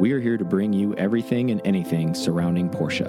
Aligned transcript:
We 0.00 0.12
are 0.12 0.20
here 0.20 0.36
to 0.38 0.44
bring 0.44 0.72
you 0.72 0.94
everything 0.94 1.50
and 1.50 1.60
anything 1.64 2.14
surrounding 2.14 2.70
Porsche. 2.70 3.08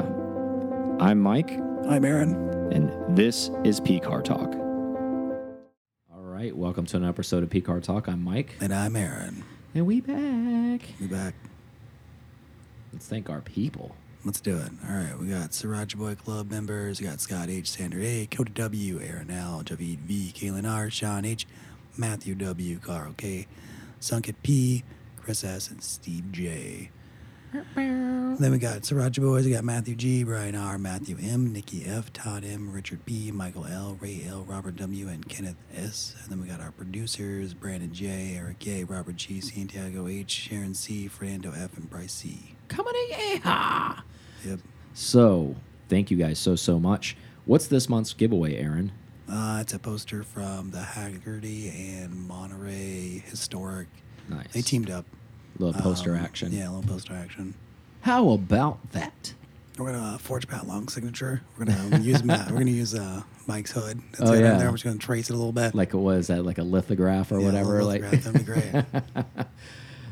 I'm 1.02 1.20
Mike, 1.20 1.52
I'm 1.88 2.04
Aaron. 2.06 2.36
and 2.72 3.16
this 3.18 3.50
is 3.64 3.80
P 3.80 4.00
Car 4.00 4.22
Talk. 4.22 4.54
All 6.14 6.22
right, 6.22 6.56
welcome 6.56 6.86
to 6.88 6.98
an 6.98 7.06
episode 7.06 7.44
of 7.44 7.50
P 7.50 7.62
Car 7.62 7.80
Talk. 7.80 8.08
I'm 8.08 8.22
Mike, 8.24 8.56
And 8.60 8.74
I'm 8.74 8.96
Aaron. 8.96 9.44
and 9.74 9.86
we 9.86 10.02
back. 10.02 10.82
We 11.00 11.08
back. 11.08 11.34
Let's 12.94 13.08
thank 13.08 13.30
our 13.30 13.42
people. 13.42 13.96
Let's 14.26 14.42
do 14.42 14.58
it. 14.58 14.70
All 14.88 14.96
right, 14.96 15.18
we 15.18 15.28
got 15.28 15.52
Sriracha 15.52 15.96
Boy 15.96 16.16
Club 16.16 16.52
members. 16.52 17.00
We 17.00 17.08
got 17.08 17.22
Scott 17.22 17.50
H, 17.50 17.70
Standard 17.72 18.04
A, 18.04 18.28
Cody 18.28 18.52
W, 18.54 19.00
Aaron 19.02 19.32
L, 19.32 19.62
Javid 19.64 20.00
V, 20.00 20.32
Kaylin 20.36 20.70
R, 20.70 20.90
Sean 20.92 21.26
H, 21.26 21.48
Matthew 21.98 22.36
W, 22.36 22.78
Carl 22.80 23.14
K, 23.18 23.48
Sunket 24.00 24.36
P, 24.44 24.84
Chris 25.22 25.44
S, 25.44 25.70
and 25.70 25.82
Steve 25.82 26.32
J. 26.32 26.92
Then 27.76 28.38
we 28.52 28.58
got 28.60 28.82
Sriracha 28.84 29.20
Boys. 29.20 29.46
We 29.46 29.52
got 29.52 29.66
Matthew 29.66 29.96
G, 29.96 30.24
Brian 30.24 30.56
R, 30.56 30.78
Matthew 30.78 31.18
M, 31.22 31.52
Nikki 31.52 31.84
F, 31.86 32.14
Todd 32.14 32.46
M, 32.46 32.72
Richard 32.72 33.04
B, 33.06 33.30
Michael 33.30 33.66
L, 33.66 33.98
Ray 34.00 34.24
L, 34.26 34.44
Robert 34.44 34.78
W, 34.78 35.10
and 35.10 35.28
Kenneth 35.28 35.58
S. 35.76 36.16
And 36.24 36.32
then 36.32 36.42
we 36.42 36.48
got 36.48 36.62
our 36.62 36.72
producers 36.72 37.54
Brandon 37.54 37.94
J, 37.94 38.36
Eric 38.38 38.66
A, 38.68 38.86
Robert 38.86 39.18
G, 39.18 39.42
Santiago 39.42 40.08
H, 40.08 40.32
Sharon 40.32 40.74
C, 40.74 41.10
Fernando 41.10 41.52
F, 41.52 41.76
and 41.76 41.90
Bryce 41.90 42.14
C. 42.14 42.56
Coming 42.70 42.94
in, 43.10 43.42
yeehaw! 43.42 44.02
Yep. 44.46 44.60
So, 44.94 45.56
thank 45.90 46.10
you 46.10 46.16
guys 46.16 46.40
so, 46.40 46.56
so 46.56 46.80
much. 46.80 47.18
What's 47.46 47.68
this 47.68 47.90
month's 47.90 48.14
giveaway, 48.14 48.56
Aaron? 48.56 48.94
Uh, 49.30 49.60
it's 49.62 49.74
a 49.74 49.80
poster 49.80 50.24
from 50.24 50.72
the 50.72 50.80
Hagerty 50.80 51.74
and 51.74 52.14
Monterey 52.28 53.24
Historic. 53.26 53.88
Nice. 54.30 54.48
They 54.54 54.62
teamed 54.62 54.90
up. 54.90 55.06
A 55.60 55.64
Little 55.64 55.82
poster 55.82 56.16
Um, 56.16 56.24
action. 56.24 56.52
Yeah, 56.52 56.70
a 56.70 56.72
little 56.72 56.90
poster 56.92 57.14
action. 57.14 57.54
How 58.02 58.30
about 58.30 58.92
that? 58.94 59.34
We're 59.78 59.92
gonna 59.92 60.16
uh, 60.16 60.18
forge 60.18 60.48
Pat 60.48 60.68
Long's 60.68 60.94
signature. 60.94 61.42
We're 61.58 61.66
gonna 61.66 62.00
use 62.00 62.24
Matt. 62.24 62.50
We're 62.52 62.60
gonna 62.60 62.72
use 62.72 62.94
uh, 62.96 63.22
Mike's 63.48 63.72
hood. 63.72 64.02
That's 64.18 64.30
Oh, 64.30 64.34
it. 64.34 64.42
yeah. 64.42 64.58
Then 64.58 64.66
we're 64.68 64.72
just 64.74 64.84
gonna 64.84 64.98
trace 64.98 65.30
it 65.30 65.34
a 65.34 65.38
little 65.38 65.52
bit. 65.52 65.76
Like, 65.76 65.94
what 65.94 66.18
is 66.18 66.28
that? 66.28 66.46
Like 66.46 66.58
a 66.58 66.64
lithograph 66.64 67.32
or 67.32 67.40
Yeah, 67.40 67.46
whatever? 67.46 67.84
Like, 67.84 68.02
lithograph, 68.02 68.46
that'd 68.46 68.46
be 68.46 69.22
great. 69.34 69.46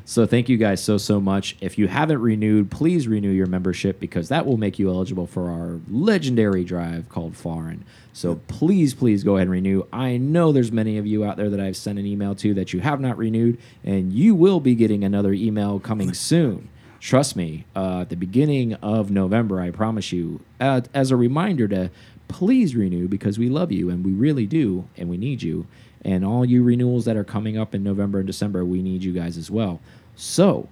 So 0.10 0.26
thank 0.26 0.50
you 0.50 0.58
guys 0.58 0.84
so 0.84 0.98
so 0.98 1.22
much. 1.22 1.56
If 1.62 1.78
you 1.78 1.88
haven't 1.88 2.20
renewed, 2.20 2.72
please 2.72 3.08
renew 3.08 3.30
your 3.30 3.46
membership 3.46 4.00
because 4.00 4.30
that 4.30 4.44
will 4.44 4.58
make 4.58 4.80
you 4.80 4.90
eligible 4.90 5.28
for 5.28 5.52
our 5.52 5.80
legendary 5.88 6.64
drive 6.64 7.08
called 7.10 7.38
Foreign. 7.38 7.86
So 8.12 8.42
please 8.48 8.96
please 8.96 9.24
go 9.24 9.36
ahead 9.36 9.44
and 9.44 9.52
renew. 9.52 9.86
I 9.94 10.18
know 10.18 10.52
there's 10.52 10.72
many 10.72 10.98
of 10.98 11.06
you 11.06 11.24
out 11.24 11.38
there 11.38 11.52
that 11.52 11.60
I've 11.60 11.78
sent 11.78 12.00
an 12.00 12.08
email 12.08 12.34
to 12.38 12.56
that 12.56 12.74
you 12.74 12.80
have 12.80 13.00
not 13.00 13.20
renewed 13.20 13.60
and 13.84 14.12
you 14.12 14.34
will 14.34 14.60
be 14.60 14.74
getting 14.74 15.04
another 15.04 15.32
email 15.32 15.80
coming 15.80 16.12
soon. 16.16 16.70
Trust 17.00 17.36
me, 17.36 17.66
uh, 17.76 18.02
at 18.02 18.10
the 18.10 18.16
beginning 18.16 18.74
of 18.74 19.12
November, 19.12 19.62
I 19.62 19.70
promise 19.70 20.12
you, 20.12 20.42
uh, 20.60 20.82
as 20.92 21.12
a 21.12 21.16
reminder 21.16 21.68
to 21.68 21.92
please 22.28 22.76
renew 22.76 23.08
because 23.08 23.38
we 23.38 23.48
love 23.48 23.72
you 23.72 23.92
and 23.92 24.04
we 24.04 24.14
really 24.14 24.48
do 24.48 24.88
and 24.98 25.08
we 25.08 25.18
need 25.18 25.44
you. 25.44 25.68
And 26.02 26.24
all 26.24 26.46
you 26.46 26.64
renewals 26.64 27.06
that 27.06 27.18
are 27.18 27.26
coming 27.26 27.58
up 27.58 27.76
in 27.76 27.84
November 27.84 28.20
and 28.20 28.28
December, 28.28 28.64
we 28.64 28.82
need 28.82 29.04
you 29.04 29.12
guys 29.12 29.38
as 29.38 29.52
well. 29.52 29.82
So 30.20 30.68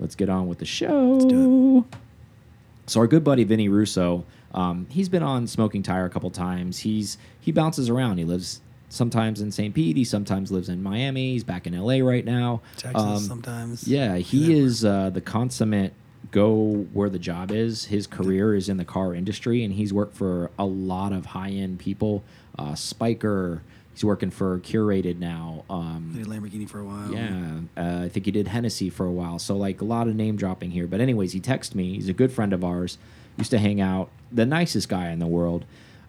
let's 0.00 0.16
get 0.16 0.28
on 0.28 0.48
with 0.48 0.58
the 0.58 0.64
show. 0.66 1.20
do 1.28 1.84
So 2.86 2.98
our 3.00 3.06
good 3.06 3.22
buddy 3.22 3.44
Vinny 3.44 3.68
Russo, 3.68 4.24
um, 4.52 4.86
he's 4.90 5.08
been 5.08 5.22
on 5.22 5.46
Smoking 5.46 5.84
Tire 5.84 6.04
a 6.04 6.10
couple 6.10 6.30
times. 6.30 6.80
He's 6.80 7.16
he 7.40 7.52
bounces 7.52 7.88
around. 7.88 8.18
He 8.18 8.24
lives 8.24 8.60
sometimes 8.88 9.40
in 9.40 9.52
St. 9.52 9.72
Pete. 9.72 9.96
He 9.96 10.04
sometimes 10.04 10.50
lives 10.50 10.68
in 10.68 10.82
Miami. 10.82 11.32
He's 11.32 11.44
back 11.44 11.66
in 11.66 11.78
LA 11.80 11.98
right 12.04 12.24
now. 12.24 12.60
Texas 12.76 13.00
Um, 13.02 13.18
sometimes. 13.18 13.86
yeah, 13.86 14.16
he 14.16 14.58
is 14.58 14.84
uh, 14.84 15.10
the 15.10 15.20
consummate 15.20 15.92
go 16.32 16.86
where 16.92 17.08
the 17.08 17.20
job 17.20 17.52
is. 17.52 17.84
His 17.84 18.08
career 18.08 18.54
is 18.56 18.68
in 18.68 18.78
the 18.78 18.84
car 18.84 19.14
industry, 19.14 19.62
and 19.62 19.74
he's 19.74 19.92
worked 19.92 20.16
for 20.16 20.50
a 20.58 20.64
lot 20.64 21.12
of 21.12 21.26
high 21.26 21.50
end 21.50 21.78
people. 21.78 22.24
Uh, 22.58 22.72
Spyker, 22.72 23.60
he's 23.98 24.04
working 24.04 24.30
for 24.30 24.60
Curated 24.60 25.18
now. 25.18 25.64
Um, 25.68 26.12
Did 26.14 26.28
Lamborghini 26.28 26.68
for 26.68 26.78
a 26.78 26.84
while. 26.84 27.12
yeah, 27.12 27.58
uh, 27.76 28.04
I 28.04 28.08
think 28.08 28.26
he 28.26 28.32
did 28.32 28.46
Hennessy 28.46 28.90
for 28.90 29.04
a 29.04 29.10
while. 29.10 29.40
So 29.40 29.56
like 29.56 29.80
a 29.80 29.84
lot 29.84 30.06
of 30.06 30.14
name 30.14 30.36
dropping 30.36 30.70
here. 30.70 30.86
But 30.86 31.00
anyways, 31.00 31.32
he 31.32 31.40
texted 31.40 31.74
me. 31.74 31.94
He's 31.94 32.08
a 32.08 32.12
good 32.12 32.30
friend 32.30 32.52
of 32.52 32.62
ours. 32.62 32.96
Used 33.38 33.50
to 33.50 33.58
hang 33.58 33.80
out. 33.80 34.08
The 34.30 34.46
nicest 34.46 34.88
guy 34.88 35.10
in 35.10 35.18
the 35.18 35.26
world. 35.26 35.64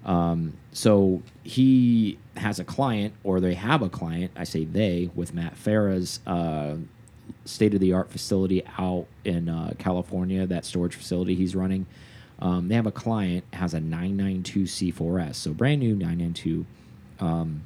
Um, 0.05 0.53
so 0.71 1.23
he 1.43 2.19
has 2.37 2.59
a 2.59 2.63
client, 2.63 3.15
or 3.23 3.39
they 3.39 3.55
have 3.55 3.81
a 3.81 3.89
client. 3.89 4.31
I 4.35 4.43
say 4.43 4.65
they 4.65 5.09
with 5.15 5.33
Matt 5.33 5.55
Farah's 5.55 6.19
uh, 6.27 6.75
state 7.45 7.73
of 7.73 7.79
the 7.79 7.93
art 7.93 8.11
facility 8.11 8.63
out 8.77 9.07
in 9.25 9.49
uh, 9.49 9.73
California. 9.79 10.45
That 10.45 10.63
storage 10.63 10.95
facility 10.95 11.33
he's 11.33 11.55
running. 11.55 11.87
Um, 12.37 12.67
they 12.67 12.75
have 12.75 12.85
a 12.85 12.91
client 12.91 13.45
has 13.53 13.73
a 13.73 13.79
992 13.79 14.63
C4S, 14.63 15.35
so 15.35 15.53
brand 15.53 15.81
new 15.81 15.95
992. 15.95 16.65
Um, 17.19 17.63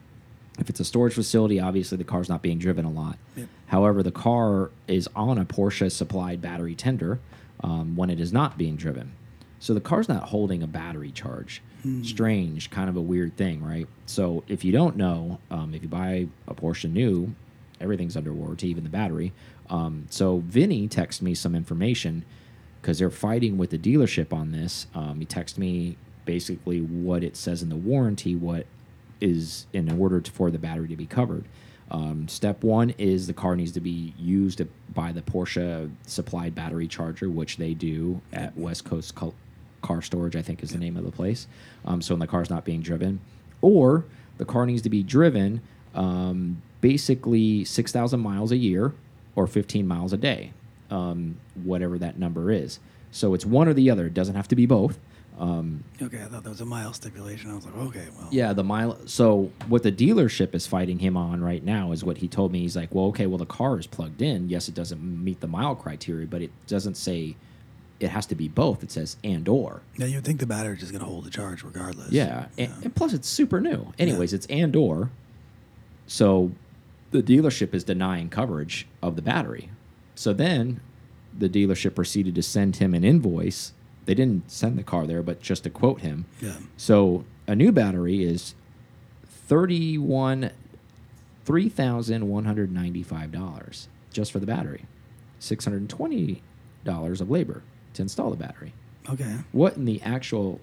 if 0.59 0.69
it's 0.69 0.79
a 0.79 0.85
storage 0.85 1.13
facility, 1.13 1.59
obviously 1.59 1.97
the 1.97 2.03
car's 2.03 2.29
not 2.29 2.41
being 2.41 2.59
driven 2.59 2.85
a 2.85 2.91
lot. 2.91 3.17
Yep. 3.35 3.47
However, 3.67 4.03
the 4.03 4.11
car 4.11 4.71
is 4.87 5.09
on 5.15 5.37
a 5.37 5.45
Porsche 5.45 5.91
supplied 5.91 6.41
battery 6.41 6.75
tender 6.75 7.19
um, 7.63 7.95
when 7.95 8.09
it 8.09 8.19
is 8.19 8.31
not 8.31 8.57
being 8.57 8.75
driven. 8.75 9.13
So 9.59 9.73
the 9.73 9.81
car's 9.81 10.09
not 10.09 10.23
holding 10.23 10.61
a 10.61 10.67
battery 10.67 11.11
charge. 11.11 11.61
Strange, 12.03 12.69
kind 12.69 12.89
of 12.89 12.95
a 12.95 13.01
weird 13.01 13.35
thing, 13.35 13.61
right? 13.63 13.87
So 14.05 14.43
if 14.47 14.63
you 14.63 14.71
don't 14.71 14.95
know, 14.95 15.39
um, 15.51 15.73
if 15.73 15.81
you 15.81 15.89
buy 15.89 16.27
a 16.47 16.53
Porsche 16.53 16.89
new, 16.89 17.35
everything's 17.81 18.15
under 18.15 18.31
warranty, 18.31 18.69
even 18.69 18.83
the 18.83 18.89
battery. 18.89 19.33
Um, 19.69 20.05
so 20.09 20.43
Vinny 20.45 20.87
texted 20.87 21.23
me 21.23 21.35
some 21.35 21.55
information 21.55 22.23
because 22.81 22.99
they're 22.99 23.09
fighting 23.09 23.57
with 23.57 23.71
the 23.71 23.77
dealership 23.77 24.31
on 24.31 24.51
this. 24.51 24.87
Um, 24.93 25.19
he 25.19 25.25
texted 25.25 25.57
me 25.57 25.97
basically 26.25 26.79
what 26.79 27.23
it 27.23 27.35
says 27.35 27.61
in 27.61 27.69
the 27.69 27.75
warranty, 27.75 28.35
what 28.35 28.65
is 29.23 29.65
in 29.73 29.99
order 29.99 30.19
to, 30.19 30.31
for 30.31 30.51
the 30.51 30.59
battery 30.59 30.89
to 30.89 30.95
be 30.95 31.05
covered. 31.05 31.45
Um, 31.89 32.27
step 32.27 32.63
one 32.63 32.91
is 32.97 33.27
the 33.27 33.33
car 33.33 33.55
needs 33.55 33.71
to 33.73 33.81
be 33.81 34.13
used 34.17 34.61
by 34.93 35.11
the 35.11 35.21
Porsche 35.21 35.91
supplied 36.05 36.53
battery 36.53 36.87
charger, 36.87 37.29
which 37.29 37.57
they 37.57 37.73
do 37.73 38.21
at 38.31 38.55
West 38.57 38.83
Coast 38.83 39.13
Car 39.81 40.01
Storage, 40.01 40.35
I 40.35 40.41
think 40.41 40.61
is 40.63 40.71
the 40.71 40.77
name 40.77 40.97
of 40.97 41.03
the 41.03 41.11
place. 41.11 41.47
Um, 41.85 42.01
so 42.01 42.13
when 42.13 42.19
the 42.19 42.27
car's 42.27 42.49
not 42.49 42.65
being 42.65 42.81
driven, 42.81 43.21
or 43.61 44.05
the 44.37 44.45
car 44.45 44.65
needs 44.65 44.81
to 44.83 44.89
be 44.89 45.03
driven 45.03 45.61
um, 45.93 46.61
basically 46.81 47.63
6,000 47.63 48.19
miles 48.19 48.51
a 48.51 48.57
year 48.57 48.93
or 49.35 49.47
15 49.47 49.87
miles 49.87 50.13
a 50.13 50.17
day, 50.17 50.51
um, 50.89 51.37
whatever 51.63 51.97
that 51.97 52.17
number 52.17 52.51
is. 52.51 52.79
So 53.11 53.33
it's 53.33 53.45
one 53.45 53.67
or 53.67 53.73
the 53.73 53.89
other. 53.89 54.07
It 54.07 54.13
doesn't 54.13 54.35
have 54.35 54.47
to 54.47 54.55
be 54.55 54.65
both. 54.65 54.97
Um, 55.39 55.83
Okay, 56.01 56.21
I 56.21 56.25
thought 56.25 56.43
that 56.43 56.49
was 56.49 56.61
a 56.61 56.65
mile 56.65 56.93
stipulation. 56.93 57.49
I 57.49 57.55
was 57.55 57.65
like, 57.65 57.75
okay, 57.75 58.07
well. 58.17 58.27
yeah, 58.31 58.53
the 58.53 58.63
mile. 58.63 58.97
So 59.07 59.51
what 59.67 59.81
the 59.83 59.91
dealership 59.91 60.53
is 60.53 60.67
fighting 60.67 60.99
him 60.99 61.17
on 61.17 61.41
right 61.43 61.63
now 61.63 61.91
is 61.91 62.03
what 62.03 62.17
he 62.17 62.27
told 62.27 62.51
me. 62.51 62.59
He's 62.59 62.75
like, 62.75 62.93
well, 62.93 63.05
okay, 63.05 63.25
well 63.25 63.39
the 63.39 63.45
car 63.45 63.79
is 63.79 63.87
plugged 63.87 64.21
in. 64.21 64.49
Yes, 64.49 64.67
it 64.67 64.75
doesn't 64.75 65.01
meet 65.01 65.39
the 65.39 65.47
mile 65.47 65.75
criteria, 65.75 66.27
but 66.27 66.41
it 66.43 66.51
doesn't 66.67 66.95
say 66.95 67.35
it 67.99 68.09
has 68.09 68.25
to 68.27 68.35
be 68.35 68.47
both. 68.47 68.83
It 68.83 68.91
says 68.91 69.17
and 69.23 69.47
or. 69.47 69.81
Yeah, 69.97 70.05
you'd 70.05 70.23
think 70.23 70.39
the 70.39 70.45
battery's 70.45 70.81
just 70.81 70.91
gonna 70.91 71.05
hold 71.05 71.25
the 71.25 71.29
charge 71.31 71.63
regardless. 71.63 72.11
Yeah, 72.11 72.47
and, 72.57 72.71
and 72.83 72.95
plus 72.95 73.13
it's 73.13 73.27
super 73.27 73.59
new. 73.59 73.91
Anyways, 73.97 74.33
it's 74.33 74.45
and 74.47 74.75
or. 74.75 75.09
So 76.05 76.51
the 77.11 77.23
dealership 77.23 77.73
is 77.73 77.83
denying 77.83 78.29
coverage 78.29 78.87
of 79.01 79.15
the 79.15 79.21
battery. 79.21 79.69
So 80.15 80.33
then 80.33 80.81
the 81.37 81.49
dealership 81.49 81.95
proceeded 81.95 82.35
to 82.35 82.43
send 82.43 82.75
him 82.77 82.93
an 82.93 83.03
invoice. 83.03 83.73
They 84.05 84.13
didn't 84.13 84.51
send 84.51 84.77
the 84.77 84.83
car 84.83 85.07
there, 85.07 85.23
but 85.23 85.41
just 85.41 85.63
to 85.63 85.69
quote 85.69 86.01
him. 86.01 86.25
Yeah. 86.41 86.55
So 86.77 87.25
a 87.47 87.55
new 87.55 87.71
battery 87.71 88.23
is 88.23 88.53
thirty-one, 89.47 90.51
three 91.45 91.69
thousand 91.69 92.27
one 92.27 92.45
hundred 92.45 92.71
ninety-five 92.71 93.31
dollars 93.31 93.87
just 94.11 94.31
for 94.31 94.39
the 94.39 94.45
battery, 94.45 94.85
six 95.39 95.65
hundred 95.65 95.89
twenty 95.89 96.41
dollars 96.83 97.21
of 97.21 97.29
labor 97.29 97.63
to 97.93 98.01
install 98.01 98.29
the 98.29 98.35
battery. 98.37 98.73
Okay. 99.09 99.37
What 99.51 99.75
in 99.75 99.85
the 99.85 100.01
actual 100.01 100.59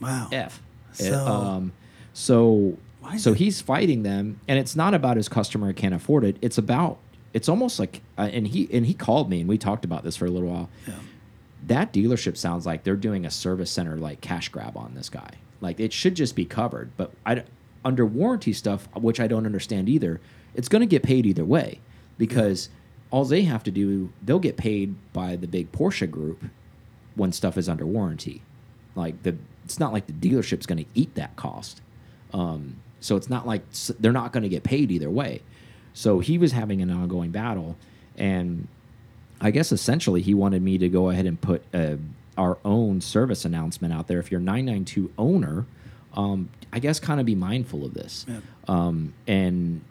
Wow. 0.00 0.28
f? 0.32 0.62
So- 0.92 1.26
um, 1.26 1.72
so 2.12 2.76
so 3.16 3.32
it- 3.32 3.38
he's 3.38 3.60
fighting 3.60 4.02
them, 4.02 4.40
and 4.48 4.58
it's 4.58 4.76
not 4.76 4.94
about 4.94 5.16
his 5.16 5.28
customer 5.28 5.72
can't 5.72 5.94
afford 5.94 6.24
it. 6.24 6.36
It's 6.42 6.58
about 6.58 6.98
it's 7.32 7.48
almost 7.48 7.78
like, 7.78 8.02
uh, 8.18 8.28
and 8.30 8.46
he 8.46 8.68
and 8.72 8.84
he 8.86 8.92
called 8.94 9.30
me, 9.30 9.40
and 9.40 9.48
we 9.48 9.56
talked 9.58 9.84
about 9.86 10.04
this 10.04 10.16
for 10.16 10.26
a 10.26 10.30
little 10.30 10.50
while 10.50 10.68
Yeah. 10.86 10.94
That 11.66 11.92
dealership 11.92 12.36
sounds 12.36 12.66
like 12.66 12.84
they're 12.84 12.96
doing 12.96 13.24
a 13.24 13.30
service 13.30 13.70
center 13.70 13.96
like 13.96 14.20
cash 14.20 14.48
grab 14.48 14.76
on 14.76 14.94
this 14.94 15.08
guy. 15.08 15.30
Like 15.60 15.78
it 15.78 15.92
should 15.92 16.14
just 16.14 16.34
be 16.34 16.44
covered, 16.44 16.90
but 16.96 17.12
I 17.24 17.44
under 17.84 18.06
warranty 18.06 18.52
stuff, 18.52 18.88
which 18.94 19.20
I 19.20 19.26
don't 19.26 19.46
understand 19.46 19.88
either. 19.88 20.20
It's 20.54 20.68
going 20.68 20.80
to 20.80 20.86
get 20.86 21.02
paid 21.02 21.26
either 21.26 21.44
way 21.44 21.80
because 22.18 22.68
all 23.10 23.24
they 23.24 23.42
have 23.42 23.62
to 23.64 23.70
do, 23.70 24.12
they'll 24.22 24.38
get 24.38 24.56
paid 24.56 24.94
by 25.12 25.36
the 25.36 25.46
big 25.46 25.72
Porsche 25.72 26.10
group 26.10 26.44
when 27.14 27.32
stuff 27.32 27.56
is 27.58 27.68
under 27.68 27.86
warranty. 27.86 28.42
Like 28.94 29.22
the, 29.22 29.36
it's 29.64 29.80
not 29.80 29.92
like 29.92 30.06
the 30.06 30.12
dealership's 30.12 30.66
going 30.66 30.84
to 30.84 30.90
eat 30.94 31.14
that 31.14 31.36
cost. 31.36 31.80
Um, 32.32 32.76
so 33.00 33.16
it's 33.16 33.28
not 33.28 33.46
like 33.46 33.62
they're 33.98 34.12
not 34.12 34.32
going 34.32 34.44
to 34.44 34.48
get 34.48 34.62
paid 34.62 34.90
either 34.90 35.10
way. 35.10 35.42
So 35.94 36.20
he 36.20 36.38
was 36.38 36.52
having 36.52 36.80
an 36.80 36.90
ongoing 36.90 37.30
battle, 37.30 37.76
and 38.16 38.68
I 39.42 39.50
guess 39.50 39.72
essentially 39.72 40.22
he 40.22 40.34
wanted 40.34 40.62
me 40.62 40.78
to 40.78 40.88
go 40.88 41.10
ahead 41.10 41.26
and 41.26 41.38
put 41.40 41.62
uh, 41.74 41.96
our 42.38 42.58
own 42.64 43.00
service 43.00 43.44
announcement 43.44 43.92
out 43.92 44.06
there. 44.06 44.20
If 44.20 44.30
you're 44.30 44.40
992 44.40 45.12
owner, 45.18 45.66
um, 46.14 46.48
I 46.72 46.78
guess 46.78 47.00
kind 47.00 47.18
of 47.18 47.26
be 47.26 47.34
mindful 47.34 47.84
of 47.84 47.92
this. 47.92 48.24
Yeah. 48.28 48.40
Um, 48.68 49.14
and 49.26 49.82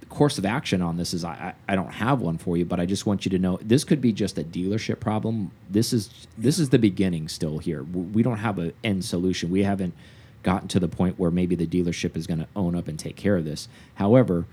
the 0.00 0.06
course 0.06 0.36
of 0.36 0.44
action 0.44 0.82
on 0.82 0.98
this 0.98 1.14
is 1.14 1.24
I, 1.24 1.54
I 1.68 1.72
I 1.72 1.76
don't 1.76 1.92
have 1.92 2.20
one 2.20 2.36
for 2.36 2.56
you, 2.58 2.66
but 2.66 2.78
I 2.78 2.86
just 2.86 3.06
want 3.06 3.24
you 3.24 3.30
to 3.30 3.38
know 3.38 3.58
this 3.62 3.84
could 3.84 4.02
be 4.02 4.12
just 4.12 4.38
a 4.38 4.44
dealership 4.44 5.00
problem. 5.00 5.50
This 5.70 5.92
is 5.92 6.26
this 6.36 6.58
is 6.58 6.68
the 6.68 6.78
beginning 6.78 7.28
still 7.28 7.58
here. 7.58 7.82
We 7.82 8.22
don't 8.22 8.38
have 8.38 8.58
an 8.58 8.74
end 8.84 9.04
solution. 9.04 9.50
We 9.50 9.62
haven't 9.62 9.94
gotten 10.42 10.68
to 10.68 10.80
the 10.80 10.88
point 10.88 11.18
where 11.18 11.30
maybe 11.30 11.54
the 11.54 11.66
dealership 11.66 12.16
is 12.16 12.26
going 12.26 12.40
to 12.40 12.48
own 12.54 12.74
up 12.74 12.88
and 12.88 12.98
take 12.98 13.16
care 13.16 13.36
of 13.36 13.44
this. 13.44 13.68
However, 13.94 14.46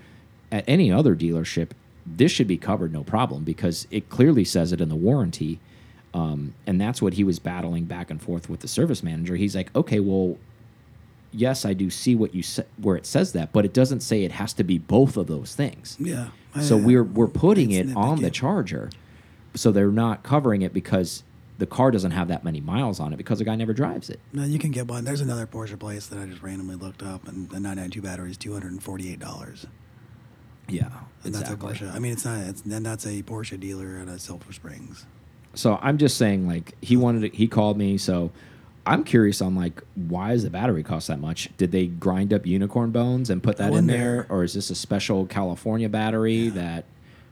at 0.51 0.63
any 0.67 0.91
other 0.91 1.15
dealership, 1.15 1.71
this 2.15 2.31
should 2.31 2.48
be 2.48 2.57
covered 2.57 2.94
no 2.94 3.04
problem 3.04 3.44
because 3.44 3.88
it 3.92 4.09
clearly 4.09 4.45
says 4.45 4.71
it 4.71 4.80
in 4.81 4.89
the 4.89 4.95
warranty. 4.95 5.59
Um, 6.13 6.54
and 6.65 6.80
that's 6.80 7.01
what 7.01 7.13
he 7.13 7.24
was 7.24 7.38
battling 7.38 7.83
back 7.86 8.09
and 8.09 8.21
forth 8.21 8.50
with 8.50 8.62
the 8.62 8.68
service 8.68 9.04
manager. 9.04 9.36
He's 9.36 9.56
like, 9.56 9.75
okay, 9.75 10.00
well, 10.00 10.38
yes, 11.31 11.65
I 11.65 11.74
do 11.74 11.89
see 11.89 12.15
what 12.15 12.33
you 12.33 12.44
where 12.81 12.95
it 12.95 13.06
says 13.06 13.33
that, 13.33 13.51
but 13.51 13.65
it 13.65 13.74
doesn't 13.74 14.00
say 14.00 14.24
it 14.24 14.31
has 14.31 14.54
to 14.54 14.63
be 14.63 14.77
both 14.77 15.18
of 15.18 15.27
those 15.27 15.54
things. 15.54 15.98
Yeah. 16.00 16.30
So 16.62 16.77
I- 16.77 16.81
we're 16.81 17.04
we're 17.04 17.27
putting 17.27 17.71
it 17.71 17.95
on 17.95 18.21
the 18.21 18.31
charger, 18.31 18.89
so 19.54 19.71
they're 19.71 19.92
not 19.92 20.24
covering 20.24 20.62
it 20.63 20.74
because 20.74 21.24
the 21.59 21.68
car 21.68 21.92
doesn't 21.92 22.12
have 22.12 22.30
that 22.30 22.44
many 22.44 22.62
miles 22.62 23.00
on 23.00 23.13
it 23.13 23.18
because 23.18 23.39
the 23.39 23.45
guy 23.45 23.56
never 23.56 23.74
drives 23.74 24.09
it. 24.09 24.19
No, 24.31 24.44
you 24.44 24.57
can 24.59 24.71
get 24.71 24.88
one. 24.88 25.04
There's 25.04 25.21
another 25.21 25.45
Porsche 25.45 25.77
place 25.77 26.07
that 26.07 26.18
I 26.19 26.25
just 26.25 26.42
randomly 26.42 26.75
looked 26.75 27.04
up, 27.04 27.27
and 27.27 27.50
the 27.50 27.59
992 27.59 28.01
battery 28.01 28.31
is 28.31 28.38
$248. 28.38 29.65
Yeah, 30.68 30.90
And 31.24 31.34
that's 31.34 31.50
a 31.50 31.56
Porsche. 31.56 31.94
I 31.94 32.00
mean, 32.00 32.12
it's 32.14 32.25
not. 32.25 32.40
It's 32.40 32.62
that's 32.62 33.06
a 33.06 33.24
Porsche 33.24 33.60
dealer 33.60 34.00
at 34.02 34.08
a 34.08 34.19
Silver 34.19 34.52
Springs. 34.52 35.06
So 35.54 35.80
I'm 35.81 35.98
just 35.98 36.18
saying, 36.18 36.48
like 36.48 36.75
he 36.81 36.98
wanted, 36.98 37.31
to, 37.31 37.38
he 37.38 37.48
called 37.48 37.78
me. 37.78 37.98
So 37.98 38.31
I'm 38.86 39.04
curious 39.04 39.42
on 39.42 39.56
like 39.56 39.81
why 39.96 40.31
does 40.31 40.44
the 40.44 40.50
battery 40.50 40.84
cost 40.84 41.08
that 41.08 41.19
much? 41.19 41.50
Did 41.58 41.72
they 41.72 41.88
grind 41.88 42.34
up 42.34 42.46
unicorn 42.46 42.92
bones 42.92 43.30
and 43.30 43.44
put 43.44 43.58
that 43.58 43.74
in 43.74 43.88
there, 43.88 44.25
or 44.30 44.44
is 44.44 44.54
this 44.54 44.69
a 44.69 44.75
special 44.75 45.25
California 45.25 45.90
battery 45.90 46.50
that 46.50 46.86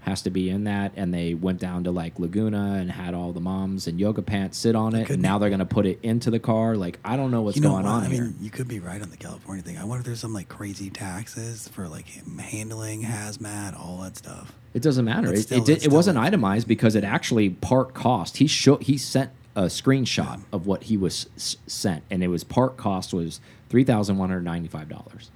has 0.05 0.21
to 0.23 0.29
be 0.29 0.49
in 0.49 0.63
that? 0.65 0.91
And 0.95 1.13
they 1.13 1.33
went 1.33 1.59
down 1.59 1.83
to 1.85 1.91
like 1.91 2.19
Laguna 2.19 2.75
and 2.79 2.91
had 2.91 3.13
all 3.13 3.31
the 3.33 3.39
moms 3.39 3.87
and 3.87 3.99
yoga 3.99 4.21
pants 4.21 4.57
sit 4.57 4.75
on 4.75 4.95
it, 4.95 5.09
and 5.09 5.21
now 5.21 5.37
they're 5.39 5.49
gonna 5.49 5.65
put 5.65 5.85
it 5.85 5.99
into 6.03 6.31
the 6.31 6.39
car. 6.39 6.75
Like 6.75 6.99
I 7.03 7.17
don't 7.17 7.31
know 7.31 7.41
what's 7.41 7.57
you 7.57 7.63
know 7.63 7.71
going 7.71 7.85
what? 7.85 7.91
on 7.91 8.03
I 8.03 8.07
here. 8.09 8.23
mean, 8.25 8.35
you 8.39 8.49
could 8.49 8.67
be 8.67 8.79
right 8.79 9.01
on 9.01 9.09
the 9.09 9.17
California 9.17 9.63
thing. 9.63 9.77
I 9.77 9.83
wonder 9.83 9.99
if 10.01 10.05
there's 10.05 10.19
some 10.19 10.33
like 10.33 10.47
crazy 10.47 10.89
taxes 10.89 11.67
for 11.67 11.87
like 11.87 12.07
handling, 12.39 13.03
hazmat, 13.03 13.77
all 13.79 13.97
that 14.03 14.17
stuff. 14.17 14.53
It 14.73 14.81
doesn't 14.81 15.05
matter. 15.05 15.33
It, 15.33 15.37
still, 15.43 15.59
it, 15.59 15.65
did, 15.65 15.83
it 15.85 15.91
wasn't 15.91 16.17
itemized 16.17 16.67
because 16.67 16.95
it 16.95 17.03
actually 17.03 17.49
part 17.49 17.93
cost. 17.93 18.37
He 18.37 18.47
showed 18.47 18.83
he 18.83 18.97
sent 18.97 19.31
a 19.55 19.63
screenshot 19.63 20.41
of 20.51 20.67
what 20.67 20.83
he 20.83 20.97
was 20.97 21.27
s- 21.37 21.55
sent, 21.65 22.03
and 22.11 22.21
it 22.21 22.27
was 22.27 22.43
part 22.43 22.75
cost 22.77 23.13
was 23.13 23.39
three 23.69 23.83
thousand 23.85 24.17
one 24.17 24.29
hundred 24.29 24.43
ninety 24.43 24.67
five 24.67 24.89
dollars 24.89 25.31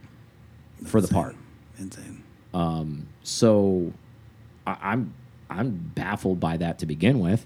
for 0.86 1.00
the 1.02 1.08
Insane. 1.08 1.22
part. 1.24 1.36
Insane. 1.78 2.24
Um, 2.54 3.08
so 3.24 3.94
I'm 4.82 5.14
I'm 5.50 5.92
baffled 5.96 6.40
by 6.40 6.58
that 6.58 6.80
to 6.80 6.86
begin 6.86 7.20
with. 7.20 7.46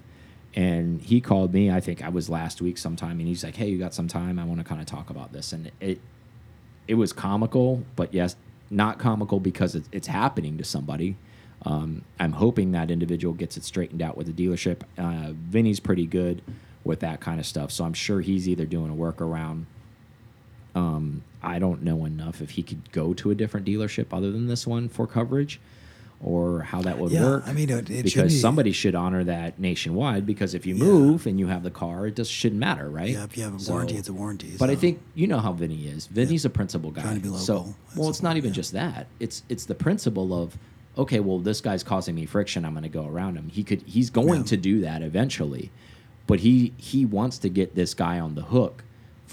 And 0.56 1.02
he 1.02 1.20
called 1.20 1.52
me. 1.52 1.70
I 1.70 1.80
think 1.80 2.02
I 2.04 2.10
was 2.10 2.30
last 2.30 2.62
week 2.62 2.78
sometime, 2.78 3.18
and 3.18 3.26
he's 3.26 3.42
like, 3.42 3.56
"Hey, 3.56 3.68
you 3.68 3.78
got 3.78 3.92
some 3.92 4.06
time? 4.06 4.38
I 4.38 4.44
want 4.44 4.60
to 4.60 4.64
kind 4.64 4.80
of 4.80 4.86
talk 4.86 5.10
about 5.10 5.32
this." 5.32 5.52
And 5.52 5.72
it 5.80 6.00
it 6.86 6.94
was 6.94 7.12
comical, 7.12 7.84
but 7.96 8.14
yes, 8.14 8.36
not 8.70 8.98
comical 8.98 9.40
because 9.40 9.74
it's, 9.74 9.88
it's 9.92 10.06
happening 10.06 10.58
to 10.58 10.64
somebody. 10.64 11.16
Um, 11.62 12.02
I'm 12.20 12.32
hoping 12.32 12.72
that 12.72 12.90
individual 12.90 13.34
gets 13.34 13.56
it 13.56 13.64
straightened 13.64 14.02
out 14.02 14.16
with 14.16 14.26
the 14.26 14.46
dealership. 14.46 14.82
Uh, 14.98 15.32
Vinny's 15.32 15.80
pretty 15.80 16.06
good 16.06 16.42
with 16.84 17.00
that 17.00 17.20
kind 17.20 17.40
of 17.40 17.46
stuff, 17.46 17.70
so 17.70 17.84
I'm 17.84 17.94
sure 17.94 18.20
he's 18.20 18.48
either 18.48 18.66
doing 18.66 18.90
a 18.90 18.94
workaround. 18.94 19.64
Um, 20.74 21.22
I 21.42 21.58
don't 21.58 21.82
know 21.82 22.04
enough 22.04 22.40
if 22.42 22.50
he 22.50 22.62
could 22.62 22.90
go 22.92 23.14
to 23.14 23.30
a 23.30 23.34
different 23.34 23.66
dealership 23.66 24.06
other 24.12 24.30
than 24.30 24.46
this 24.46 24.66
one 24.66 24.88
for 24.88 25.06
coverage, 25.06 25.60
or 26.20 26.60
how 26.62 26.80
that 26.82 26.98
would 26.98 27.12
Yeah, 27.12 27.22
work. 27.24 27.44
I 27.46 27.52
mean, 27.52 27.68
it- 27.70 27.90
it 27.90 27.94
should 27.96 28.04
because 28.04 28.32
be- 28.32 28.38
somebody 28.38 28.72
should 28.72 28.94
honor 28.94 29.24
that 29.24 29.58
nationwide. 29.60 30.24
Because 30.24 30.54
if 30.54 30.64
you 30.64 30.74
Yeah. 30.74 30.84
move 30.84 31.26
and 31.26 31.38
you 31.38 31.48
have 31.48 31.62
the 31.62 31.70
car, 31.70 32.06
it 32.06 32.16
just 32.16 32.32
shouldn't 32.32 32.58
matter, 32.60 32.88
right? 32.88 33.10
Yeah, 33.10 33.24
if 33.24 33.36
you 33.36 33.42
have 33.44 33.56
a 33.56 33.60
So- 33.60 33.72
warranty, 33.72 33.96
it's 33.96 34.08
a 34.08 34.12
warranty. 34.12 34.52
but 34.58 34.70
I 34.70 34.74
think 34.76 35.00
you 35.14 35.26
know 35.26 35.40
how 35.40 35.52
Vinny 35.52 35.86
is. 35.86 36.06
Vinny's 36.06 36.44
a 36.44 36.50
principal 36.50 36.90
guy. 36.90 37.02
Trying 37.02 37.20
to 37.22 37.30
be 37.30 37.36
So, 37.38 37.54
local, 37.56 37.76
I 37.94 37.98
well, 37.98 38.08
it's 38.10 38.22
not 38.22 38.36
even 38.36 38.50
yeah. 38.50 38.54
just 38.54 38.72
that. 38.72 39.06
It's 39.20 39.42
it's 39.48 39.66
the 39.66 39.74
principle 39.74 40.32
of, 40.32 40.56
okay, 40.96 41.20
well, 41.20 41.38
this 41.40 41.60
guy's 41.60 41.82
causing 41.82 42.14
me 42.14 42.24
friction. 42.26 42.64
I'm 42.64 42.72
going 42.72 42.84
to 42.84 42.88
go 42.88 43.06
around 43.06 43.36
him. 43.36 43.48
He 43.52 43.62
could. 43.62 43.82
He's 43.84 44.08
going 44.10 44.40
Yeah. 44.40 44.46
to 44.46 44.56
do 44.56 44.80
that 44.80 45.02
eventually, 45.02 45.70
but 46.26 46.40
he 46.40 46.72
he 46.78 47.04
wants 47.04 47.36
to 47.38 47.48
get 47.50 47.74
this 47.74 47.92
guy 47.92 48.18
on 48.18 48.34
the 48.34 48.42
hook 48.44 48.84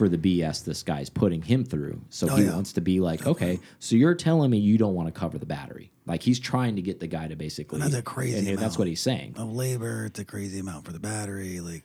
for 0.01 0.09
the 0.09 0.17
BS 0.17 0.63
this 0.65 0.81
guy's 0.81 1.11
putting 1.11 1.43
him 1.43 1.63
through. 1.63 2.01
So 2.09 2.27
Oh, 2.27 2.35
he 2.35 2.45
yeah. 2.45 2.55
wants 2.55 2.73
to 2.73 2.81
be 2.81 2.99
like, 2.99 3.27
okay, 3.27 3.59
so 3.77 3.95
you're 3.95 4.15
telling 4.15 4.49
me 4.49 4.57
you 4.57 4.79
don't 4.79 4.95
want 4.95 5.13
to 5.13 5.19
cover 5.19 5.37
the 5.37 5.45
battery. 5.45 5.91
Like 6.07 6.23
he's 6.23 6.39
trying 6.39 6.75
to 6.77 6.81
get 6.81 6.99
the 6.99 7.05
guy 7.05 7.27
to 7.27 7.35
basically. 7.35 7.75
And 7.75 7.83
that's 7.83 7.99
a 7.99 8.01
crazy 8.01 8.49
And 8.49 8.57
that's 8.57 8.79
what 8.79 8.87
he's 8.87 8.99
saying. 8.99 9.35
of 9.37 9.53
labor. 9.53 10.05
It's 10.05 10.17
a 10.17 10.25
crazy 10.25 10.57
amount 10.57 10.85
for 10.87 10.91
the 10.91 10.99
battery. 10.99 11.59
Like, 11.59 11.83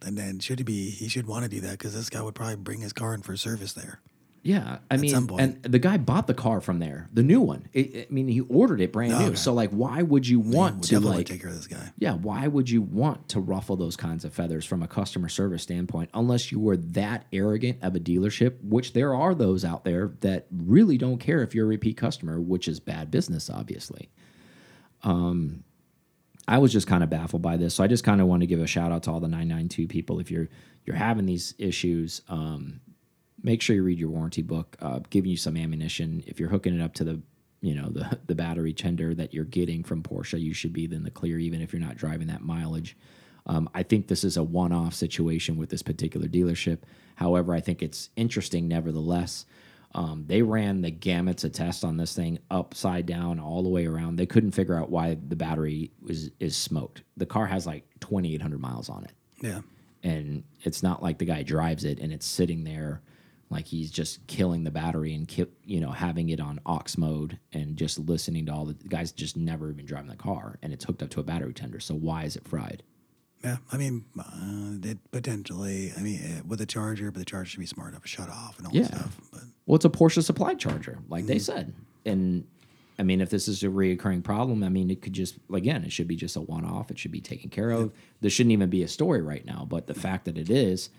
and 0.00 0.16
then 0.16 0.38
should 0.38 0.58
he 0.58 0.62
be? 0.64 0.88
He 0.88 1.06
should 1.08 1.26
want 1.26 1.42
to 1.44 1.50
do 1.50 1.60
that 1.60 1.72
because 1.72 1.92
this 1.94 2.08
guy 2.08 2.22
would 2.22 2.34
probably 2.34 2.56
bring 2.56 2.80
his 2.80 2.94
car 2.94 3.12
in 3.12 3.20
for 3.20 3.36
service 3.36 3.74
there. 3.74 4.00
Yeah, 4.44 4.78
I 4.90 4.96
mean, 4.96 5.14
and 5.38 5.62
the 5.62 5.78
guy 5.78 5.98
bought 5.98 6.26
the 6.26 6.34
car 6.34 6.60
from 6.60 6.80
there, 6.80 7.08
the 7.12 7.22
new 7.22 7.40
one. 7.40 7.68
It, 7.72 8.08
I 8.10 8.12
mean, 8.12 8.26
he 8.26 8.40
ordered 8.40 8.80
it 8.80 8.92
brand 8.92 9.16
new. 9.16 9.36
So, 9.36 9.54
like, 9.54 9.70
why 9.70 10.02
would 10.02 10.26
you 10.26 10.40
want 10.40 10.76
would 10.76 10.82
to 10.84 10.88
definitely 10.88 11.06
wanna 11.06 11.18
like? 11.18 11.26
take 11.26 11.40
care 11.42 11.50
of 11.50 11.56
this 11.56 11.68
guy. 11.68 11.92
Yeah, 11.96 12.14
why 12.14 12.48
would 12.48 12.68
you 12.68 12.82
want 12.82 13.28
to 13.28 13.40
ruffle 13.40 13.76
those 13.76 13.96
kinds 13.96 14.24
of 14.24 14.34
feathers 14.34 14.64
from 14.64 14.82
a 14.82 14.88
customer 14.88 15.28
service 15.28 15.62
standpoint, 15.62 16.10
unless 16.12 16.50
you 16.50 16.58
were 16.58 16.76
that 16.76 17.26
arrogant 17.32 17.78
of 17.82 17.94
a 17.94 18.00
dealership? 18.00 18.56
Which 18.64 18.94
there 18.94 19.14
are 19.14 19.32
those 19.32 19.64
out 19.64 19.84
there 19.84 20.12
that 20.22 20.48
really 20.50 20.98
don't 20.98 21.18
care 21.18 21.42
if 21.42 21.54
you're 21.54 21.66
a 21.66 21.68
repeat 21.68 21.96
customer, 21.96 22.40
which 22.40 22.66
is 22.66 22.80
bad 22.80 23.12
business, 23.12 23.48
obviously. 23.48 24.10
Um, 25.04 25.62
I 26.48 26.58
was 26.58 26.72
just 26.72 26.88
kind 26.88 27.04
of 27.04 27.10
baffled 27.10 27.42
by 27.42 27.56
this, 27.56 27.76
so 27.76 27.84
I 27.84 27.86
just 27.86 28.02
kind 28.02 28.20
of 28.20 28.26
want 28.26 28.40
to 28.40 28.46
give 28.48 28.60
a 28.60 28.66
shout 28.66 28.90
out 28.90 29.04
to 29.04 29.12
all 29.12 29.20
the 29.20 29.28
992 29.28 29.86
people. 29.86 30.18
If 30.18 30.32
you're 30.32 30.48
you're 30.84 30.96
having 30.96 31.26
these 31.26 31.54
issues, 31.58 32.22
um, 32.28 32.80
make 33.42 33.62
sure 33.62 33.74
you 33.76 33.82
read 33.82 33.98
your 33.98 34.10
warranty 34.10 34.42
book, 34.42 34.76
uh, 34.80 35.00
giving 35.10 35.30
you 35.30 35.36
some 35.36 35.56
ammunition. 35.56 36.22
If 36.26 36.38
you're 36.40 36.48
hooking 36.50 36.78
it 36.78 36.82
up 36.82 36.94
to 36.94 37.04
the 37.04 37.20
you 37.60 37.74
know 37.74 37.88
the 37.90 38.18
the 38.26 38.34
battery 38.34 38.72
tender 38.72 39.14
that 39.14 39.32
you're 39.34 39.44
getting 39.44 39.84
from 39.84 40.02
Porsche, 40.02 40.40
you 40.40 40.54
should 40.54 40.72
be 40.72 40.84
in 40.84 41.02
the 41.04 41.10
clear, 41.10 41.38
even 41.38 41.60
if 41.62 41.72
you're 41.72 41.80
not 41.82 41.96
driving 41.96 42.28
that 42.28 42.42
mileage. 42.42 42.96
Um, 43.46 43.68
I 43.74 43.82
think 43.82 44.06
this 44.06 44.22
is 44.22 44.36
a 44.36 44.42
one-off 44.42 44.94
situation 44.94 45.56
with 45.56 45.68
this 45.70 45.82
particular 45.82 46.28
dealership. 46.28 46.78
However, 47.16 47.52
I 47.52 47.60
think 47.60 47.82
it's 47.82 48.10
interesting 48.14 48.68
nevertheless. 48.68 49.46
Um, 49.96 50.24
they 50.28 50.42
ran 50.42 50.80
the 50.80 50.92
gamuts 50.92 51.42
of 51.44 51.50
tests 51.52 51.82
on 51.82 51.96
this 51.96 52.14
thing 52.14 52.38
upside 52.52 53.04
down 53.04 53.40
all 53.40 53.62
the 53.64 53.68
way 53.68 53.84
around. 53.86 54.14
They 54.16 54.26
couldn't 54.26 54.52
figure 54.52 54.78
out 54.78 54.90
why 54.90 55.18
the 55.28 55.34
battery 55.36 55.90
was 56.00 56.30
is 56.38 56.56
smoked. 56.56 57.02
The 57.16 57.26
car 57.26 57.46
has 57.46 57.66
like 57.66 57.84
2,800 58.00 58.60
miles 58.60 58.88
on 58.88 59.04
it 59.04 59.12
Yeah. 59.44 59.60
and 60.04 60.44
it's 60.62 60.82
not 60.82 61.02
like 61.02 61.18
the 61.18 61.26
guy 61.26 61.42
drives 61.42 61.84
it 61.84 61.98
and 61.98 62.12
it's 62.12 62.24
sitting 62.26 62.62
there 62.64 63.02
like 63.52 63.66
he's 63.66 63.90
just 63.90 64.26
killing 64.26 64.64
the 64.64 64.70
battery 64.70 65.14
and 65.14 65.28
ki 65.28 65.44
you 65.64 65.78
know 65.80 65.90
having 65.90 66.30
it 66.30 66.40
on 66.40 66.58
aux 66.66 66.82
mode 66.98 67.38
and 67.52 67.76
just 67.76 67.98
listening 67.98 68.46
to 68.46 68.52
all 68.52 68.64
the, 68.64 68.72
the 68.74 68.88
guys 68.88 69.12
just 69.12 69.36
never 69.36 69.70
even 69.70 69.84
driving 69.86 70.10
the 70.10 70.16
car 70.16 70.58
and 70.62 70.72
it's 70.72 70.84
hooked 70.84 71.02
up 71.02 71.10
to 71.10 71.20
a 71.20 71.22
battery 71.22 71.52
tender 71.54 71.78
so 71.78 71.94
why 71.94 72.24
is 72.24 72.34
it 72.36 72.46
fried 72.48 72.82
Yeah, 73.44 73.56
I 73.72 73.76
mean, 73.76 74.04
uh, 74.18 74.88
it 74.88 74.98
potentially. 75.10 75.92
I 75.96 76.00
mean, 76.00 76.20
uh, 76.22 76.42
with 76.46 76.60
a 76.60 76.66
charger, 76.66 77.10
but 77.10 77.18
the 77.18 77.24
charger 77.24 77.50
should 77.50 77.60
be 77.60 77.66
smart 77.66 77.90
enough 77.90 78.02
to 78.02 78.08
shut 78.08 78.28
off 78.28 78.56
and 78.58 78.66
all 78.68 78.72
Yeah. 78.72 78.82
that 78.82 78.94
stuff. 78.98 79.20
But 79.32 79.42
well 79.66 79.76
it's 79.76 79.84
a 79.84 79.90
porsche 79.90 80.22
supply 80.22 80.54
charger 80.54 80.98
like 81.08 81.24
Mm-hmm. 81.24 81.32
they 81.32 81.38
said 81.38 81.74
and 82.04 82.44
i 82.98 83.02
mean 83.04 83.20
if 83.20 83.30
this 83.30 83.48
is 83.48 83.62
a 83.62 83.66
reoccurring 83.68 84.22
problem 84.22 84.62
i 84.64 84.68
mean 84.68 84.90
it 84.90 85.00
could 85.02 85.12
just 85.12 85.36
again 85.52 85.82
it 85.84 85.90
should 85.92 86.06
be 86.08 86.16
just 86.16 86.36
a 86.36 86.40
one-off 86.40 86.90
it 86.90 86.98
should 86.98 87.10
be 87.12 87.20
taken 87.20 87.48
care 87.48 87.70
of 87.70 87.92
there 88.20 88.30
shouldn't 88.30 88.52
even 88.52 88.68
be 88.70 88.82
a 88.82 88.88
story 88.88 89.22
right 89.22 89.44
now 89.46 89.64
but 89.68 89.86
the 89.86 89.94
fact 89.94 90.24
that 90.26 90.36
it 90.36 90.50
is 90.50 90.90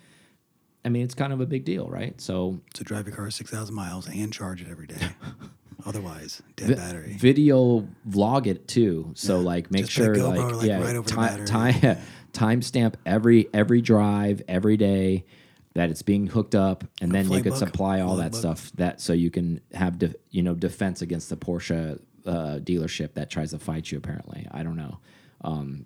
i 0.85 0.89
mean 0.89 1.03
it's 1.03 1.15
kind 1.15 1.33
of 1.33 1.41
a 1.41 1.45
big 1.45 1.65
deal 1.65 1.87
right 1.87 2.19
so 2.19 2.59
to 2.73 2.83
drive 2.83 3.07
your 3.07 3.15
car 3.15 3.29
six 3.31 3.49
thousand 3.49 3.75
miles 3.75 4.07
and 4.07 4.33
charge 4.33 4.61
it 4.61 4.67
every 4.69 4.87
day. 4.87 4.95
Otherwise, 5.85 6.41
dead 6.55 6.69
Vi- 6.69 6.75
battery. 6.75 7.15
Video 7.19 7.87
vlog 8.07 8.47
it 8.47 8.67
too. 8.67 9.11
So 9.15 9.39
like 9.39 9.69
make 9.71 9.83
Just 9.83 9.93
sure 9.93 10.15
like, 10.15 10.55
like, 10.55 10.67
yeah, 10.67 10.81
right 10.81 10.95
over 10.95 11.07
time 11.07 11.45
time 11.45 11.97
timestamp 12.33 12.95
every 13.05 13.49
every 13.53 13.81
drive 13.81 14.41
every 14.47 14.77
day 14.77 15.25
that 15.73 15.89
it's 15.89 16.01
being 16.01 16.27
hooked 16.27 16.55
up, 16.55 16.83
and 17.01 17.11
then 17.11 17.29
you 17.29 17.41
could 17.41 17.51
book, 17.51 17.59
supply 17.59 17.99
all 17.99 18.17
that 18.17 18.31
book. 18.31 18.39
stuff 18.39 18.71
that 18.75 19.01
so 19.01 19.11
you 19.11 19.31
can 19.31 19.59
have 19.73 19.99
de, 19.99 20.13
you 20.29 20.43
know 20.43 20.53
defense 20.53 21.01
against 21.01 21.29
the 21.29 21.35
Porsche 21.37 21.99
uh, 22.25 22.59
dealership 22.59 23.13
that 23.15 23.29
tries 23.29 23.51
to 23.51 23.59
fight 23.59 23.91
you. 23.91 23.97
Apparently, 23.97 24.47
I 24.51 24.63
don't 24.63 24.77
know, 24.77 24.99
um, 25.41 25.85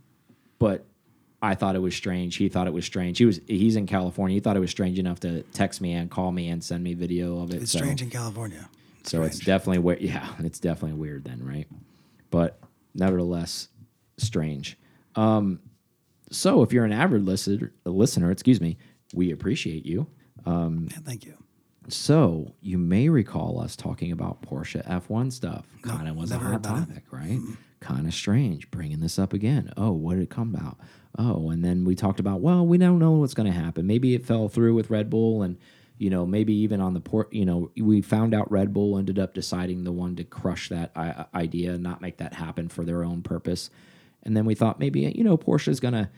but. 0.59 0.85
I 1.41 1.53
thought 1.55 1.75
it 1.75 1.79
was 1.81 1.95
strange. 1.95 2.35
He 2.35 2.49
thought 2.49 2.67
it 2.67 2.73
was 2.73 2.85
strange. 2.85 3.17
He 3.19 3.25
was 3.25 3.39
he's 3.47 3.75
in 3.75 3.85
California. 3.85 4.35
He 4.35 4.39
thought 4.39 4.57
it 4.57 4.61
was 4.61 4.71
strange 4.71 4.97
enough 4.97 5.19
to 5.21 5.43
text 5.53 5.81
me 5.81 5.93
and 5.93 6.09
call 6.09 6.31
me 6.31 6.49
and 6.49 6.63
send 6.63 6.83
me 6.83 6.93
video 6.93 7.39
of 7.41 7.51
it. 7.53 7.61
It's 7.61 7.71
so. 7.71 7.79
strange 7.79 8.01
in 8.01 8.09
California. 8.09 8.69
So 9.03 9.23
it's 9.23 9.39
definitely 9.39 9.79
weird. 9.79 10.01
Yeah, 10.01 10.27
it's 10.39 10.59
definitely 10.59 10.97
weird 10.97 11.23
then, 11.25 11.43
right? 11.45 11.67
But 12.29 12.59
nevertheless, 12.93 13.69
strange. 14.17 14.77
Um, 15.15 15.59
so 16.31 16.61
if 16.63 16.73
you're 16.73 16.83
an 16.85 16.91
avid 16.91 17.23
listener, 17.23 17.71
listener, 17.85 18.31
excuse 18.31 18.59
me, 18.59 18.77
we 19.13 19.31
appreciate 19.31 19.85
you. 19.85 20.07
Um, 20.45 20.87
Yeah, 20.91 20.97
thank 21.05 21.23
you. 21.25 21.35
so 21.87 22.53
you 22.61 22.77
may 22.77 23.07
recall 23.09 23.59
us 23.61 23.75
talking 23.77 24.11
about 24.11 24.41
Porsche 24.41 24.85
F1 24.85 25.31
stuff. 25.31 25.65
Kind 25.83 26.07
of 26.09 26.15
was 26.17 26.31
a 26.31 26.37
hot 26.37 26.43
heard 26.43 26.55
about 26.55 26.77
it. 26.83 26.87
topic, 26.87 27.03
right? 27.11 27.39
Kind 27.79 28.07
of 28.07 28.13
strange 28.13 28.69
bringing 28.71 28.99
this 28.99 29.17
up 29.17 29.31
again. 29.33 29.71
Oh, 29.77 29.91
what 29.91 30.15
did 30.15 30.23
it 30.23 30.29
come 30.29 30.53
about? 30.53 30.77
Oh, 31.17 31.49
and 31.49 31.63
then 31.63 31.83
we 31.85 31.95
talked 31.95 32.19
about, 32.19 32.41
well, 32.41 32.65
we 32.65 32.77
don't 32.77 32.99
know 32.99 33.11
what's 33.13 33.33
going 33.33 33.51
to 33.51 33.57
happen. 33.57 33.87
Maybe 33.87 34.13
it 34.13 34.25
fell 34.25 34.49
through 34.49 34.73
with 34.75 34.89
Red 34.89 35.09
Bull, 35.09 35.41
and 35.43 35.57
you 35.97 36.09
know, 36.11 36.27
maybe 36.27 36.53
even 36.53 36.79
on 36.79 36.93
the 36.93 36.99
port, 36.99 37.33
you 37.33 37.43
know, 37.45 37.71
we 37.75 38.01
found 38.03 38.35
out 38.35 38.51
Red 38.51 38.71
Bull 38.73 38.97
ended 38.99 39.17
up 39.17 39.33
deciding 39.33 39.83
the 39.83 39.91
one 39.91 40.15
to 40.17 40.23
crush 40.23 40.69
that 40.69 40.91
i- 40.95 41.09
uh, 41.09 41.25
idea 41.33 41.73
and 41.73 41.81
not 41.81 42.01
make 42.01 42.17
that 42.17 42.33
happen 42.35 42.67
for 42.67 42.83
their 42.85 43.03
own 43.03 43.23
purpose. 43.23 43.71
And 44.21 44.37
then 44.37 44.45
we 44.45 44.53
thought 44.53 44.79
maybe 44.79 45.11
you 45.15 45.23
know 45.23 45.37
Porsche 45.37 45.69
is 45.69 45.79
going 45.79 45.95
to 45.95 46.09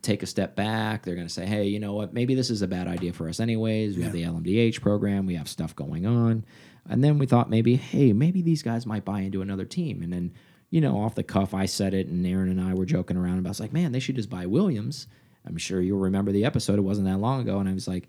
take 0.00 0.24
a 0.24 0.26
step 0.26 0.56
back. 0.56 1.04
They're 1.04 1.14
going 1.14 1.28
to 1.28 1.32
say, 1.32 1.46
hey, 1.46 1.66
you 1.68 1.78
know 1.78 1.92
what? 1.92 2.12
Maybe 2.12 2.34
this 2.34 2.50
is 2.50 2.62
a 2.62 2.66
bad 2.66 2.88
idea 2.88 3.12
for 3.12 3.28
us, 3.28 3.38
anyways. 3.38 3.96
We 3.96 4.02
have 4.02 4.12
the 4.12 4.24
LMDH 4.24 4.80
program, 4.80 5.26
we 5.26 5.36
have 5.36 5.48
stuff 5.48 5.76
going 5.76 6.04
on. 6.06 6.44
And 6.88 7.04
then 7.04 7.18
we 7.18 7.26
thought 7.26 7.48
maybe, 7.48 7.76
hey, 7.76 8.12
maybe 8.12 8.42
these 8.42 8.64
guys 8.64 8.84
might 8.86 9.04
buy 9.04 9.20
into 9.20 9.40
another 9.42 9.64
team. 9.64 10.02
And 10.02 10.12
then, 10.12 10.32
you 10.72 10.80
know, 10.80 10.98
off 11.02 11.14
the 11.14 11.22
cuff, 11.22 11.52
I 11.52 11.66
said 11.66 11.92
it, 11.92 12.06
and 12.06 12.26
Aaron 12.26 12.48
and 12.48 12.58
I 12.58 12.72
were 12.72 12.86
joking 12.86 13.18
around 13.18 13.38
about, 13.38 13.50
it's 13.50 13.60
like, 13.60 13.74
man, 13.74 13.92
they 13.92 14.00
should 14.00 14.16
just 14.16 14.30
buy 14.30 14.46
Williams. 14.46 15.06
I'm 15.46 15.58
sure 15.58 15.82
you'll 15.82 15.98
remember 15.98 16.32
the 16.32 16.46
episode. 16.46 16.78
It 16.78 16.82
wasn't 16.82 17.08
that 17.08 17.18
long 17.18 17.42
ago. 17.42 17.58
And 17.58 17.68
I 17.68 17.74
was 17.74 17.86
like, 17.86 18.08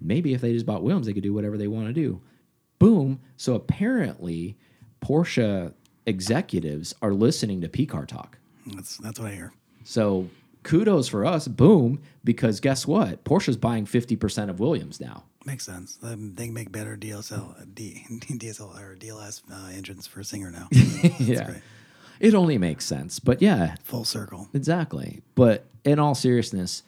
maybe 0.00 0.34
if 0.34 0.40
they 0.40 0.52
just 0.52 0.66
bought 0.66 0.82
Williams, 0.82 1.06
they 1.06 1.12
could 1.12 1.22
do 1.22 1.32
whatever 1.32 1.56
they 1.56 1.68
want 1.68 1.86
to 1.86 1.92
do. 1.92 2.20
Boom. 2.80 3.20
So 3.36 3.54
apparently, 3.54 4.58
Porsche 5.00 5.74
executives 6.04 6.92
are 7.02 7.12
listening 7.12 7.60
to 7.60 7.68
P 7.68 7.86
Car 7.86 8.04
talk. 8.04 8.36
That's 8.66 8.96
that's 8.96 9.20
what 9.20 9.30
I 9.30 9.34
hear. 9.34 9.52
So 9.84 10.28
kudos 10.64 11.06
for 11.06 11.24
us, 11.24 11.46
boom, 11.46 12.02
because 12.24 12.58
guess 12.58 12.84
what? 12.84 13.22
Porsche's 13.24 13.56
buying 13.56 13.86
50% 13.86 14.50
of 14.50 14.58
Williams 14.58 15.00
now. 15.00 15.22
Makes 15.44 15.66
sense. 15.66 15.98
Um, 16.02 16.34
They 16.34 16.46
can 16.46 16.54
make 16.54 16.72
better 16.72 16.96
DSL, 16.96 17.74
D, 17.74 18.04
DSL 18.10 18.80
or 18.80 18.96
DLS 18.96 19.42
uh, 19.52 19.70
engines 19.72 20.08
for 20.08 20.20
a 20.20 20.24
Singer 20.24 20.50
now. 20.50 20.66
That's 20.72 21.20
yeah. 21.20 21.44
great. 21.44 21.62
It 22.22 22.34
only 22.34 22.56
makes 22.56 22.84
sense. 22.86 23.18
But 23.18 23.42
yeah, 23.42 23.74
Full 23.84 24.04
circle. 24.04 24.48
exactly. 24.54 25.20
But 25.34 25.66
in 25.84 25.98
all 25.98 26.14
seriousness, 26.14 26.82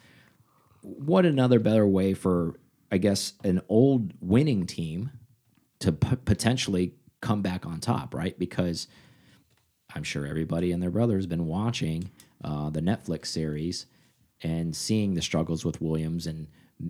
what 0.81 1.25
another 1.25 1.59
better 1.59 1.85
way 1.85 2.13
for, 2.13 2.55
I 2.91 2.97
guess, 2.97 3.33
an 3.43 3.61
old 3.67 4.13
winning 4.21 4.65
team 4.65 5.11
to 5.79 5.91
p- 5.91 6.15
potentially 6.23 6.93
come 7.21 7.41
back 7.41 7.65
on 7.65 7.79
top, 7.81 8.13
right? 8.15 8.37
Because 8.39 8.87
I'm 9.93 10.03
sure 10.03 10.25
everybody 10.25 10.71
and 10.71 10.81
their 10.81 10.89
brother 10.89 11.15
has 11.17 11.27
been 11.27 11.47
watching 11.47 12.11
uh, 12.43 12.69
the 12.69 12.81
Netflix 12.81 13.25
series 13.27 13.87
and 14.41 14.75
seeing 14.75 15.15
the 15.15 15.21
struggles 15.21 15.65
with 15.65 15.81
Williams. 15.81 16.27
And 16.27 16.47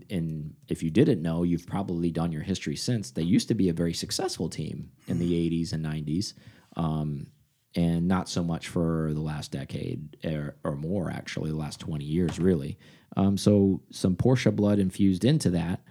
and 0.10 0.54
if 0.68 0.82
you 0.84 0.90
didn't 0.90 1.22
know, 1.22 1.44
you've 1.44 1.68
probably 1.68 2.10
done 2.12 2.32
your 2.32 2.42
history 2.42 2.76
since. 2.76 3.12
They 3.12 3.22
used 3.22 3.48
to 3.50 3.54
be 3.56 3.70
a 3.70 3.74
very 3.74 3.94
successful 3.94 4.50
team 4.50 4.92
in 5.08 5.20
the 5.20 5.32
80s 5.32 5.74
and 5.74 5.86
90s, 5.86 6.34
um, 6.76 7.28
and 7.76 8.08
not 8.08 8.30
so 8.30 8.44
much 8.44 8.68
for 8.68 9.12
the 9.14 9.22
last 9.22 9.52
decade 9.52 10.18
or, 10.24 10.56
or 10.64 10.76
more, 10.76 11.10
actually, 11.12 11.50
the 11.50 11.58
last 11.58 11.80
20 11.80 12.06
years, 12.06 12.40
really. 12.40 12.78
Um, 13.18 13.38
so 13.38 13.82
some 13.92 14.16
Porsche 14.16 14.56
blood 14.56 14.80
infused 14.80 15.26
into 15.26 15.50
that 15.52 15.82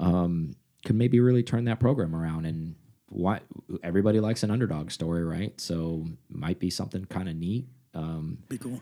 um, 0.00 0.52
could 0.84 0.96
maybe 0.96 1.20
really 1.20 1.42
turn 1.42 1.64
that 1.64 1.80
program 1.80 2.14
around. 2.14 2.46
And 2.46 2.76
why 3.08 3.40
everybody 3.82 4.20
likes 4.20 4.42
an 4.42 4.50
underdog 4.50 4.90
story, 4.90 5.24
right? 5.24 5.58
So 5.60 6.06
might 6.28 6.58
be 6.58 6.70
something 6.70 7.04
kind 7.06 7.28
of 7.28 7.36
neat. 7.36 7.66
Um, 7.94 8.38
Be 8.48 8.58
cool. 8.58 8.80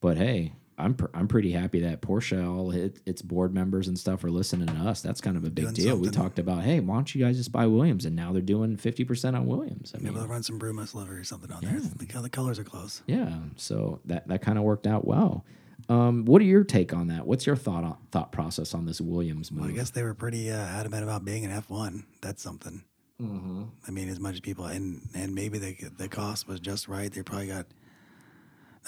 but 0.00 0.16
hey, 0.16 0.54
I'm 0.78 0.94
pr 0.94 1.06
I'm 1.14 1.28
pretty 1.28 1.52
happy 1.52 1.80
that 1.80 2.00
Porsche, 2.00 2.46
all 2.46 2.70
it, 2.70 3.00
its 3.04 3.22
board 3.22 3.52
members 3.52 3.88
and 3.88 3.98
stuff, 3.98 4.22
are 4.24 4.30
listening 4.30 4.68
to 4.68 4.74
us. 4.74 5.02
That's 5.02 5.20
kind 5.20 5.36
of 5.36 5.44
a 5.44 5.50
big 5.50 5.64
Doing 5.64 5.74
deal. 5.74 5.96
We 5.96 6.08
talked 6.10 6.38
about, 6.38 6.62
hey, 6.62 6.80
why 6.80 6.94
don't 6.94 7.14
you 7.14 7.24
guys 7.24 7.36
just 7.36 7.52
buy 7.52 7.66
Williams? 7.66 8.04
And 8.04 8.14
now 8.14 8.32
they're 8.32 8.40
doing 8.42 8.76
fifty 8.76 9.04
percent 9.04 9.36
on 9.36 9.46
Williams. 9.46 9.92
I 9.94 9.98
Maybe 9.98 10.10
mean, 10.10 10.20
they'll 10.20 10.28
run 10.28 10.42
some 10.42 10.58
Brumos 10.58 10.94
livery 10.94 11.18
or 11.18 11.24
something 11.24 11.50
on 11.50 11.62
there. 11.62 11.80
The, 11.80 12.22
the 12.22 12.30
colors 12.30 12.58
are 12.58 12.64
close. 12.64 13.02
yeah. 13.06 13.38
So 13.56 14.00
that 14.06 14.28
that 14.28 14.42
kind 14.42 14.58
of 14.58 14.64
worked 14.64 14.86
out 14.86 15.06
well. 15.06 15.44
Um, 15.88 16.24
what 16.26 16.42
are 16.42 16.44
your 16.44 16.64
take 16.64 16.92
on 16.92 17.06
that? 17.06 17.26
What's 17.26 17.46
your 17.46 17.56
thought 17.56 17.84
on, 17.84 17.96
thought 18.10 18.30
process 18.30 18.74
on 18.74 18.84
this 18.84 19.00
Williams 19.00 19.50
move? 19.50 19.62
Well, 19.62 19.70
I 19.70 19.74
guess 19.74 19.90
they 19.90 20.02
were 20.02 20.12
pretty 20.14 20.50
uh, 20.50 20.56
adamant 20.56 21.02
about 21.02 21.24
being 21.24 21.44
an 21.44 21.62
F1. 21.62 22.04
That's 22.20 22.42
something. 22.42 22.82
Mm-hmm. 23.22 23.64
I 23.86 23.90
mean, 23.90 24.08
as 24.08 24.20
much 24.20 24.34
as 24.34 24.40
people, 24.40 24.66
and 24.66 25.00
and 25.14 25.34
maybe 25.34 25.58
the 25.58 25.76
the 25.96 26.08
cost 26.08 26.46
was 26.46 26.60
just 26.60 26.88
right. 26.88 27.10
They 27.10 27.22
probably 27.22 27.48
got 27.48 27.66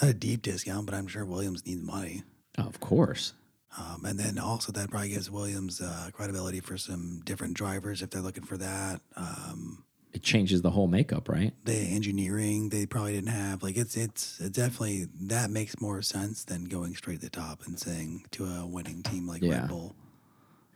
not 0.01 0.09
a 0.11 0.13
deep 0.13 0.41
discount, 0.41 0.85
but 0.85 0.95
I'm 0.95 1.07
sure 1.07 1.25
Williams 1.25 1.65
needs 1.65 1.81
money. 1.81 2.23
Oh, 2.57 2.63
of 2.67 2.79
course. 2.79 3.33
Um, 3.77 4.03
and 4.05 4.19
then 4.19 4.37
also 4.37 4.71
that 4.73 4.89
probably 4.91 5.09
gives 5.09 5.31
Williams 5.31 5.79
uh, 5.81 6.09
credibility 6.11 6.59
for 6.59 6.77
some 6.77 7.21
different 7.23 7.53
drivers 7.53 8.01
if 8.01 8.09
they're 8.09 8.21
looking 8.21 8.43
for 8.43 8.57
that. 8.57 8.99
Um, 9.15 9.85
It 10.11 10.23
changes 10.23 10.61
the 10.61 10.71
whole 10.71 10.87
makeup, 10.87 11.29
right? 11.29 11.53
the 11.63 11.73
engineering 11.77 12.67
they 12.69 12.85
probably 12.85 13.13
didn't 13.13 13.29
have. 13.29 13.63
Like 13.63 13.77
it's 13.77 13.95
it's 13.95 14.41
it 14.41 14.51
definitely 14.51 15.07
that 15.21 15.49
makes 15.49 15.79
more 15.79 16.01
sense 16.01 16.43
than 16.43 16.65
going 16.65 16.95
straight 16.95 17.21
to 17.21 17.27
the 17.27 17.29
top 17.29 17.65
and 17.65 17.79
saying 17.79 18.25
to 18.31 18.45
a 18.45 18.65
winning 18.65 19.03
team 19.03 19.25
like 19.25 19.41
Yeah. 19.41 19.61
Red 19.61 19.69
Bull. 19.69 19.95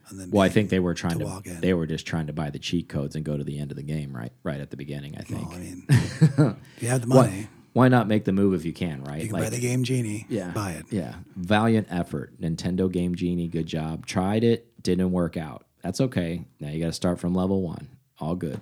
And 0.07 0.17
then 0.19 0.29
Well, 0.31 0.43
I 0.43 0.49
think 0.49 0.69
they 0.69 0.79
were 0.79 0.93
trying 0.93 1.13
to 1.17 1.25
to. 1.25 1.25
walk 1.25 1.47
in. 1.47 1.59
They 1.59 1.73
were 1.73 1.87
just 1.87 2.05
trying 2.07 2.27
to 2.27 2.33
buy 2.33 2.49
the 2.49 2.59
cheat 2.59 2.87
codes 2.87 3.15
and 3.17 3.25
go 3.25 3.35
to 3.35 3.43
the 3.43 3.59
end 3.59 3.71
of 3.71 3.75
the 3.77 3.83
game, 3.83 4.15
right? 4.15 4.31
Right 4.43 4.61
at 4.61 4.69
the 4.69 4.77
beginning, 4.77 5.17
I 5.17 5.23
think. 5.23 5.49
well, 5.49 5.57
I 5.57 5.59
mean, 5.59 5.85
if 5.89 6.81
you 6.83 6.87
have 6.87 7.01
the 7.01 7.07
money, 7.07 7.29
Why, 7.41 7.47
why 7.75 7.89
not 7.89 8.07
make 8.07 8.23
the 8.23 8.31
move 8.31 8.53
if 8.53 8.63
you 8.63 8.71
can, 8.71 9.03
right? 9.03 9.21
you 9.21 9.27
can 9.27 9.37
buy 9.37 9.49
the 9.49 9.59
game 9.59 9.83
genie. 9.83 10.25
yeah, 10.29 10.51
buy 10.51 10.71
it. 10.71 10.85
Yeah, 10.91 11.15
valiant 11.35 11.87
effort. 11.89 12.39
Nintendo 12.39 12.89
Game 12.89 13.15
Genie, 13.15 13.49
good 13.49 13.65
job. 13.65 14.05
Tried 14.05 14.45
it, 14.45 14.81
didn't 14.81 15.11
work 15.11 15.35
out. 15.35 15.65
That's 15.83 15.99
okay. 15.99 16.45
Now 16.61 16.69
you 16.69 16.79
got 16.79 16.85
to 16.85 16.93
start 16.93 17.19
from 17.19 17.35
level 17.35 17.61
one. 17.61 17.89
All 18.17 18.33
good. 18.33 18.61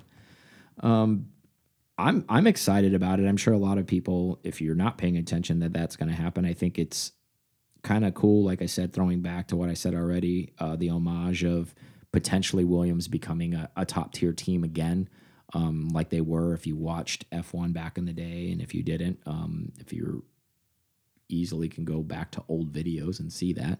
Um, 0.79 1.27
I'm 1.95 2.25
I'm 2.27 2.47
excited 2.47 2.95
about 2.95 3.19
it. 3.19 3.27
I'm 3.27 3.37
sure 3.37 3.53
a 3.53 3.57
lot 3.59 3.77
of 3.77 3.85
people, 3.85 4.39
if 4.43 4.61
you're 4.61 4.73
not 4.73 4.97
paying 4.97 5.15
attention, 5.17 5.59
that 5.59 5.73
that's 5.73 5.95
going 5.95 6.09
to 6.09 6.15
happen. 6.15 6.43
I 6.43 6.53
think 6.53 6.79
it's 6.79 7.11
kind 7.83 8.05
of 8.05 8.15
cool. 8.15 8.43
Like 8.43 8.63
I 8.63 8.65
said, 8.65 8.93
throwing 8.93 9.21
back 9.21 9.49
to 9.49 9.55
what 9.55 9.69
I 9.69 9.75
said 9.75 9.93
already, 9.93 10.53
uh, 10.57 10.75
the 10.75 10.89
homage 10.89 11.43
of 11.43 11.75
potentially 12.11 12.65
Williams 12.65 13.07
becoming 13.07 13.53
a, 13.53 13.69
a 13.77 13.85
top 13.85 14.13
tier 14.13 14.33
team 14.33 14.63
again, 14.63 15.07
um, 15.53 15.89
like 15.89 16.09
they 16.09 16.21
were 16.21 16.53
if 16.53 16.65
you 16.67 16.75
watched 16.75 17.29
F1 17.31 17.73
back 17.73 17.97
in 17.97 18.05
the 18.05 18.13
day, 18.13 18.49
and 18.51 18.61
if 18.61 18.73
you 18.73 18.83
didn't, 18.83 19.19
um, 19.25 19.71
if 19.79 19.93
you're 19.93 20.21
easily 21.29 21.69
can 21.69 21.85
go 21.85 22.01
back 22.01 22.31
to 22.31 22.43
old 22.47 22.71
videos 22.71 23.19
and 23.19 23.31
see 23.31 23.53
that. 23.53 23.79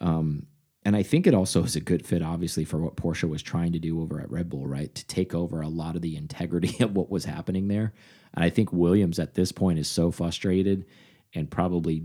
Um, 0.00 0.46
and 0.84 0.96
I 0.96 1.02
think 1.02 1.26
it 1.26 1.34
also 1.34 1.64
is 1.64 1.76
a 1.76 1.80
good 1.80 2.06
fit, 2.06 2.22
obviously, 2.22 2.64
for 2.64 2.78
what 2.78 2.96
Porsche 2.96 3.28
was 3.28 3.42
trying 3.42 3.72
to 3.72 3.78
do 3.78 4.00
over 4.00 4.20
at 4.20 4.30
Red 4.30 4.48
Bull, 4.48 4.66
right? 4.66 4.94
To 4.94 5.06
take 5.06 5.34
over 5.34 5.60
a 5.60 5.68
lot 5.68 5.96
of 5.96 6.02
the 6.02 6.16
integrity 6.16 6.82
of 6.84 6.94
what 6.96 7.10
was 7.10 7.24
happening 7.26 7.68
there. 7.68 7.92
And 8.34 8.44
I 8.44 8.48
think 8.50 8.72
Williams 8.72 9.18
at 9.18 9.34
this 9.34 9.52
point 9.52 9.78
is 9.78 9.88
so 9.88 10.10
frustrated 10.10 10.86
and 11.34 11.50
probably 11.50 12.04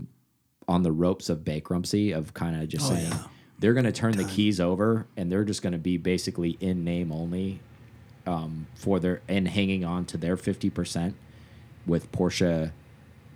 on 0.66 0.82
the 0.82 0.92
ropes 0.92 1.28
of 1.30 1.44
bankruptcy 1.44 2.12
of 2.12 2.34
kind 2.34 2.60
of 2.60 2.68
just 2.68 2.86
Oh, 2.90 2.94
saying 2.94 3.10
yeah. 3.10 3.24
they're 3.58 3.74
going 3.74 3.84
to 3.84 3.92
turn 3.92 4.16
the 4.16 4.24
keys 4.24 4.60
over 4.60 5.06
and 5.16 5.30
they're 5.30 5.44
just 5.44 5.62
going 5.62 5.72
to 5.74 5.78
be 5.78 5.96
basically 5.96 6.56
in 6.60 6.84
name 6.84 7.12
only 7.12 7.60
um, 8.26 8.66
for 8.74 8.98
their 9.00 9.20
and 9.28 9.48
hanging 9.48 9.84
on 9.84 10.04
to 10.06 10.16
their 10.16 10.36
50% 10.36 11.14
with 11.86 12.10
Porsche 12.12 12.70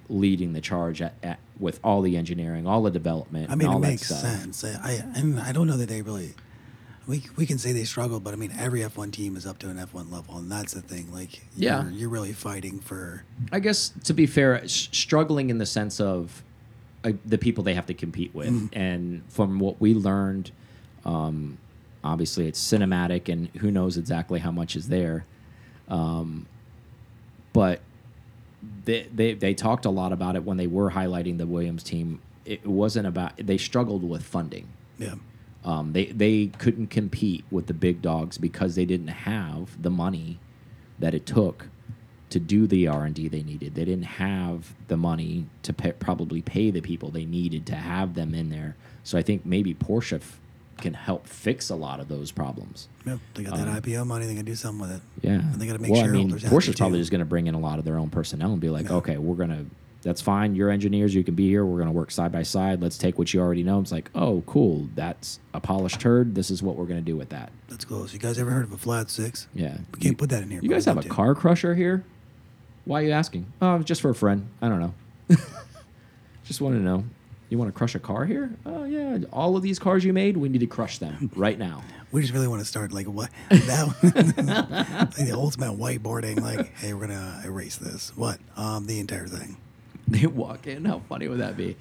leading 0.09 0.55
the 0.55 0.61
charge 0.61 1.03
at, 1.03 1.15
at 1.23 1.39
with 1.61 1.79
all 1.85 2.01
the 2.03 2.17
engineering, 2.17 2.67
all 2.67 2.83
the 2.83 2.91
development, 2.91 3.51
I 3.51 3.55
mean, 3.57 3.69
it 3.69 3.73
that 3.73 3.79
makes 3.81 4.07
sense. 4.07 4.65
I, 4.65 4.71
I 4.83 4.93
and 5.15 5.39
I 5.41 5.53
don't 5.53 5.67
know 5.67 5.77
that 5.77 5.89
they 5.89 6.03
really. 6.03 6.35
We, 7.07 7.23
we 7.37 7.47
can 7.47 7.57
say 7.57 7.73
they 7.73 7.85
struggled, 7.85 8.23
but 8.23 8.35
I 8.35 8.37
mean, 8.37 8.53
every 8.59 8.81
F1 8.81 9.13
team 9.13 9.35
is 9.35 9.47
up 9.47 9.59
to 9.61 9.71
an 9.71 9.79
F1 9.79 10.13
level, 10.13 10.37
and 10.37 10.53
that's 10.53 10.75
the 10.75 10.83
thing. 10.83 11.11
Like, 11.11 11.43
Yeah. 11.57 11.85
you're, 11.85 11.93
you're 11.93 12.09
really 12.11 12.35
fighting 12.35 12.81
for. 12.81 13.25
I 13.51 13.61
guess 13.61 13.95
to 14.05 14.13
be 14.13 14.27
fair, 14.27 14.69
struggling 14.69 15.49
in 15.49 15.57
the 15.57 15.65
sense 15.65 16.01
of 16.03 16.43
uh, 17.05 17.13
the 17.25 17.39
people 17.39 17.65
they 17.65 17.73
have 17.73 17.87
to 17.87 17.95
compete 17.95 18.35
with, 18.35 18.49
Mm-hmm. 18.51 18.79
and 18.79 19.23
from 19.31 19.59
what 19.59 19.81
we 19.81 19.95
learned, 19.95 20.51
um, 21.07 21.57
obviously 22.05 22.47
it's 22.47 22.61
cinematic, 22.61 23.29
and 23.29 23.49
who 23.59 23.71
knows 23.71 23.97
exactly 23.97 24.41
how 24.41 24.51
much 24.51 24.77
is 24.77 24.89
there, 24.89 25.25
um, 25.89 26.47
but 27.53 27.81
they, 28.85 29.09
they 29.15 29.35
they 29.35 29.55
talked 29.55 29.85
a 29.85 29.91
lot 29.91 30.13
about 30.13 30.37
it 30.37 30.45
when 30.45 30.57
they 30.57 30.67
were 30.67 30.91
highlighting 30.93 31.39
the 31.39 31.47
Williams 31.47 31.83
team. 31.83 32.21
It 32.45 32.67
wasn't 32.67 33.07
about 33.07 33.37
they 33.37 33.59
struggled 33.59 34.03
with 34.03 34.23
funding. 34.23 34.69
Yeah, 34.99 35.15
Um, 35.65 35.93
they 35.93 36.07
they 36.07 36.47
couldn't 36.59 36.89
compete 36.89 37.45
with 37.51 37.67
the 37.67 37.75
big 37.75 38.03
dogs 38.03 38.39
because 38.39 38.75
they 38.75 38.85
didn't 38.85 39.09
have 39.09 39.81
the 39.81 39.91
money 39.91 40.39
that 40.99 41.15
it 41.15 41.27
took 41.27 41.69
to 42.31 42.39
do 42.41 42.67
the 42.67 42.87
R 42.89 43.05
and 43.05 43.15
D 43.15 43.29
they 43.29 43.43
needed. 43.43 43.75
They 43.75 43.85
didn't 43.85 44.05
have 44.05 44.75
the 44.89 44.97
money 44.97 45.47
to 45.63 45.73
pay, 45.73 45.93
probably 45.93 46.43
pay 46.43 46.71
the 46.71 46.81
people 46.81 47.11
they 47.11 47.25
needed 47.25 47.65
to 47.67 47.75
have 47.77 48.15
them 48.15 48.35
in 48.35 48.51
there. 48.51 48.77
So 49.05 49.17
I 49.17 49.23
think 49.23 49.47
maybe 49.47 49.75
Porsche 49.75 50.21
can 50.79 50.95
help 50.95 51.27
fix 51.27 51.71
a 51.71 51.75
lot 51.75 52.01
of 52.01 52.09
those 52.09 52.31
problems. 52.31 52.89
yep. 53.07 53.19
They 53.35 53.43
got 53.43 53.57
that 53.57 53.69
um, 53.69 53.81
IPO 53.81 54.07
money. 54.07 54.27
They 54.27 54.35
can 54.35 54.45
do 54.45 54.55
something 54.55 54.81
with 54.81 54.93
it. 54.93 55.03
Yeah, 55.23 55.33
And 55.33 55.55
they 55.55 55.67
gotta 55.67 55.79
make 55.79 55.91
well, 55.91 56.05
I 56.05 56.09
mean, 56.09 56.31
Porsche's 56.31 56.77
probably 56.77 56.99
too. 56.99 57.03
just 57.03 57.11
going 57.11 57.21
to 57.21 57.25
bring 57.25 57.47
in 57.47 57.55
a 57.55 57.61
lot 57.61 57.79
of 57.79 57.85
their 57.85 57.99
own 57.99 58.11
personnel 58.11 58.53
and 58.53 58.61
be 58.61 58.71
like, 58.71 58.87
Yeah. 58.89 58.97
okay, 58.97 59.19
we're 59.19 59.35
going 59.37 59.51
to 59.51 59.67
that's 60.03 60.21
fine. 60.21 60.55
You're 60.55 60.71
engineers. 60.71 61.15
You 61.15 61.25
can 61.25 61.35
be 61.35 61.49
here. 61.49 61.65
We're 61.65 61.79
going 61.79 61.89
to 61.89 61.93
work 61.93 62.11
side 62.11 62.31
by 62.31 62.43
side. 62.45 62.81
Let's 62.81 62.97
take 62.99 63.19
what 63.19 63.35
you 63.35 63.41
already 63.41 63.65
know. 63.65 63.81
It's 63.81 63.91
like, 63.91 64.11
oh, 64.15 64.43
cool. 64.47 64.89
That's 64.95 65.41
a 65.55 65.61
polished 65.61 66.01
turd. 66.01 66.35
This 66.35 66.51
is 66.51 66.63
what 66.63 66.77
we're 66.77 66.87
going 66.87 67.01
to 67.01 67.05
do 67.05 67.17
with 67.17 67.31
that. 67.31 67.51
That's 67.69 67.85
close. 67.85 68.13
You 68.13 68.19
guys 68.21 68.39
ever 68.39 68.51
heard 68.51 68.65
of 68.65 68.73
a 68.73 68.79
flat 68.79 69.11
six? 69.11 69.49
Yeah. 69.55 69.77
We 69.93 70.01
can't 70.01 70.17
put 70.17 70.31
that 70.31 70.43
in 70.43 70.51
here. 70.51 70.61
You 70.63 70.69
guys 70.69 70.85
have 70.85 70.99
a 70.99 71.03
to. 71.03 71.09
car 71.09 71.35
crusher 71.35 71.75
here? 71.75 72.05
Why 72.85 73.03
are 73.03 73.05
you 73.07 73.11
asking? 73.11 73.53
Oh, 73.61 73.81
just 73.81 74.01
for 74.01 74.11
a 74.11 74.15
friend. 74.15 74.49
I 74.63 74.69
don't 74.69 74.81
know. 74.81 74.95
just 76.45 76.61
want 76.61 76.77
to 76.77 76.81
know. 76.81 77.05
You 77.49 77.57
want 77.59 77.73
to 77.73 77.77
crush 77.77 77.95
a 77.95 77.99
car 77.99 78.27
here? 78.27 78.51
Oh, 78.67 78.85
yeah. 78.85 79.19
All 79.33 79.57
of 79.57 79.63
these 79.63 79.79
cars 79.79 80.05
you 80.05 80.13
made, 80.13 80.37
we 80.37 80.49
need 80.51 80.61
to 80.61 80.67
crush 80.67 80.99
them 80.99 81.31
right 81.35 81.59
now. 81.59 81.83
We 82.11 82.23
just 82.23 82.33
really 82.33 82.49
want 82.49 82.63
to 82.63 82.65
start 82.65 82.91
like 82.91 83.05
what 83.07 83.29
that 83.51 83.95
like 85.19 85.27
the 85.29 85.33
ultimate 85.35 85.79
whiteboarding. 85.79 86.41
Like, 86.41 86.75
hey, 86.79 86.95
we're 86.95 87.07
gonna 87.07 87.43
erase 87.45 87.77
this. 87.77 88.17
What? 88.17 88.39
Um, 88.57 88.87
the 88.87 88.99
entire 88.99 89.27
thing. 89.27 89.59
they 90.07 90.27
walk 90.27 90.67
in. 90.67 90.87
How 90.87 91.01
funny 91.01 91.29
would 91.29 91.41
that 91.41 91.55
be? 91.59 91.77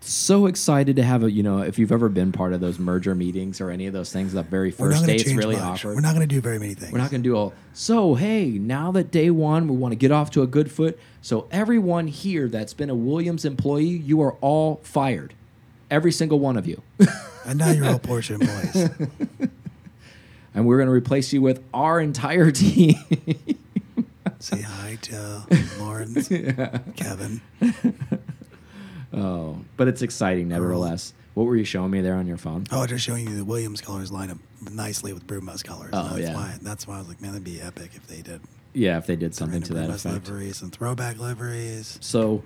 So 0.00 0.46
excited 0.46 0.96
to 0.96 1.02
have 1.02 1.24
a, 1.24 1.30
you 1.30 1.42
know, 1.42 1.58
if 1.60 1.78
you've 1.78 1.92
ever 1.92 2.08
been 2.08 2.32
part 2.32 2.52
of 2.52 2.60
those 2.60 2.78
merger 2.78 3.14
meetings 3.14 3.60
or 3.60 3.70
any 3.70 3.86
of 3.86 3.92
those 3.92 4.12
things, 4.12 4.32
that 4.32 4.46
very 4.46 4.70
first 4.70 5.04
day, 5.04 5.16
it's 5.16 5.34
really 5.34 5.56
much. 5.56 5.80
awkward. 5.84 5.96
We're 5.96 6.00
not 6.02 6.14
gonna 6.14 6.26
do 6.26 6.40
very 6.40 6.58
many 6.58 6.74
things. 6.74 6.92
We're 6.92 6.98
not 6.98 7.10
going 7.10 7.22
to 7.22 7.28
do 7.28 7.36
all. 7.36 7.52
So, 7.74 8.14
hey, 8.14 8.46
now 8.50 8.92
that 8.92 9.10
day 9.10 9.30
one, 9.30 9.68
we 9.68 9.76
want 9.76 9.92
to 9.92 9.96
get 9.96 10.10
off 10.12 10.30
to 10.32 10.42
a 10.42 10.46
good 10.46 10.70
foot. 10.70 10.98
So, 11.20 11.46
everyone 11.50 12.06
here 12.06 12.48
that's 12.48 12.74
been 12.74 12.90
a 12.90 12.94
Williams 12.94 13.44
employee, 13.44 13.84
you 13.84 14.20
are 14.22 14.32
all 14.40 14.80
fired. 14.82 15.34
Every 15.90 16.12
single 16.12 16.38
one 16.38 16.56
of 16.56 16.66
you. 16.66 16.82
And 17.44 17.58
now 17.60 17.70
you're 17.70 17.86
all 17.86 17.98
Porsche 17.98 18.32
employees. 18.38 18.90
and 20.54 20.66
we're 20.66 20.76
going 20.76 20.88
to 20.88 20.92
replace 20.92 21.32
you 21.32 21.40
with 21.40 21.64
our 21.72 21.98
entire 21.98 22.50
team. 22.50 22.94
Say 24.38 24.60
hi 24.60 24.98
to 25.00 25.46
Laurens, 25.78 26.28
Kevin. 26.94 27.40
Oh, 29.12 29.58
but 29.76 29.88
it's 29.88 30.02
exciting 30.02 30.48
nevertheless. 30.48 31.12
Oh. 31.16 31.22
What 31.34 31.44
were 31.46 31.56
you 31.56 31.64
showing 31.64 31.90
me 31.92 32.00
there 32.00 32.14
on 32.16 32.26
your 32.26 32.36
phone? 32.36 32.64
Oh, 32.72 32.84
just 32.86 33.04
showing 33.04 33.28
you 33.28 33.36
the 33.36 33.44
Williams 33.44 33.80
colors 33.80 34.10
line 34.10 34.30
up 34.30 34.38
nicely 34.72 35.12
with 35.12 35.26
Brumos 35.26 35.62
colors. 35.62 35.90
Oh, 35.92 36.08
that's 36.16 36.20
yeah. 36.20 36.34
Why, 36.34 36.58
that's 36.62 36.86
why 36.88 36.96
I 36.96 36.98
was 36.98 37.06
like, 37.08 37.20
man, 37.20 37.30
that'd 37.30 37.44
be 37.44 37.60
epic 37.60 37.92
if 37.94 38.06
they 38.08 38.22
did. 38.22 38.40
Yeah, 38.72 38.98
if 38.98 39.06
they 39.06 39.14
did 39.16 39.34
something 39.36 39.62
to 39.62 39.74
that 39.74 39.88
Brumos 39.88 40.04
effect. 40.04 40.26
liveries 40.28 40.62
and 40.62 40.72
throwback 40.72 41.18
liveries. 41.18 41.96
So, 42.02 42.42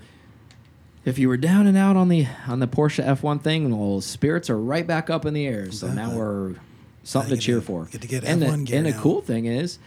if 1.07 1.19
you 1.19 1.29
were 1.29 1.37
down 1.39 1.67
and 1.67 1.77
out 1.77 1.97
on 1.97 2.09
the 2.11 2.27
on 2.47 2.61
the 2.61 2.69
Porsche 2.69 3.05
F1 3.05 3.43
thing, 3.43 3.77
well, 3.77 4.01
spirits 4.03 4.51
are 4.51 4.59
right 4.59 4.87
back 4.87 5.09
up 5.11 5.25
in 5.25 5.33
the 5.35 5.47
air. 5.47 5.73
So 5.73 5.89
now 5.89 6.15
we're 6.15 6.57
something 7.03 7.35
to 7.37 7.41
cheer 7.41 7.57
to- 7.57 7.63
for. 7.63 7.87
get 7.87 8.03
to 8.03 8.07
get 8.07 8.25
and 8.25 8.43
F1 8.43 8.59
the, 8.59 8.65
gear 8.65 8.77
and 8.77 8.87
the 8.87 8.91
now. 8.91 9.01
cool 9.01 9.21
thing 9.23 9.47
is, 9.47 9.79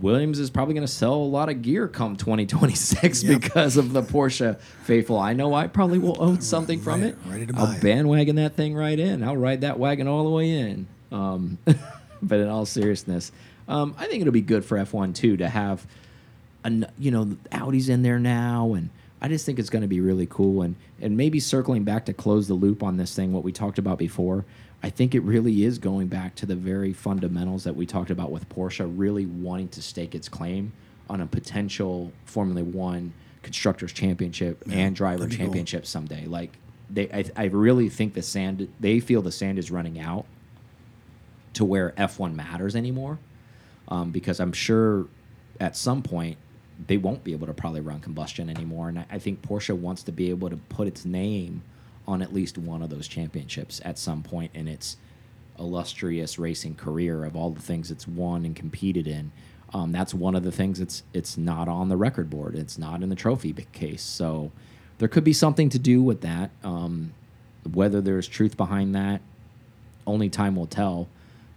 Williams 0.00 0.38
is 0.38 0.48
probably 0.50 0.74
going 0.74 0.86
to 0.86 0.92
sell 0.92 1.14
a 1.14 1.16
lot 1.24 1.48
of 1.48 1.62
gear 1.62 1.88
come 1.88 2.16
2026 2.16 3.22
Yep. 3.24 3.40
because 3.40 3.76
of 3.76 3.92
the 3.92 4.02
Porsche 4.02 4.58
faithful. 4.84 5.18
I 5.18 5.32
know 5.32 5.54
I 5.54 5.66
probably 5.66 5.98
will 5.98 6.16
own 6.22 6.40
something 6.40 6.80
from 6.80 7.00
Right- 7.02 7.10
it. 7.10 7.18
ready 7.28 7.46
to 7.46 7.52
buy 7.52 7.60
I'll 7.60 7.80
bandwagon 7.80 8.36
that 8.36 8.54
thing 8.54 8.74
right 8.74 8.98
in. 8.98 9.24
I'll 9.24 9.36
ride 9.36 9.62
that 9.62 9.78
wagon 9.78 10.06
all 10.06 10.24
the 10.24 10.30
way 10.30 10.50
in. 10.50 10.86
Um, 11.10 11.58
but 12.22 12.38
in 12.38 12.48
all 12.48 12.64
seriousness, 12.66 13.32
um, 13.66 13.94
I 13.98 14.06
think 14.06 14.20
it'll 14.20 14.32
be 14.32 14.40
good 14.40 14.64
for 14.64 14.78
F1 14.78 15.14
too 15.14 15.36
to 15.38 15.48
have, 15.48 15.84
an, 16.64 16.86
you 16.98 17.10
know, 17.10 17.36
Audi's 17.52 17.88
in 17.88 18.02
there 18.02 18.18
now, 18.18 18.74
and 18.74 18.90
I 19.20 19.28
just 19.28 19.44
think 19.46 19.58
it's 19.58 19.70
going 19.70 19.82
to 19.82 19.88
be 19.88 20.00
really 20.00 20.26
cool. 20.26 20.62
And 20.62 20.76
and 21.00 21.16
maybe 21.16 21.38
circling 21.40 21.84
back 21.84 22.06
to 22.06 22.12
close 22.12 22.48
the 22.48 22.54
loop 22.54 22.82
on 22.82 22.96
this 22.96 23.14
thing, 23.14 23.32
what 23.32 23.44
we 23.44 23.52
talked 23.52 23.78
about 23.78 23.98
before. 23.98 24.44
I 24.82 24.90
think 24.90 25.14
it 25.14 25.20
really 25.22 25.64
is 25.64 25.78
going 25.78 26.06
back 26.08 26.34
to 26.36 26.46
the 26.46 26.54
very 26.54 26.92
fundamentals 26.92 27.64
that 27.64 27.74
we 27.74 27.84
talked 27.84 28.10
about 28.10 28.30
with 28.30 28.48
Porsche, 28.48 28.90
really 28.96 29.26
wanting 29.26 29.68
to 29.70 29.82
stake 29.82 30.14
its 30.14 30.28
claim 30.28 30.72
on 31.10 31.20
a 31.20 31.26
potential 31.26 32.12
Formula 32.24 32.62
One 32.62 33.12
constructors 33.42 33.92
championship 33.92 34.62
Yeah, 34.66 34.76
and 34.76 34.96
driver 34.96 35.24
that'd 35.24 35.36
cool. 35.36 35.46
championship 35.46 35.86
someday. 35.86 36.26
Like 36.26 36.56
they, 36.90 37.08
I, 37.10 37.24
I 37.36 37.44
really 37.46 37.88
think 37.88 38.14
the 38.14 38.22
sand, 38.22 38.72
they 38.78 39.00
feel 39.00 39.20
the 39.22 39.32
sand 39.32 39.58
is 39.58 39.70
running 39.70 39.98
out 39.98 40.26
to 41.54 41.64
where 41.64 41.90
F1 41.92 42.34
matters 42.34 42.76
anymore. 42.76 43.18
Um, 43.88 44.10
because 44.10 44.38
I'm 44.38 44.52
sure 44.52 45.06
at 45.60 45.76
some 45.76 46.02
point 46.02 46.36
they 46.86 46.98
won't 46.98 47.24
be 47.24 47.32
able 47.32 47.46
to 47.46 47.54
probably 47.54 47.80
run 47.80 48.00
combustion 48.00 48.48
anymore. 48.50 48.90
And 48.90 49.00
I, 49.00 49.06
I 49.12 49.18
think 49.18 49.42
Porsche 49.42 49.74
wants 49.76 50.02
to 50.04 50.12
be 50.12 50.30
able 50.30 50.50
to 50.50 50.56
put 50.56 50.86
its 50.86 51.04
name 51.04 51.62
on 52.08 52.22
at 52.22 52.32
least 52.32 52.56
one 52.56 52.82
of 52.82 52.88
those 52.88 53.06
championships 53.06 53.82
at 53.84 53.98
some 53.98 54.22
point 54.22 54.50
in 54.54 54.66
its 54.66 54.96
illustrious 55.58 56.38
racing 56.38 56.74
career 56.74 57.24
of 57.24 57.36
all 57.36 57.50
the 57.50 57.60
things 57.60 57.90
it's 57.90 58.08
won 58.08 58.46
and 58.46 58.56
competed 58.56 59.06
in. 59.06 59.30
Um, 59.74 59.92
that's 59.92 60.14
one 60.14 60.34
of 60.34 60.42
the 60.42 60.50
things 60.50 60.80
it's 60.80 61.02
it's 61.12 61.36
not 61.36 61.68
on 61.68 61.90
the 61.90 61.96
record 61.96 62.30
board. 62.30 62.54
It's 62.54 62.78
not 62.78 63.02
in 63.02 63.10
the 63.10 63.14
trophy 63.14 63.52
case. 63.72 64.02
So 64.02 64.50
there 64.96 65.08
could 65.08 65.24
be 65.24 65.34
something 65.34 65.68
to 65.68 65.78
do 65.78 66.02
with 66.02 66.22
that. 66.22 66.50
Um, 66.64 67.12
whether 67.70 68.00
there's 68.00 68.26
truth 68.26 68.56
behind 68.56 68.94
that, 68.94 69.20
only 70.06 70.30
time 70.30 70.56
will 70.56 70.66
tell. 70.66 71.08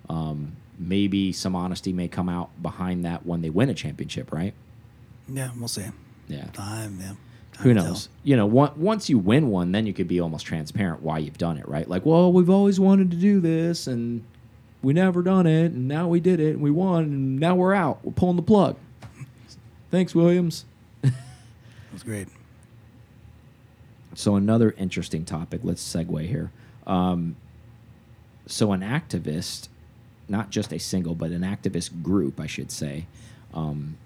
Um, 0.10 0.58
maybe 0.78 1.32
some 1.32 1.56
honesty 1.56 1.94
may 1.94 2.10
come 2.10 2.28
out 2.28 2.50
behind 2.62 3.06
that 3.06 3.26
when 3.26 3.42
they 3.42 3.50
win 3.50 3.70
a 3.70 3.74
championship, 3.74 4.34
right? 4.34 4.54
Yeah, 5.30 5.52
we'll 5.58 5.70
see. 5.70 5.86
Yeah. 6.28 6.48
Time, 6.48 7.00
yeah. 7.00 7.14
Who 7.62 7.74
knows? 7.74 8.10
You 8.24 8.36
know, 8.38 8.58
on- 8.60 8.74
once 8.78 9.10
you 9.10 9.18
win 9.20 9.50
one, 9.50 9.72
then 9.72 9.86
you 9.86 9.94
could 9.94 10.08
be 10.08 10.20
almost 10.20 10.46
transparent 10.46 11.02
why 11.02 11.20
you've 11.20 11.38
done 11.38 11.58
it, 11.58 11.68
right? 11.68 11.88
Like, 11.88 12.06
well, 12.06 12.32
we've 12.32 12.50
always 12.50 12.80
wanted 12.80 13.12
to 13.12 13.18
do 13.18 13.40
this, 13.40 13.88
and 13.88 14.24
we 14.82 14.94
never 14.94 15.22
done 15.22 15.46
it, 15.46 15.72
and 15.72 15.88
now 15.88 16.08
we 16.08 16.20
did 16.20 16.40
it, 16.40 16.54
and 16.54 16.62
we 16.62 16.72
won, 16.72 17.04
and 17.04 17.40
now 17.40 17.56
we're 17.56 17.74
out. 17.74 18.00
We're 18.04 18.14
pulling 18.14 18.36
the 18.36 18.42
plug. 18.42 18.78
Thanks, 19.92 20.16
Williams. 20.16 20.66
was 21.94 22.04
great. 22.04 22.28
So 24.16 24.36
another 24.36 24.74
interesting 24.78 25.26
topic. 25.26 25.62
Let's 25.64 25.84
segue 25.84 26.28
here. 26.28 26.52
Um, 26.88 27.36
so 28.46 28.72
an 28.72 28.82
activist, 28.82 29.68
not 30.28 30.50
just 30.50 30.74
a 30.74 30.80
single, 30.80 31.16
but 31.16 31.32
an 31.32 31.42
activist 31.42 32.02
group, 32.02 32.40
I 32.40 32.48
should 32.48 32.72
say. 32.72 33.06
Um, 33.54 33.98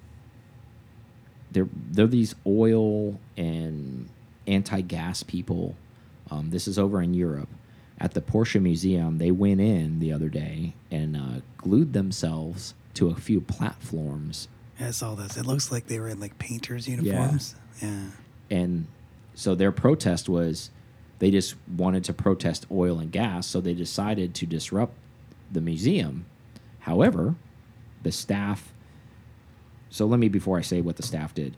they're 1.55 1.69
they're 1.91 2.05
these 2.05 2.35
oil 2.45 3.19
and 3.37 4.09
anti-gas 4.45 5.23
people. 5.23 5.75
Um, 6.29 6.49
this 6.51 6.67
is 6.67 6.77
over 6.77 7.01
in 7.01 7.13
Europe. 7.15 7.49
At 7.99 8.13
the 8.13 8.21
Porsche 8.21 8.61
Museum, 8.61 9.17
they 9.19 9.31
went 9.31 9.61
in 9.61 9.99
the 9.99 10.11
other 10.11 10.27
day 10.29 10.73
and 10.91 11.15
uh, 11.15 11.41
glued 11.57 11.93
themselves 11.93 12.73
to 12.95 13.07
a 13.09 13.15
few 13.15 13.39
platforms 13.41 14.47
Yeah, 14.79 14.89
I 14.89 14.91
saw 14.91 15.15
this. 15.15 15.37
It 15.37 15.45
looks 15.45 15.71
like 15.71 15.87
they 15.87 15.99
were 15.99 16.09
in 16.09 16.19
like 16.19 16.37
painters' 16.37 16.87
uniforms. 16.87 17.55
Yeah. 17.81 18.09
and 18.49 18.87
so 19.33 19.55
their 19.55 19.71
protest 19.71 20.29
was 20.29 20.69
they 21.19 21.31
just 21.31 21.55
wanted 21.77 22.03
to 22.05 22.13
protest 22.13 22.65
oil 22.71 22.99
and 22.99 23.11
gas 23.11 23.47
so 23.47 23.59
they 23.61 23.73
decided 23.73 24.33
to 24.35 24.45
disrupt 24.45 24.93
the 25.51 25.59
museum 25.59 26.25
however 26.79 27.35
the 28.03 28.11
staff 28.13 28.71
so 29.89 30.05
let 30.05 30.19
me 30.19 30.27
before 30.27 30.57
i 30.57 30.61
say 30.61 30.81
what 30.81 30.95
the 30.97 31.03
staff 31.03 31.33
did 31.33 31.55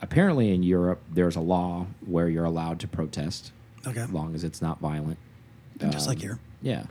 apparently 0.00 0.52
in 0.52 0.62
europe 0.62 1.00
there's 1.10 1.36
a 1.36 1.40
law 1.40 1.86
where 2.06 2.28
you're 2.28 2.44
allowed 2.44 2.78
to 2.80 2.88
protest 2.88 3.52
Okay. 3.86 4.00
as 4.00 4.10
long 4.10 4.34
as 4.34 4.44
it's 4.44 4.62
not 4.62 4.78
violent 4.80 5.18
Just 5.78 6.06
like 6.06 6.18
Um, 6.18 6.22
here. 6.22 6.38
yeah 6.62 6.84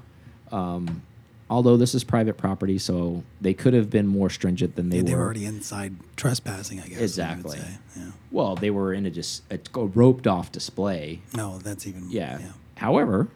um, 0.52 1.02
although 1.50 1.78
this 1.78 1.96
is 1.96 2.04
private 2.04 2.36
property 2.38 2.78
so 2.78 3.24
they 3.40 3.54
could 3.54 3.74
have 3.74 3.90
been 3.90 4.08
more 4.08 4.30
stringent 4.30 4.76
than 4.76 4.90
they 4.90 4.98
Yeah, 4.98 5.04
were 5.04 5.08
they 5.10 5.16
were 5.16 5.22
already 5.22 5.46
inside 5.46 5.96
trespassing, 6.18 6.80
I 6.82 6.88
guess. 6.88 7.00
Exactly. 7.00 7.60
Yeah. 7.96 8.12
well 8.32 8.56
they 8.58 8.70
were 8.70 8.94
in 8.94 9.06
a 9.06 9.10
just 9.10 9.44
a 9.50 9.60
roped 9.80 10.28
off 10.28 10.52
display 10.52 11.22
No, 11.36 11.58
that's 11.60 11.88
even. 11.88 12.10
Yeah. 12.10 12.40
Yeah. 12.40 12.52
However, 12.76 13.30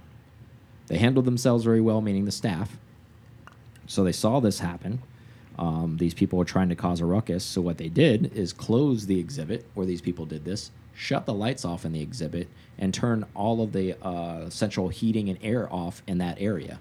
they 0.87 0.97
handled 0.97 1.25
themselves 1.25 1.63
very 1.63 1.79
well, 1.81 2.01
meaning 2.01 2.25
the 2.25 2.31
staff. 2.31 2.77
So 3.87 4.03
they 4.03 4.11
saw 4.11 4.39
this 4.41 4.59
happen. 4.59 5.01
Um, 5.57 5.97
these 5.97 6.13
people 6.13 6.37
were 6.37 6.45
trying 6.45 6.69
to 6.69 6.75
cause 6.75 7.01
a 7.01 7.05
ruckus. 7.05 7.43
So 7.43 7.61
what 7.61 7.77
they 7.77 7.89
did 7.89 8.33
is 8.35 8.53
close 8.53 9.05
the 9.05 9.19
exhibit 9.19 9.65
where 9.73 9.85
these 9.85 10.01
people 10.01 10.25
did 10.25 10.45
this, 10.45 10.71
shut 10.93 11.25
the 11.25 11.33
lights 11.33 11.65
off 11.65 11.85
in 11.85 11.93
the 11.93 12.01
exhibit, 12.01 12.47
and 12.77 12.93
turn 12.93 13.25
all 13.33 13.61
of 13.61 13.71
the 13.71 13.95
uh, 14.05 14.49
central 14.49 14.89
heating 14.89 15.29
and 15.29 15.39
air 15.41 15.71
off 15.71 16.01
in 16.07 16.17
that 16.17 16.37
area. 16.39 16.79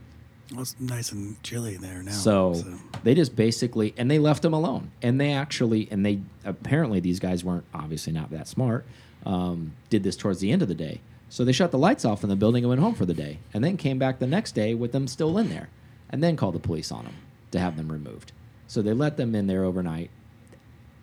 Well, 0.53 0.63
it's 0.63 0.77
nice 0.79 1.11
and 1.11 1.43
chilly 1.43 1.77
there 1.77 2.03
now. 2.03 2.13
So, 2.13 2.63
they 3.03 3.15
just 3.15 3.35
basically 3.35 3.95
and 3.97 4.11
they 4.11 4.19
left 4.19 4.43
them 4.43 4.53
alone. 4.53 4.91
And 5.03 5.21
they 5.21 5.33
actually 5.33 5.89
and 5.91 6.05
they 6.05 6.21
apparently 6.45 7.01
these 7.01 7.19
guys 7.19 7.43
weren't 7.45 7.65
obviously 7.73 8.13
not 8.13 8.31
that 8.31 8.49
smart. 8.49 8.85
Um, 9.25 9.73
did 9.89 10.03
this 10.03 10.17
towards 10.17 10.41
the 10.41 10.53
end 10.53 10.61
of 10.61 10.69
the 10.69 10.75
day. 10.75 11.01
So 11.31 11.45
they 11.45 11.53
shut 11.53 11.71
the 11.73 11.79
lights 11.79 12.05
off 12.05 12.23
in 12.23 12.29
the 12.29 12.37
building 12.37 12.63
and 12.63 12.69
went 12.69 12.81
home 12.81 12.95
for 12.95 13.07
the 13.07 13.15
day, 13.15 13.39
and 13.53 13.65
then 13.65 13.77
came 13.77 13.99
back 13.99 14.19
the 14.21 14.27
next 14.27 14.53
day 14.53 14.75
with 14.75 14.93
them 14.93 15.09
still 15.09 15.37
in 15.39 15.49
there, 15.49 15.69
and 16.11 16.23
then 16.23 16.37
called 16.37 16.55
the 16.55 16.61
police 16.61 16.93
on 16.93 17.05
them 17.05 17.15
to 17.51 17.59
have 17.59 17.77
them 17.77 17.91
removed. 17.91 18.31
So 18.67 18.83
they 18.83 18.93
let 18.93 19.17
them 19.17 19.35
in 19.35 19.47
there 19.47 19.65
overnight. 19.65 20.11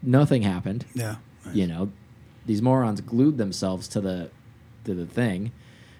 Nothing 0.01 0.41
happened. 0.41 0.85
yeah. 0.93 1.17
nice. 1.45 1.55
You 1.55 1.67
know, 1.67 1.91
these 2.45 2.61
morons 2.61 3.01
glued 3.01 3.37
themselves 3.37 3.87
to 3.89 4.01
the 4.01 4.29
to 4.85 4.93
the 4.95 5.05
thing, 5.05 5.51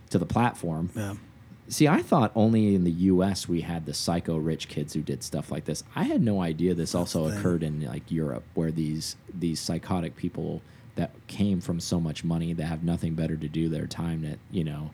to 0.10 0.18
the 0.18 0.26
platform. 0.26 0.90
Yeah. 0.96 1.16
See, 1.68 1.88
I 1.88 2.02
thought 2.02 2.32
only 2.36 2.76
in 2.76 2.84
the 2.84 2.92
U.S. 2.92 3.48
we 3.48 3.62
had 3.62 3.86
the 3.86 3.94
psycho 3.94 4.36
rich 4.36 4.68
kids 4.68 4.94
who 4.94 5.02
did 5.02 5.24
stuff 5.24 5.52
like 5.52 5.66
this. 5.66 5.84
I 5.96 6.04
had 6.04 6.22
no 6.22 6.42
idea 6.42 6.74
this 6.74 6.94
also 6.94 7.30
occurred 7.30 7.64
in 7.64 7.82
like 7.86 8.12
Europe, 8.12 8.44
where 8.56 8.72
these 8.72 9.16
these 9.34 9.60
psychotic 9.60 10.16
people 10.18 10.62
that 10.96 11.12
came 11.28 11.62
from 11.62 11.80
so 11.80 12.00
much 12.00 12.24
money 12.24 12.54
that 12.54 12.66
have 12.66 12.84
nothing 12.84 13.14
better 13.16 13.38
to 13.38 13.48
do 13.48 13.70
their 13.70 13.88
time 13.88 14.24
that 14.24 14.40
you 14.52 14.64
know 14.64 14.92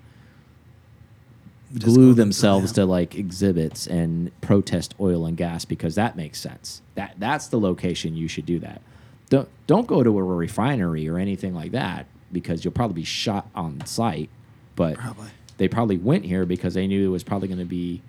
glue 1.80 2.14
themselves 2.14 2.72
to 2.74 2.86
like 2.86 3.16
exhibits 3.16 3.88
and 3.88 4.32
protest 4.42 4.96
oil 5.00 5.26
and 5.26 5.38
gas 5.38 5.66
because 5.66 5.96
that 5.96 6.16
makes 6.16 6.40
sense. 6.40 6.82
That 6.96 7.16
that's 7.18 7.48
the 7.48 7.60
location 7.60 8.16
you 8.16 8.28
should 8.28 8.46
do 8.46 8.60
that. 8.60 8.82
Don't 9.30 9.50
don't 9.68 9.88
go 9.88 10.04
to 10.04 10.18
a 10.18 10.24
refinery 10.24 11.08
or 11.10 11.18
anything 11.18 11.54
like 11.54 11.72
that 11.72 12.06
because 12.32 12.64
you'll 12.64 12.74
probably 12.74 12.96
be 12.96 13.04
shot 13.04 13.50
on 13.56 13.86
site. 13.86 14.30
But 14.76 14.98
Probably. 14.98 15.28
they 15.58 15.68
probably 15.68 15.98
went 15.98 16.26
here 16.26 16.46
because 16.46 16.74
they 16.74 16.88
knew 16.88 17.08
it 17.08 17.12
was 17.12 17.24
probably 17.24 17.48
going 17.48 17.60
to 17.60 17.66
be 17.66 18.02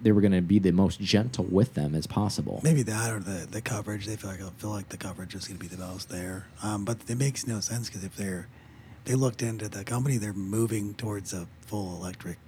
they 0.00 0.12
were 0.12 0.20
going 0.20 0.32
to 0.32 0.42
be 0.42 0.58
the 0.58 0.72
most 0.72 1.00
gentle 1.00 1.44
with 1.44 1.74
them 1.74 1.94
as 1.94 2.06
possible. 2.06 2.60
Maybe 2.62 2.82
that 2.82 3.12
or 3.12 3.18
the, 3.18 3.46
the 3.50 3.60
coverage. 3.60 4.06
They 4.06 4.16
feel 4.16 4.30
like 4.30 4.40
feel 4.58 4.70
like 4.70 4.88
the 4.90 4.96
coverage 4.96 5.34
is 5.34 5.48
going 5.48 5.58
to 5.58 5.68
be 5.68 5.74
the 5.74 5.82
most 5.82 6.08
there. 6.08 6.46
Um, 6.62 6.84
but 6.84 6.98
it 7.08 7.18
makes 7.18 7.46
no 7.46 7.60
sense 7.60 7.88
because 7.88 8.04
if 8.04 8.16
they're 8.16 8.48
they 9.04 9.14
looked 9.14 9.42
into 9.42 9.68
the 9.68 9.84
company, 9.84 10.18
they're 10.18 10.32
moving 10.32 10.94
towards 10.94 11.32
a 11.32 11.46
full 11.60 11.96
electric, 11.96 12.38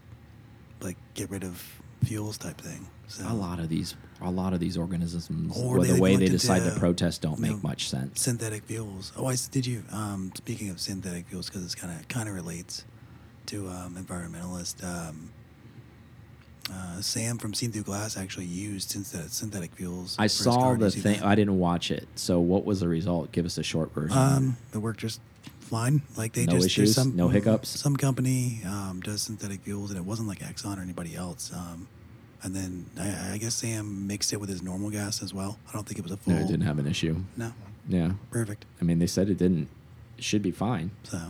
like 0.80 0.96
get 1.14 1.30
rid 1.30 1.44
of 1.44 1.62
fuels 2.04 2.38
type 2.38 2.60
thing. 2.60 2.86
So 3.08 3.24
A 3.26 3.32
lot 3.34 3.58
of 3.58 3.68
these 3.68 3.94
a 4.20 4.30
lot 4.30 4.52
of 4.52 4.60
these 4.60 4.76
organisms 4.76 5.56
Or 5.56 5.78
well, 5.78 5.82
the 5.94 6.00
way 6.00 6.16
they 6.16 6.26
decide 6.26 6.60
to 6.64 6.72
uh, 6.74 6.78
protest 6.78 7.22
don't 7.22 7.38
make 7.38 7.52
know, 7.52 7.60
much 7.62 7.88
sense. 7.88 8.20
synthetic 8.20 8.64
fuels. 8.64 9.12
Oh, 9.16 9.26
I 9.26 9.36
did 9.50 9.66
you? 9.66 9.82
Um, 9.92 10.32
speaking 10.36 10.70
of 10.70 10.80
synthetic 10.80 11.28
fuels, 11.28 11.48
because 11.48 11.64
it's 11.64 11.74
kind 11.74 11.98
of 11.98 12.06
kind 12.08 12.28
of 12.28 12.34
relates 12.34 12.84
to 13.46 13.68
um, 13.68 13.94
environmentalist. 13.96 14.84
Um, 14.84 15.30
uh, 16.70 17.00
Sam 17.00 17.38
from 17.38 17.54
Seen 17.54 17.72
Through 17.72 17.84
Glass 17.84 18.18
actually 18.18 18.44
used 18.44 18.90
synthetic, 18.90 19.30
synthetic 19.30 19.72
fuels. 19.74 20.16
I 20.18 20.26
saw 20.26 20.74
the 20.74 20.90
thing. 20.90 21.14
that? 21.20 21.24
I 21.24 21.34
didn't 21.34 21.58
watch 21.58 21.90
it. 21.90 22.06
So 22.16 22.40
what 22.40 22.66
was 22.66 22.80
the 22.80 22.88
result? 22.88 23.32
Give 23.32 23.46
us 23.46 23.56
a 23.56 23.62
short 23.62 23.94
version. 23.94 24.18
Um, 24.18 24.56
it 24.74 24.78
worked 24.78 25.00
just 25.00 25.20
fine. 25.68 26.02
Like 26.16 26.32
they 26.32 26.46
No 26.46 26.52
just 26.54 26.66
issues? 26.66 26.94
some 26.94 27.14
No 27.16 27.28
hiccups? 27.28 27.68
Some 27.68 27.96
company 27.96 28.60
um, 28.66 29.00
does 29.04 29.22
synthetic 29.22 29.60
fuels, 29.62 29.90
and 29.90 29.98
it 29.98 30.04
wasn't 30.04 30.28
like 30.28 30.40
Exxon 30.40 30.78
or 30.78 30.82
anybody 30.82 31.14
else. 31.14 31.52
Um, 31.54 31.86
and 32.42 32.54
then 32.54 32.86
I, 32.98 33.34
I 33.34 33.38
guess 33.38 33.54
Sam 33.54 34.06
mixed 34.06 34.32
it 34.32 34.36
with 34.40 34.48
his 34.48 34.62
normal 34.62 34.90
gas 34.90 35.22
as 35.22 35.32
well. 35.34 35.58
I 35.68 35.72
don't 35.72 35.86
think 35.86 35.98
it 35.98 36.02
was 36.02 36.12
a 36.12 36.16
full. 36.16 36.34
no, 36.34 36.40
it 36.40 36.46
didn't 36.46 36.62
have 36.66 36.78
an 36.78 36.86
issue. 36.86 37.16
No, 37.36 37.52
Yeah. 37.88 38.12
perfect. 38.30 38.64
I 38.80 38.84
mean, 38.84 38.98
they 38.98 39.06
said 39.06 39.28
it 39.28 39.38
didn't. 39.38 39.68
It 40.16 40.24
should 40.24 40.42
be 40.42 40.50
fine. 40.52 40.90
So, 41.04 41.20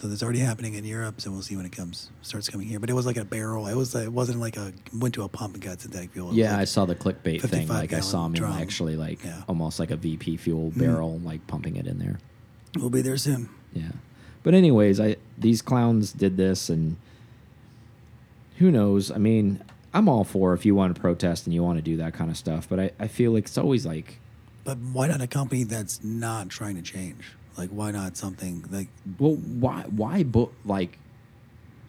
so 0.00 0.08
that's 0.08 0.22
already 0.22 0.38
happening 0.40 0.74
in 0.74 0.84
Europe. 0.84 1.20
So 1.20 1.30
we'll 1.30 1.42
see 1.42 1.56
when 1.56 1.66
it 1.66 1.72
comes 1.72 2.10
starts 2.22 2.48
coming 2.48 2.66
here. 2.68 2.78
But 2.80 2.90
it 2.90 2.94
was 2.94 3.06
like 3.06 3.16
a 3.16 3.24
barrel. 3.24 3.66
It 3.68 3.76
was. 3.76 3.94
It 3.94 4.12
wasn't 4.12 4.40
like 4.40 4.56
a 4.56 4.72
went 4.96 5.14
to 5.14 5.22
a 5.24 5.28
pump 5.28 5.54
and 5.54 5.62
got 5.62 5.80
synthetic 5.80 6.10
fuel. 6.12 6.32
Yeah, 6.34 6.52
like- 6.52 6.60
I 6.60 6.64
saw 6.64 6.84
the 6.86 6.94
clickbait 6.96 7.40
thing. 7.40 7.66
55 7.66 7.68
Like 7.70 7.92
I 7.92 8.00
saw 8.00 8.26
him 8.26 8.32
drum. 8.32 8.52
actually 8.52 8.96
like 8.96 9.24
Yeah. 9.24 9.42
almost 9.48 9.78
like 9.80 9.90
a 9.92 9.96
VP 9.96 10.36
fuel 10.38 10.70
Mm. 10.70 10.78
barrel, 10.78 11.18
like 11.24 11.44
pumping 11.46 11.76
it 11.76 11.86
in 11.86 11.98
there. 11.98 12.18
We'll 12.76 12.90
be 12.90 13.02
there 13.02 13.16
soon. 13.16 13.48
Yeah. 13.72 13.92
But 14.42 14.54
anyways, 14.54 15.00
I 15.00 15.16
these 15.38 15.62
clowns 15.62 16.12
did 16.12 16.36
this 16.36 16.68
and 16.68 16.96
who 18.58 18.70
knows? 18.70 19.10
I 19.10 19.18
mean, 19.18 19.62
I'm 19.94 20.08
all 20.08 20.24
for 20.24 20.54
if 20.54 20.64
you 20.64 20.74
want 20.74 20.94
to 20.94 21.00
protest 21.00 21.46
and 21.46 21.54
you 21.54 21.62
want 21.62 21.78
to 21.78 21.82
do 21.82 21.96
that 21.98 22.14
kind 22.14 22.30
of 22.30 22.36
stuff, 22.36 22.68
but 22.68 22.78
I, 22.80 22.90
I 22.98 23.08
feel 23.08 23.32
like 23.32 23.44
it's 23.44 23.58
always 23.58 23.86
like 23.86 24.18
But 24.64 24.78
why 24.78 25.08
not 25.08 25.20
a 25.20 25.26
company 25.26 25.64
that's 25.64 26.02
not 26.02 26.48
trying 26.48 26.76
to 26.76 26.82
change? 26.82 27.34
Like 27.56 27.70
why 27.70 27.90
not 27.90 28.16
something 28.16 28.64
like 28.70 28.88
well 29.18 29.34
why 29.34 29.82
why 29.82 30.22
book 30.22 30.54
like 30.64 30.98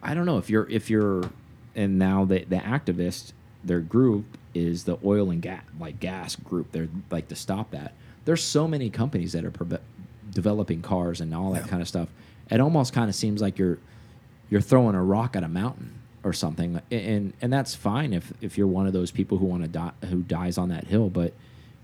I 0.02 0.14
don't 0.14 0.26
know 0.26 0.38
if 0.38 0.50
you're 0.50 0.68
if 0.68 0.90
you're 0.90 1.30
and 1.74 1.98
now 1.98 2.24
the 2.24 2.44
the 2.44 2.56
activist 2.56 3.32
their 3.62 3.80
group 3.80 4.36
is 4.52 4.84
the 4.84 4.98
oil 5.04 5.30
and 5.30 5.40
gas 5.40 5.62
like 5.80 5.98
gas 6.00 6.36
group 6.36 6.70
they're 6.70 6.88
like 7.10 7.28
to 7.28 7.34
stop 7.34 7.70
that 7.70 7.94
there's 8.24 8.42
so 8.42 8.68
many 8.68 8.90
companies 8.90 9.32
that 9.32 9.44
are 9.44 9.50
developing 10.34 10.82
cars 10.82 11.20
and 11.20 11.34
all 11.34 11.52
that 11.52 11.62
Yeah. 11.62 11.68
kind 11.68 11.82
of 11.82 11.88
stuff 11.88 12.08
it 12.50 12.60
almost 12.60 12.92
kind 12.92 13.08
of 13.08 13.14
seems 13.14 13.40
like 13.40 13.58
you're 13.58 13.78
you're 14.50 14.60
throwing 14.60 14.94
a 14.94 15.02
rock 15.02 15.34
at 15.36 15.42
a 15.42 15.48
mountain 15.48 15.94
or 16.22 16.32
something 16.32 16.80
and 16.90 17.32
and 17.40 17.52
that's 17.52 17.74
fine 17.74 18.12
if 18.12 18.32
if 18.40 18.58
you're 18.58 18.66
one 18.66 18.86
of 18.86 18.92
those 18.92 19.10
people 19.10 19.38
who 19.38 19.46
want 19.46 19.62
to 19.62 19.68
die 19.68 19.92
who 20.10 20.22
dies 20.22 20.58
on 20.58 20.68
that 20.68 20.84
hill 20.84 21.08
but 21.08 21.32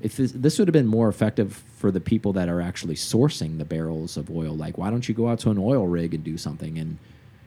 if 0.02 0.16
this, 0.16 0.32
this 0.32 0.58
would 0.58 0.66
have 0.66 0.72
been 0.72 0.86
more 0.86 1.08
effective 1.10 1.62
for 1.76 1.90
the 1.90 2.00
people 2.00 2.32
that 2.32 2.48
are 2.48 2.60
actually 2.60 2.94
sourcing 2.94 3.58
the 3.58 3.64
barrels 3.64 4.16
of 4.16 4.30
oil 4.30 4.54
like 4.56 4.76
why 4.78 4.90
don't 4.90 5.08
you 5.08 5.14
go 5.14 5.28
out 5.28 5.38
to 5.38 5.50
an 5.50 5.58
oil 5.58 5.86
rig 5.86 6.12
and 6.14 6.24
do 6.24 6.36
something 6.38 6.78
and 6.78 6.96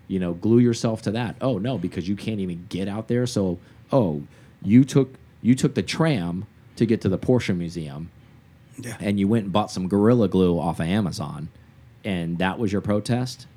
you 0.08 0.20
know 0.20 0.34
glue 0.34 0.60
yourself 0.60 1.02
to 1.02 1.12
that 1.12 1.36
oh 1.42 1.58
no 1.58 1.78
because 1.78 2.08
you 2.08 2.16
can't 2.16 2.40
even 2.40 2.66
get 2.70 2.88
out 2.88 3.08
there 3.08 3.26
so 3.26 3.58
oh 3.92 4.22
you 4.64 4.84
took 4.84 5.16
you 5.42 5.56
took 5.56 5.74
the 5.76 5.82
tram 5.84 6.46
to 6.76 6.86
get 6.86 7.02
to 7.02 7.10
the 7.10 7.18
Porsche 7.18 7.56
museum 7.56 8.10
yeah. 8.78 8.98
and 9.00 9.20
you 9.20 9.28
went 9.28 9.44
and 9.46 9.54
bought 9.54 9.72
some 9.72 9.88
gorilla 9.88 10.28
glue 10.28 10.60
off 10.60 10.80
of 10.80 10.86
Amazon 10.88 11.50
and 12.04 12.38
that 12.40 12.58
was 12.60 12.72
your 12.72 12.82
protest 12.82 13.48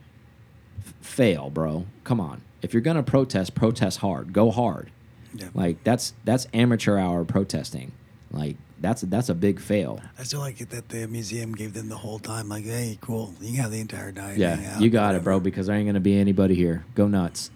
F 0.85 0.95
fail 1.01 1.51
bro 1.51 1.87
come 2.05 2.21
on 2.21 2.43
if 2.63 2.73
you're 2.75 2.81
gonna 2.83 3.03
protest 3.03 3.55
protest 3.55 3.99
hard 3.99 4.33
go 4.33 4.51
hard 4.51 4.91
Yeah. 5.35 5.49
like 5.55 5.83
that's 5.85 6.15
that's 6.25 6.47
amateur 6.55 6.99
hour 6.99 7.25
protesting 7.25 7.93
like 8.31 8.57
that's 8.81 9.01
that's 9.03 9.29
a 9.31 9.35
big 9.35 9.59
fail 9.61 10.01
I 10.19 10.25
still 10.25 10.41
like 10.41 10.61
it 10.61 10.71
that 10.71 10.89
the 10.91 11.07
museum 11.09 11.55
gave 11.55 11.73
them 11.73 11.89
the 11.89 11.97
whole 11.97 12.19
time. 12.19 12.51
Like, 12.51 12.65
hey, 12.65 12.99
cool, 13.01 13.33
you 13.41 13.53
can 13.55 13.63
have 13.63 13.71
the 13.71 13.81
entire 13.81 14.13
night. 14.13 14.37
Yeah, 14.37 14.75
out, 14.75 14.83
you 14.83 14.91
got 14.91 15.15
it, 15.15 15.25
bro. 15.25 15.41
Because 15.41 15.67
there 15.69 15.77
ain't 15.77 15.87
gonna 15.89 15.99
be 16.01 16.19
anybody 16.19 16.55
here. 16.55 16.85
Go 16.95 17.09
nuts 17.09 17.51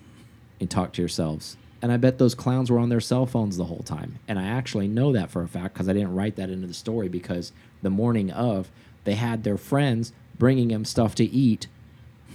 and 0.60 0.70
talk 0.70 0.94
to 0.94 1.02
yourselves. 1.02 1.58
And 1.82 1.90
I 1.90 1.96
bet 1.96 2.18
those 2.18 2.34
clowns 2.34 2.70
were 2.70 2.78
on 2.78 2.90
their 2.90 3.00
cell 3.00 3.24
phones 3.26 3.56
the 3.56 3.64
whole 3.64 3.82
time. 3.84 4.18
And 4.28 4.38
I 4.38 4.44
actually 4.48 4.86
know 4.86 5.12
that 5.12 5.30
for 5.30 5.42
a 5.42 5.48
fact 5.48 5.74
because 5.74 5.88
I 5.88 5.94
didn't 5.94 6.14
write 6.14 6.36
that 6.36 6.50
into 6.50 6.66
the 6.66 6.74
story 6.74 7.08
because 7.08 7.52
the 7.82 7.88
morning 7.90 8.30
of 8.30 8.70
they 9.04 9.14
had 9.14 9.44
their 9.44 9.56
friends 9.56 10.12
bringing 10.38 10.68
them 10.68 10.84
stuff 10.84 11.14
to 11.16 11.24
eat 11.24 11.68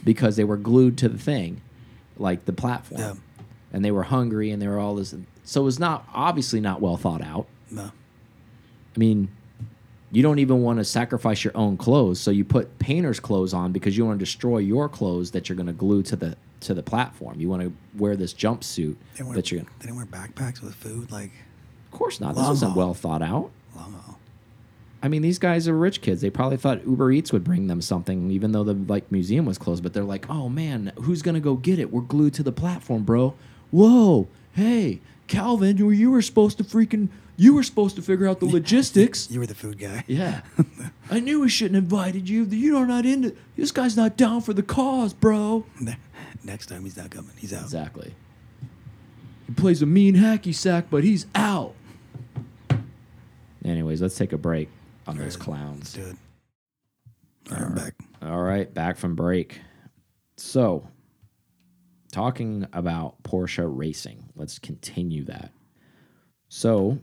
because 0.04 0.36
they 0.36 0.44
were 0.44 0.58
glued 0.58 0.98
to 1.00 1.10
the 1.10 1.18
thing, 1.18 1.62
like 2.18 2.46
the 2.46 2.54
platform, 2.54 3.02
Yeah. 3.02 3.14
and 3.72 3.86
they 3.86 3.92
were 3.92 4.04
hungry 4.04 4.50
and 4.52 4.60
they 4.62 4.68
were 4.68 4.80
all 4.80 4.96
this. 4.96 5.14
So 5.44 5.62
it 5.62 5.66
was 5.66 5.80
not 5.80 6.08
obviously 6.14 6.60
not 6.60 6.82
well 6.82 6.98
thought 6.98 7.22
out. 7.22 7.46
No. 7.70 7.84
I 8.96 9.00
mean, 9.00 9.30
you 10.12 10.24
don't 10.24 10.40
even 10.40 10.62
want 10.62 10.80
to 10.80 10.86
sacrifice 10.86 11.44
your 11.44 11.56
own 11.56 11.78
clothes, 11.78 12.20
so 12.20 12.32
you 12.32 12.46
put 12.46 12.80
painter's 12.80 13.20
clothes 13.20 13.54
on 13.54 13.72
because 13.72 13.98
you 13.98 14.06
want 14.06 14.18
to 14.18 14.26
destroy 14.26 14.60
your 14.60 14.88
clothes 14.90 15.32
that 15.32 15.50
you're 15.50 15.56
going 15.56 15.68
to 15.68 15.74
glue 15.74 16.02
to 16.04 16.16
the 16.16 16.38
to 16.66 16.74
the 16.74 16.84
platform. 16.84 17.40
You 17.40 17.50
want 17.50 17.64
to 17.64 17.74
wear 17.98 18.16
this 18.16 18.34
jumpsuit 18.34 18.96
They 19.18 19.24
wear, 19.24 19.36
that 19.36 19.52
you're. 19.52 19.62
Gonna, 19.62 19.72
they 19.80 19.86
didn't 19.88 19.98
wear 19.98 20.06
backpacks 20.06 20.62
with 20.62 20.76
food. 20.76 21.12
Like, 21.12 21.32
of 21.86 21.92
course 21.92 22.20
not. 22.20 22.36
This 22.36 22.46
wasn't 22.48 22.76
well 22.76 22.94
thought 22.94 23.22
out. 23.22 23.52
haul. 23.74 24.20
I 25.04 25.08
mean, 25.08 25.22
these 25.22 25.38
guys 25.38 25.68
are 25.68 25.78
rich 25.78 26.02
kids. 26.02 26.22
They 26.22 26.32
probably 26.32 26.58
thought 26.58 26.86
Uber 26.86 27.12
Eats 27.12 27.32
would 27.32 27.44
bring 27.44 27.68
them 27.68 27.80
something, 27.80 28.32
even 28.32 28.54
though 28.54 28.64
the 28.64 28.74
like 28.74 29.12
museum 29.12 29.46
was 29.46 29.60
closed. 29.60 29.84
But 29.84 29.94
they're 29.94 30.04
like, 30.04 30.28
"Oh 30.30 30.50
man, 30.50 30.94
who's 30.96 31.22
gonna 31.22 31.40
go 31.40 31.56
get 31.56 31.78
it? 31.78 31.92
We're 31.92 32.02
glued 32.02 32.34
to 32.36 32.44
the 32.44 32.52
platform, 32.52 33.04
bro." 33.04 33.36
Whoa, 33.70 34.28
hey, 34.54 35.02
Calvin, 35.28 35.78
you 35.78 35.92
you 35.92 36.10
were 36.10 36.24
supposed 36.24 36.58
to 36.58 36.64
freaking 36.64 37.10
you 37.38 37.54
were 37.54 37.64
supposed 37.64 37.96
to 37.98 38.02
figure 38.02 38.28
out 38.28 38.40
the 38.40 38.46
logistics. 38.58 39.30
You 39.30 39.40
were 39.40 39.46
the 39.46 39.56
food 39.56 39.80
guy. 39.80 40.04
Yeah. 40.08 40.42
I 41.12 41.20
knew 41.20 41.42
we 41.42 41.50
shouldn't 41.50 41.76
have 41.76 41.84
invited 41.84 42.30
you. 42.30 42.46
You're 42.46 42.86
not 42.86 43.06
into 43.06 43.36
this 43.56 43.72
guy's 43.72 43.98
not 43.98 44.18
down 44.18 44.42
for 44.42 44.54
the 44.54 44.64
cause, 44.64 45.14
bro. 45.14 45.66
Next 46.46 46.68
time 46.68 46.84
he's 46.84 46.96
not 46.96 47.10
coming. 47.10 47.32
He's 47.38 47.54
out. 47.54 47.64
Exactly. 47.64 48.14
He 49.48 49.54
plays 49.54 49.82
a 49.82 49.86
mean 49.86 50.16
hacky 50.16 50.54
sack, 50.54 50.86
but 50.90 51.04
he's 51.04 51.26
out. 51.34 51.74
Anyways, 53.64 54.02
let's 54.02 54.16
take 54.16 54.32
a 54.32 54.38
break 54.38 54.70
on 55.08 55.18
those 55.18 55.34
Let's 55.34 55.36
clowns. 55.38 55.98
it. 55.98 56.16
All 57.52 57.58
right, 57.58 57.62
I'm 57.66 57.76
back. 57.76 57.94
All 58.22 58.42
right, 58.42 58.72
back 58.72 58.98
from 58.98 59.16
break. 59.16 59.60
So, 60.38 60.88
talking 62.12 62.68
about 62.74 63.22
Porsche 63.24 63.66
racing, 63.68 64.30
let's 64.36 64.60
continue 64.60 65.24
that. 65.26 65.52
So, 66.48 67.00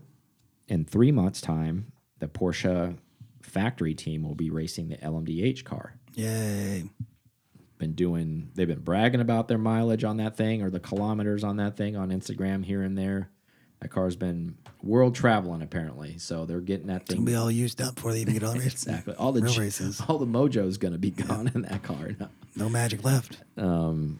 in 0.69 0.85
three 0.85 1.11
months' 1.11 1.41
time, 1.41 1.91
the 2.19 2.27
Porsche 2.27 2.97
factory 3.41 3.93
team 3.93 4.23
will 4.23 4.35
be 4.35 4.49
racing 4.49 4.87
the 4.87 4.97
LMDH 4.97 5.65
car. 5.65 5.95
Yay. 6.15 6.85
Been 7.83 7.95
doing, 7.95 8.49
they've 8.55 8.65
been 8.65 8.79
bragging 8.79 9.19
about 9.19 9.49
their 9.49 9.57
mileage 9.57 10.05
on 10.05 10.15
that 10.15 10.37
thing 10.37 10.61
or 10.61 10.69
the 10.69 10.79
kilometers 10.79 11.43
on 11.43 11.57
that 11.57 11.75
thing 11.75 11.97
on 11.97 12.11
Instagram 12.11 12.63
here 12.63 12.81
and 12.81 12.97
there. 12.97 13.29
That 13.81 13.89
car's 13.89 14.15
been 14.15 14.55
world 14.81 15.15
traveling 15.15 15.61
apparently, 15.61 16.17
so 16.17 16.45
they're 16.45 16.61
getting 16.61 16.87
that 16.87 17.05
thing 17.07 17.17
gonna 17.17 17.25
be 17.31 17.35
all 17.35 17.51
used 17.51 17.81
up 17.81 17.95
before 17.95 18.13
they 18.13 18.21
even 18.21 18.35
get 18.35 18.43
on 18.43 18.53
the 18.57 18.63
race. 18.63 18.71
exactly. 18.71 19.15
All 19.15 19.33
the 19.33 19.41
real 19.41 19.59
races. 19.59 20.01
all 20.07 20.17
the 20.17 20.25
mojo 20.25 20.65
is 20.65 20.77
going 20.77 20.93
to 20.93 20.97
be 20.97 21.11
gone 21.11 21.51
in 21.53 21.63
that 21.63 21.83
car. 21.83 22.11
now. 22.17 22.29
No 22.55 22.69
magic 22.69 23.03
left. 23.03 23.39
Um, 23.57 24.19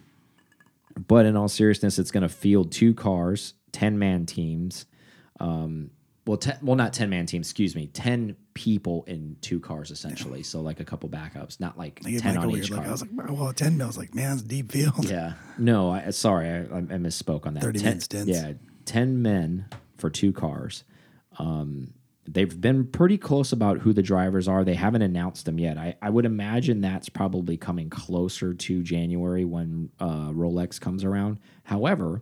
but 1.07 1.25
in 1.25 1.37
all 1.37 1.47
seriousness, 1.47 1.97
it's 1.97 2.11
going 2.11 2.23
to 2.23 2.27
field 2.29 2.73
two 2.73 2.93
cars, 2.93 3.53
ten 3.71 3.97
man 3.97 4.25
teams. 4.25 4.87
Um, 5.39 5.91
well, 6.25 6.37
ten, 6.37 6.57
well, 6.61 6.75
not 6.75 6.93
ten 6.93 7.09
man 7.09 7.25
teams. 7.25 7.47
Excuse 7.47 7.75
me, 7.75 7.87
ten 7.87 8.35
people 8.53 9.03
in 9.07 9.35
two 9.41 9.59
cars 9.59 9.91
essentially. 9.91 10.43
So 10.43 10.61
like 10.61 10.79
a 10.79 10.85
couple 10.85 11.09
backups, 11.09 11.59
not 11.59 11.77
like 11.77 11.99
ten 12.01 12.37
on 12.37 12.51
each 12.51 12.71
car. 12.71 12.85
I 12.85 12.91
was 12.91 13.01
like, 13.01 13.11
well, 13.29 13.51
10 13.51 13.77
mil. 13.77 13.85
I 13.85 13.87
was 13.87 13.97
like, 13.97 14.15
man, 14.15 14.33
it's 14.33 14.41
deep 14.41 14.71
field. 14.71 15.09
yeah, 15.09 15.33
no, 15.57 15.91
I, 15.91 16.11
sorry, 16.11 16.47
I, 16.49 16.61
I 16.61 16.97
misspoke 16.97 17.45
on 17.45 17.55
that. 17.55 17.63
30 17.63 17.79
ten, 17.79 17.99
stints. 17.99 18.29
Yeah, 18.29 18.53
ten 18.85 19.21
men 19.21 19.65
for 19.97 20.09
two 20.09 20.31
cars. 20.31 20.83
Um, 21.39 21.93
they've 22.25 22.59
been 22.59 22.85
pretty 22.87 23.17
close 23.17 23.51
about 23.51 23.79
who 23.79 23.91
the 23.91 24.01
drivers 24.01 24.47
are. 24.47 24.63
They 24.63 24.75
haven't 24.75 25.01
announced 25.01 25.45
them 25.45 25.59
yet. 25.59 25.77
I, 25.77 25.95
I 26.01 26.09
would 26.09 26.25
imagine 26.25 26.79
that's 26.81 27.09
probably 27.09 27.57
coming 27.57 27.89
closer 27.89 28.53
to 28.53 28.81
January 28.83 29.43
when 29.45 29.89
uh, 29.99 30.29
Rolex 30.29 30.79
comes 30.79 31.03
around. 31.03 31.39
However, 31.63 32.21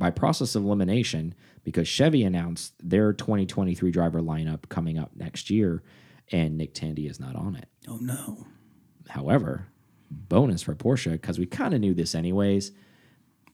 by 0.00 0.10
process 0.10 0.54
of 0.54 0.64
elimination, 0.64 1.34
because 1.62 1.86
Chevy 1.86 2.24
announced 2.24 2.72
their 2.82 3.12
2023 3.12 3.90
driver 3.90 4.20
lineup 4.20 4.68
coming 4.70 4.98
up 4.98 5.10
next 5.14 5.50
year, 5.50 5.82
and 6.32 6.56
Nick 6.56 6.74
Tandy 6.74 7.06
is 7.06 7.20
not 7.20 7.36
on 7.36 7.54
it. 7.54 7.68
Oh 7.86 7.98
no. 7.98 8.46
However, 9.10 9.66
bonus 10.10 10.62
for 10.62 10.74
Porsche 10.74 11.12
because 11.12 11.38
we 11.38 11.46
kind 11.46 11.74
of 11.74 11.80
knew 11.80 11.94
this 11.94 12.14
anyways. 12.14 12.72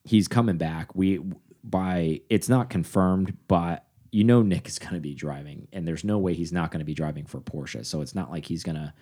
He's 0.04 0.28
coming 0.28 0.56
back. 0.56 0.94
We 0.94 1.20
by 1.64 2.20
it's 2.30 2.48
not 2.48 2.70
confirmed, 2.70 3.36
but 3.48 3.84
you 4.12 4.22
know 4.22 4.40
Nick 4.42 4.68
is 4.68 4.78
going 4.78 4.94
to 4.94 5.00
be 5.00 5.14
driving, 5.14 5.66
and 5.72 5.86
there's 5.86 6.04
no 6.04 6.16
way 6.16 6.32
he's 6.32 6.52
not 6.52 6.70
going 6.70 6.78
to 6.78 6.86
be 6.86 6.94
driving 6.94 7.26
for 7.26 7.40
Porsche. 7.40 7.84
So 7.84 8.02
it's 8.02 8.14
not 8.14 8.30
like 8.30 8.46
he's 8.46 8.62
gonna. 8.62 8.94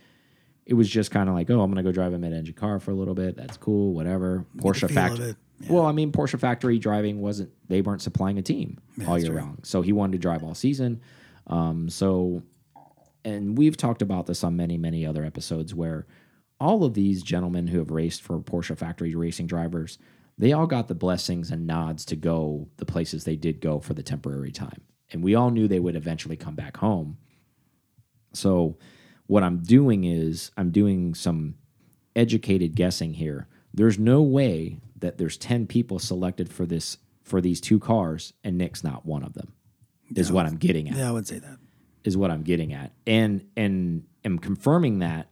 It 0.64 0.72
was 0.72 0.88
just 0.88 1.10
kind 1.10 1.28
of 1.28 1.34
like, 1.34 1.50
oh, 1.50 1.60
I'm 1.60 1.70
going 1.70 1.76
to 1.76 1.82
go 1.82 1.92
drive 1.92 2.14
a 2.14 2.18
mid-engine 2.18 2.54
car 2.54 2.80
for 2.80 2.90
a 2.90 2.94
little 2.94 3.12
bit. 3.12 3.36
That's 3.36 3.58
cool, 3.58 3.92
whatever. 3.92 4.46
Porsche 4.56 4.90
factory. 4.90 5.34
Yeah. 5.64 5.72
Well, 5.72 5.86
I 5.86 5.92
mean, 5.92 6.12
Porsche 6.12 6.38
factory 6.38 6.78
driving 6.78 7.20
wasn't. 7.20 7.50
They 7.68 7.80
weren't 7.80 8.02
supplying 8.02 8.38
a 8.38 8.42
team 8.42 8.78
Yeah, 8.96 9.06
all 9.08 9.18
year 9.18 9.32
round, 9.32 9.66
so 9.66 9.82
he 9.82 9.92
wanted 9.92 10.12
to 10.12 10.18
drive 10.18 10.42
all 10.42 10.54
season. 10.54 11.00
Um, 11.46 11.90
so 11.90 12.42
and 13.24 13.56
we've 13.56 13.76
talked 13.76 14.02
about 14.02 14.26
this 14.26 14.44
on 14.44 14.56
many, 14.56 14.76
many 14.76 15.06
other 15.06 15.24
episodes 15.24 15.74
where 15.74 16.06
all 16.60 16.84
of 16.84 16.94
these 16.94 17.22
gentlemen 17.22 17.68
who 17.68 17.78
have 17.78 17.90
raced 17.90 18.22
for 18.22 18.38
Porsche 18.38 18.76
factory 18.76 19.14
racing 19.14 19.46
drivers, 19.46 19.98
they 20.36 20.52
all 20.52 20.66
got 20.66 20.88
the 20.88 20.94
blessings 20.94 21.50
and 21.50 21.66
nods 21.66 22.04
to 22.06 22.16
go 22.16 22.68
the 22.76 22.84
places 22.84 23.24
they 23.24 23.36
did 23.36 23.60
go 23.60 23.80
for 23.80 23.94
the 23.94 24.02
temporary 24.02 24.52
time. 24.52 24.82
And 25.10 25.22
we 25.22 25.34
all 25.34 25.50
knew 25.50 25.66
they 25.66 25.80
would 25.80 25.96
eventually 25.96 26.36
come 26.36 26.54
back 26.54 26.76
home. 26.76 27.18
So, 28.32 28.78
what 29.26 29.42
I'm 29.42 29.62
doing 29.62 30.04
is 30.04 30.50
I'm 30.56 30.70
doing 30.70 31.14
some 31.14 31.54
educated 32.14 32.74
guessing 32.74 33.14
here. 33.14 33.48
There's 33.72 33.98
no 33.98 34.20
way 34.22 34.80
that 35.04 35.18
there's 35.18 35.36
10 35.36 35.66
people 35.66 35.98
selected 35.98 36.50
for 36.50 36.64
this 36.64 36.96
for 37.22 37.40
these 37.40 37.60
two 37.60 37.78
cars 37.78 38.32
and 38.42 38.58
Nick's 38.58 38.82
not 38.82 39.04
one 39.06 39.22
of 39.22 39.34
them. 39.34 39.52
Is 40.14 40.32
what 40.32 40.46
I'm 40.46 40.56
getting 40.56 40.88
at 40.88 40.96
Yeah, 40.96 41.08
I 41.08 41.12
would 41.12 41.26
say 41.26 41.38
that. 41.38 41.58
is 42.04 42.16
what 42.16 42.30
I'm 42.30 42.42
getting 42.42 42.72
at, 42.72 42.92
and 43.06 43.46
and 43.56 44.04
am 44.24 44.38
confirming 44.38 44.98
that 45.00 45.30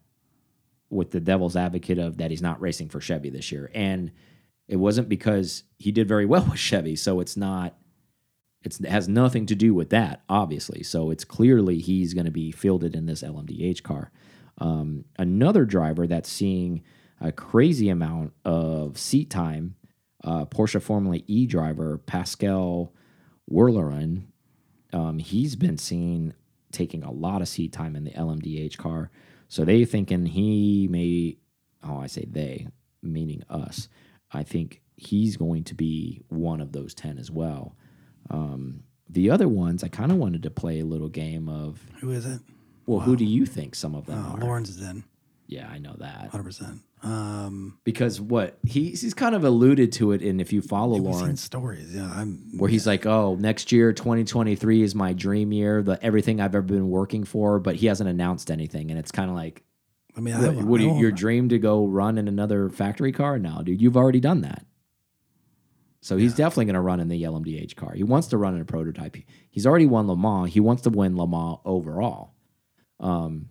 with 0.88 1.10
the 1.10 1.20
devil's 1.20 1.56
advocate 1.56 1.98
of 1.98 2.16
that 2.18 2.30
he's 2.30 2.42
not 2.42 2.60
racing 2.60 2.88
for 2.88 3.00
Chevy 3.00 3.30
this 3.30 3.52
year, 3.52 3.70
and 3.74 4.10
it 4.68 4.76
wasn't 4.76 5.08
because 5.08 5.64
he 5.78 5.92
did 5.92 6.08
very 6.08 6.26
well 6.26 6.46
with 6.50 6.58
Chevy, 6.58 6.96
so 6.96 7.20
it's 7.20 7.36
not. 7.36 7.76
It's, 8.64 8.78
it 8.78 8.88
has 8.88 9.08
nothing 9.08 9.46
to 9.46 9.56
do 9.56 9.74
with 9.74 9.90
that, 9.90 10.22
obviously. 10.28 10.84
So 10.84 11.10
it's 11.10 11.24
clearly 11.24 11.78
he's 11.78 12.14
going 12.14 12.26
to 12.26 12.30
be 12.30 12.52
fielded 12.52 12.94
in 12.94 13.06
this 13.06 13.22
LMDH 13.22 13.82
car. 13.82 14.12
Um, 14.58 15.04
another 15.18 15.64
driver 15.64 16.06
that's 16.06 16.30
seeing 16.30 16.82
a 17.22 17.32
crazy 17.32 17.88
amount 17.88 18.32
of 18.44 18.98
seat 18.98 19.30
time, 19.30 19.76
uh, 20.24 20.44
Porsche 20.46 20.80
Formula 20.82 21.18
E 21.26 21.46
driver 21.46 21.98
Pascal 21.98 22.92
Wehrlein, 23.50 24.24
um, 24.92 25.18
he's 25.18 25.56
been 25.56 25.78
seen 25.78 26.34
taking 26.70 27.02
a 27.02 27.10
lot 27.10 27.42
of 27.42 27.48
seat 27.48 27.72
time 27.72 27.96
in 27.96 28.04
the 28.04 28.10
LMDH 28.12 28.76
car. 28.78 29.10
So 29.48 29.64
they 29.64 29.84
thinking 29.84 30.26
he 30.26 30.88
may, 30.90 31.36
oh, 31.86 31.98
I 31.98 32.06
say 32.06 32.26
they, 32.30 32.68
meaning 33.02 33.42
us. 33.50 33.88
I 34.32 34.42
think 34.42 34.80
he's 34.96 35.36
going 35.36 35.64
to 35.64 35.74
be 35.74 36.22
one 36.28 36.60
of 36.60 36.72
those 36.72 36.94
10 36.94 37.18
as 37.18 37.30
well. 37.30 37.76
Um, 38.30 38.84
the 39.08 39.28
other 39.30 39.48
ones, 39.48 39.84
I 39.84 39.88
kind 39.88 40.10
of 40.10 40.16
wanted 40.18 40.42
to 40.44 40.50
play 40.50 40.80
a 40.80 40.84
little 40.86 41.08
game 41.10 41.48
of, 41.48 41.80
Who 42.00 42.10
is 42.12 42.24
it? 42.24 42.40
well, 42.86 43.00
who 43.00 43.16
do 43.16 43.24
you 43.26 43.44
think 43.44 43.74
some 43.74 43.94
of 43.94 44.06
them 44.06 44.18
Uh, 44.24 44.28
are? 44.30 44.38
Laurens 44.40 44.70
is 44.70 44.80
in. 44.80 45.04
Yeah, 45.52 45.68
I 45.68 45.78
know 45.78 45.94
that. 45.98 46.30
100%. 46.32 46.80
Um, 47.02 47.78
Because 47.84 48.20
what 48.20 48.58
he's, 48.64 49.02
he's 49.02 49.14
kind 49.14 49.34
of 49.34 49.44
alluded 49.44 49.92
to 49.92 50.12
it, 50.12 50.22
and 50.22 50.40
if 50.40 50.52
you 50.52 50.62
follow 50.62 50.98
we've 50.98 51.12
seen 51.12 51.20
Laurens, 51.22 51.42
stories. 51.42 51.94
Yeah, 51.94 52.10
I'm. 52.10 52.58
where 52.58 52.70
he's 52.70 52.86
like, 52.86 53.06
"Oh, 53.06 53.34
next 53.34 53.72
year, 53.72 53.92
2023 53.92 54.82
is 54.82 54.94
my 54.94 55.12
dream 55.12 55.52
year, 55.52 55.82
the 55.82 56.02
everything 56.02 56.40
I've 56.40 56.54
ever 56.54 56.62
been 56.62 56.88
working 56.88 57.24
for," 57.24 57.58
but 57.58 57.76
he 57.76 57.86
hasn't 57.86 58.08
announced 58.08 58.50
anything, 58.50 58.90
and 58.90 58.98
it's 58.98 59.10
kind 59.10 59.28
of 59.28 59.36
like, 59.36 59.62
I 60.16 60.20
mean, 60.20 60.34
I 60.34 60.38
what, 60.38 60.54
have, 60.54 60.64
what 60.64 60.80
I 60.80 60.84
you, 60.84 60.98
your 60.98 61.10
dream 61.12 61.48
to 61.48 61.58
go 61.58 61.86
run 61.86 62.18
in 62.18 62.28
another 62.28 62.68
factory 62.70 63.12
car? 63.12 63.38
No, 63.38 63.62
dude, 63.62 63.82
you've 63.82 63.96
already 63.96 64.20
done 64.20 64.42
that. 64.42 64.64
So 66.00 66.16
he's 66.16 66.34
definitely 66.34 66.64
going 66.64 66.74
to 66.74 66.80
run 66.80 66.98
in 66.98 67.06
the 67.06 67.22
LMDH 67.22 67.76
car. 67.76 67.92
He 67.94 68.02
wants 68.02 68.26
to 68.28 68.36
run 68.36 68.56
in 68.56 68.60
a 68.60 68.64
prototype. 68.64 69.16
He's 69.50 69.66
already 69.66 69.86
won 69.86 70.08
Le 70.08 70.16
Mans. 70.16 70.52
He 70.52 70.58
wants 70.58 70.82
to 70.82 70.90
win 70.90 71.16
Le 71.16 71.28
Mans 71.28 71.58
overall. 71.64 72.34
Um, 72.98 73.50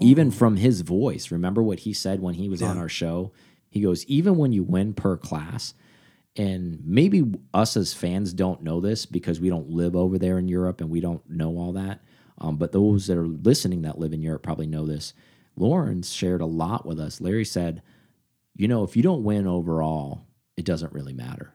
even 0.00 0.30
from 0.30 0.56
his 0.56 0.82
voice, 0.82 1.30
remember 1.30 1.62
what 1.62 1.80
he 1.80 1.92
said 1.92 2.20
when 2.20 2.34
he 2.34 2.48
was 2.48 2.62
on 2.62 2.78
our 2.78 2.88
show? 2.88 3.32
He 3.70 3.80
goes, 3.80 4.04
even 4.06 4.36
when 4.36 4.52
you 4.52 4.62
win 4.62 4.94
per 4.94 5.16
class, 5.16 5.74
and 6.36 6.80
maybe 6.84 7.24
us 7.52 7.76
as 7.76 7.94
fans 7.94 8.32
don't 8.32 8.62
know 8.62 8.80
this 8.80 9.06
because 9.06 9.40
we 9.40 9.48
don't 9.48 9.70
live 9.70 9.96
over 9.96 10.18
there 10.18 10.38
in 10.38 10.48
Europe 10.48 10.80
and 10.80 10.88
we 10.88 11.00
don't 11.00 11.28
know 11.28 11.58
all 11.58 11.72
that. 11.72 12.00
Um, 12.38 12.56
but 12.56 12.72
those 12.72 13.08
that 13.08 13.18
are 13.18 13.26
listening 13.26 13.82
that 13.82 13.98
live 13.98 14.12
in 14.12 14.22
Europe 14.22 14.44
probably 14.44 14.68
know 14.68 14.86
this. 14.86 15.14
Laurens 15.56 16.12
shared 16.12 16.40
a 16.40 16.46
lot 16.46 16.86
with 16.86 17.00
us. 17.00 17.20
Larry 17.20 17.44
said, 17.44 17.82
you 18.54 18.68
know, 18.68 18.84
if 18.84 18.96
you 18.96 19.02
don't 19.02 19.24
win 19.24 19.46
overall, 19.46 20.26
it 20.56 20.64
doesn't 20.64 20.92
really 20.92 21.12
matter. 21.12 21.54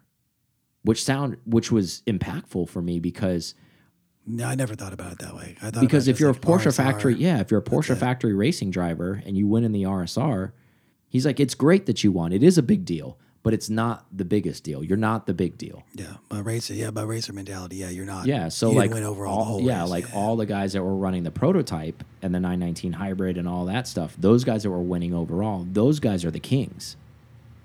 Which 0.84 1.04
sound 1.04 1.38
which 1.46 1.72
was 1.72 2.04
impactful 2.06 2.68
for 2.68 2.82
me 2.82 3.00
because 3.00 3.56
No, 4.26 4.46
I 4.46 4.56
never 4.56 4.76
thought 4.76 4.94
about 4.94 5.12
it 5.12 5.20
that 5.20 5.36
way. 5.36 5.58
I 5.62 5.70
thought 5.72 5.82
because 5.82 6.08
if 6.08 6.20
you're 6.20 6.30
a 6.30 6.34
like 6.34 6.42
Porsche 6.42 6.68
RSR. 6.68 6.76
factory, 6.78 7.16
yeah, 7.16 7.40
if 7.40 7.52
you're 7.52 7.60
a 7.60 7.64
Porsche 7.64 7.98
factory 7.98 8.34
racing 8.34 8.72
driver 8.72 9.22
and 9.26 9.38
you 9.38 9.48
win 9.48 9.64
in 9.64 9.72
the 9.74 9.84
RSR, 9.84 10.52
he's 11.10 11.26
like, 11.26 11.40
it's 11.40 11.56
great 11.56 11.86
that 11.88 12.04
you 12.04 12.12
won. 12.12 12.32
It 12.32 12.42
is 12.42 12.58
a 12.58 12.64
big 12.64 12.86
deal, 12.86 13.18
but 13.44 13.54
it's 13.54 13.70
not 13.70 14.06
the 14.16 14.24
biggest 14.24 14.64
deal. 14.64 14.82
You're 14.82 14.98
not 14.98 15.26
the 15.26 15.34
big 15.34 15.58
deal. 15.58 15.84
Yeah, 15.94 16.14
by 16.30 16.40
racer, 16.40 16.74
yeah, 16.74 16.92
by 16.92 17.04
racer 17.04 17.34
mentality, 17.34 17.78
yeah, 17.78 17.90
you're 17.90 18.06
not. 18.06 18.26
Yeah, 18.26 18.48
so 18.48 18.72
like 18.72 18.92
win 18.94 19.04
overall. 19.04 19.40
all, 19.40 19.62
yeah, 19.62 19.82
race, 19.82 19.90
like 19.90 20.16
all 20.16 20.38
the 20.38 20.46
guys 20.46 20.72
that 20.72 20.84
were 20.84 20.96
running 20.96 21.24
the 21.24 21.32
prototype 21.32 22.04
and 22.22 22.34
the 22.34 22.40
919 22.40 22.94
hybrid 22.94 23.38
and 23.38 23.48
all 23.48 23.66
that 23.66 23.88
stuff, 23.90 24.16
those 24.18 24.46
guys 24.46 24.64
that 24.64 24.70
were 24.70 24.82
winning 24.82 25.14
overall, 25.14 25.68
those 25.70 26.00
guys 26.00 26.24
are 26.24 26.32
the 26.32 26.40
kings. 26.40 26.96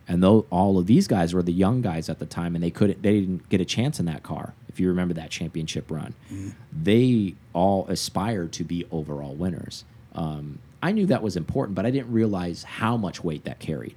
And 0.08 0.22
though 0.22 0.46
all 0.50 0.78
of 0.78 0.86
these 0.86 1.06
guys 1.06 1.34
were 1.34 1.42
the 1.42 1.52
young 1.52 1.82
guys 1.82 2.08
at 2.08 2.18
the 2.18 2.24
time, 2.26 2.54
and 2.54 2.64
they 2.64 2.70
couldn't, 2.70 3.02
they 3.02 3.20
didn't 3.20 3.48
get 3.50 3.60
a 3.60 3.64
chance 3.64 4.00
in 4.00 4.06
that 4.06 4.22
car. 4.22 4.54
If 4.68 4.80
you 4.80 4.88
remember 4.88 5.12
that 5.14 5.30
championship 5.30 5.90
run, 5.90 6.14
Mm-hmm. 6.32 6.48
they 6.84 7.34
all 7.52 7.86
aspired 7.88 8.52
to 8.52 8.64
be 8.64 8.86
overall 8.90 9.34
winners. 9.34 9.84
Um, 10.14 10.60
I 10.82 10.92
knew 10.92 11.06
that 11.06 11.22
was 11.22 11.36
important, 11.36 11.74
but 11.74 11.84
I 11.84 11.90
didn't 11.90 12.10
realize 12.12 12.62
how 12.62 12.96
much 12.96 13.22
weight 13.22 13.44
that 13.44 13.58
carried 13.58 13.96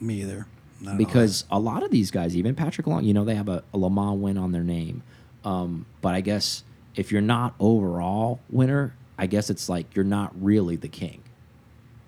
Me 0.00 0.20
either. 0.22 0.46
Not 0.80 0.98
because 0.98 1.44
a 1.50 1.58
lot 1.58 1.82
of 1.82 1.90
these 1.90 2.10
guys, 2.10 2.36
even 2.36 2.54
Patrick 2.54 2.86
Long, 2.86 3.04
you 3.04 3.14
know, 3.14 3.24
they 3.24 3.36
have 3.36 3.48
a, 3.48 3.62
a 3.72 3.78
Le 3.78 3.88
Mans 3.88 4.20
win 4.20 4.36
on 4.36 4.52
their 4.52 4.64
name. 4.64 5.02
Um, 5.44 5.86
but 6.02 6.14
I 6.14 6.20
guess 6.20 6.62
if 6.96 7.10
you're 7.12 7.22
not 7.22 7.54
overall 7.60 8.40
winner, 8.50 8.94
I 9.16 9.26
guess 9.26 9.48
it's 9.50 9.68
like 9.68 9.94
you're 9.94 10.04
not 10.04 10.32
really 10.42 10.76
the 10.76 10.88
king, 10.88 11.22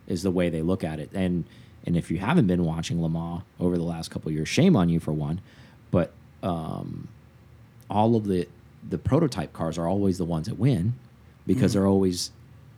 is 0.07 0.23
the 0.25 0.31
way 0.31 0.51
they 0.51 0.63
look 0.63 0.83
at 0.85 0.99
it. 0.99 1.11
And 1.15 1.45
and 1.87 1.97
if 1.97 2.11
you 2.11 2.19
haven't 2.19 2.47
been 2.47 2.65
watching 2.65 3.01
Le 3.01 3.09
Mans 3.09 3.43
over 3.61 3.77
the 3.77 3.85
last 3.85 4.11
couple 4.11 4.29
of 4.29 4.35
years, 4.35 4.49
shame 4.49 4.77
on 4.77 4.89
you 4.89 5.01
for 5.01 5.13
one. 5.13 5.41
But 5.91 6.13
um, 6.43 7.09
all 7.89 8.17
of 8.17 8.27
the 8.27 8.49
the 8.89 8.99
prototype 8.99 9.53
cars 9.53 9.79
are 9.79 9.87
always 9.87 10.19
the 10.19 10.25
ones 10.25 10.47
that 10.47 10.59
win 10.59 10.95
because 11.47 11.73
they're 11.73 11.87
always 11.87 12.31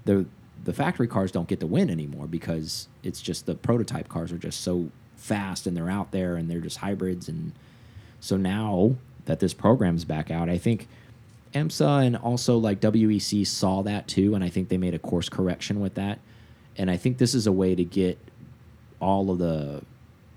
the 0.04 0.26
the 0.64 0.72
factory 0.72 1.06
cars 1.06 1.32
don't 1.32 1.48
get 1.48 1.60
to 1.60 1.66
win 1.66 1.90
anymore 1.90 2.26
because 2.26 2.88
it's 3.02 3.20
just 3.20 3.46
the 3.46 3.54
prototype 3.54 4.08
cars 4.08 4.32
are 4.32 4.38
just 4.38 4.60
so 4.60 4.90
fast 5.16 5.66
and 5.66 5.76
they're 5.76 5.90
out 5.90 6.10
there 6.12 6.36
and 6.36 6.50
they're 6.50 6.60
just 6.60 6.78
hybrids 6.78 7.28
and 7.28 7.52
so 8.20 8.36
now 8.36 8.96
that 9.26 9.40
this 9.40 9.54
program's 9.54 10.04
back 10.04 10.30
out, 10.30 10.48
I 10.48 10.58
think 10.58 10.88
IMSA 11.54 12.06
and 12.06 12.16
also 12.16 12.58
like 12.58 12.80
WEC 12.80 13.46
saw 13.46 13.82
that 13.82 14.08
too, 14.08 14.34
and 14.34 14.42
I 14.42 14.48
think 14.48 14.68
they 14.68 14.78
made 14.78 14.94
a 14.94 14.98
course 14.98 15.28
correction 15.28 15.80
with 15.80 15.94
that. 15.94 16.18
And 16.76 16.90
I 16.90 16.96
think 16.96 17.18
this 17.18 17.34
is 17.34 17.46
a 17.46 17.52
way 17.52 17.74
to 17.74 17.84
get 17.84 18.18
all 19.00 19.30
of 19.30 19.38
the 19.38 19.82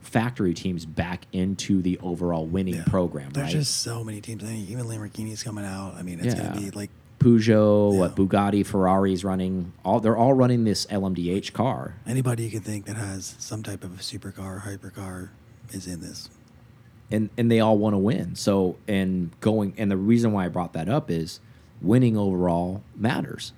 factory 0.02 0.54
teams 0.54 0.86
back 0.86 1.26
into 1.32 1.82
the 1.82 1.98
overall 2.00 2.46
winning 2.46 2.76
Yeah. 2.76 2.84
program, 2.86 3.32
There's 3.32 3.46
right? 3.46 3.52
just 3.54 3.78
so 3.82 4.04
many 4.04 4.20
teams. 4.20 4.44
I 4.44 4.48
think 4.48 4.70
even 4.70 4.86
Lamborghini's 4.86 5.44
coming 5.44 5.64
out. 5.66 5.94
I 5.96 6.02
mean, 6.02 6.20
it's 6.20 6.36
Yeah. 6.36 6.50
gonna 6.50 6.62
be 6.62 6.72
like 6.72 6.90
Peugeot, 7.20 7.94
Yeah. 7.94 8.00
what 8.00 8.16
Bugatti, 8.16 8.66
Ferrari's 8.66 9.24
running. 9.24 9.74
All 9.86 10.00
they're 10.00 10.18
all 10.18 10.34
running 10.34 10.64
this 10.64 10.88
LMDH 10.90 11.54
car. 11.54 11.96
anybody 12.08 12.46
you 12.46 12.50
can 12.52 12.62
think 12.62 12.86
that 12.86 12.96
has 12.98 13.36
some 13.38 13.62
type 13.62 13.84
of 13.84 13.94
a 13.94 14.02
supercar, 14.02 14.62
hypercar, 14.64 15.30
is 15.72 15.86
in 15.88 16.00
this. 16.02 16.30
and 17.12 17.30
and 17.38 17.52
they 17.52 17.60
all 17.60 17.78
want 17.78 17.94
to 17.94 17.98
win. 18.00 18.36
So 18.36 18.78
and 18.88 19.30
going 19.40 19.74
and 19.78 19.92
the 19.92 19.98
reason 19.98 20.32
why 20.32 20.46
I 20.46 20.48
brought 20.48 20.74
that 20.74 20.90
up 20.90 21.12
is 21.12 21.40
winning 21.82 22.18
overall 22.18 22.82
matters. 22.96 23.54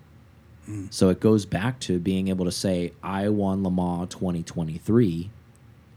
Mm. 0.69 0.93
So 0.93 1.09
it 1.09 1.19
goes 1.19 1.45
back 1.45 1.79
to 1.81 1.99
being 1.99 2.27
able 2.29 2.45
to 2.45 2.51
say 2.51 2.93
I 3.01 3.29
won 3.29 3.63
Le 3.63 3.71
Mans 3.71 4.09
2023 4.09 5.29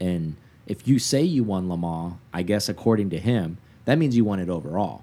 and 0.00 0.37
if 0.66 0.88
you 0.88 0.98
say 0.98 1.22
you 1.22 1.44
won 1.44 1.68
Le 1.68 1.76
Mans, 1.76 2.14
I 2.33 2.42
guess 2.42 2.68
according 2.68 3.11
to 3.11 3.18
him, 3.18 3.59
that 3.85 3.98
means 3.98 4.16
you 4.16 4.24
won 4.24 4.40
it 4.40 4.50
overall. 4.50 5.02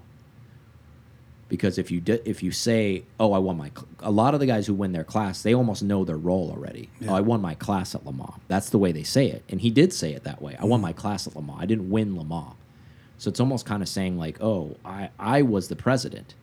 because 1.48 1.78
if 1.78 1.90
you 1.90 2.02
if 2.06 2.42
you 2.42 2.50
say, 2.50 3.04
"Oh, 3.20 3.32
I 3.32 3.38
won 3.38 3.56
my," 3.56 3.70
cl-" 3.70 3.86
a 4.00 4.10
lot 4.10 4.34
of 4.34 4.40
the 4.40 4.46
guys 4.46 4.66
who 4.66 4.74
win 4.74 4.92
their 4.92 5.04
class, 5.04 5.42
they 5.42 5.54
almost 5.54 5.82
know 5.82 6.04
their 6.04 6.16
role 6.16 6.50
already. 6.50 6.88
Yeah. 7.00 7.12
Oh, 7.12 7.14
I 7.14 7.20
won 7.20 7.40
my 7.40 7.54
class 7.54 7.94
at 7.94 8.04
Le 8.04 8.12
Mans. 8.12 8.34
That's 8.48 8.70
the 8.70 8.78
way 8.78 8.92
they 8.92 9.02
say 9.02 9.28
it, 9.28 9.44
and 9.48 9.60
he 9.60 9.70
did 9.70 9.92
say 9.92 10.12
it 10.14 10.24
that 10.24 10.42
way. 10.42 10.56
I 10.58 10.64
won 10.64 10.80
mm. 10.80 10.84
my 10.84 10.92
class 10.92 11.26
at 11.26 11.36
Le 11.36 11.42
Mans. 11.42 11.58
I 11.60 11.66
didn't 11.66 11.90
win 11.90 12.16
Le 12.16 12.24
Mans, 12.24 12.54
so 13.18 13.28
it's 13.28 13.40
almost 13.40 13.66
kind 13.66 13.82
of 13.82 13.88
saying 13.88 14.18
like, 14.18 14.42
"Oh, 14.42 14.76
I 14.84 15.10
I 15.18 15.42
was 15.42 15.68
the 15.68 15.76
president," 15.76 16.34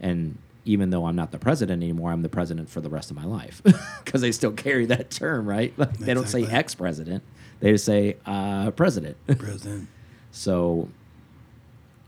and 0.00 0.38
even 0.70 0.90
though 0.90 1.06
I'm 1.06 1.16
not 1.16 1.32
the 1.32 1.38
president 1.38 1.82
anymore, 1.82 2.12
I'm 2.12 2.22
the 2.22 2.28
president 2.28 2.70
for 2.70 2.80
the 2.80 2.88
rest 2.88 3.10
of 3.10 3.16
my 3.16 3.24
life 3.24 3.60
because 4.04 4.20
they 4.20 4.30
still 4.30 4.52
carry 4.52 4.86
that 4.86 5.10
term, 5.10 5.48
right? 5.48 5.76
Like, 5.76 5.98
they 5.98 6.14
don't 6.14 6.28
say 6.28 6.44
ex-president; 6.44 7.24
they 7.58 7.72
just 7.72 7.84
say 7.84 8.16
uh, 8.24 8.70
president. 8.70 9.16
President. 9.26 9.88
So 10.30 10.88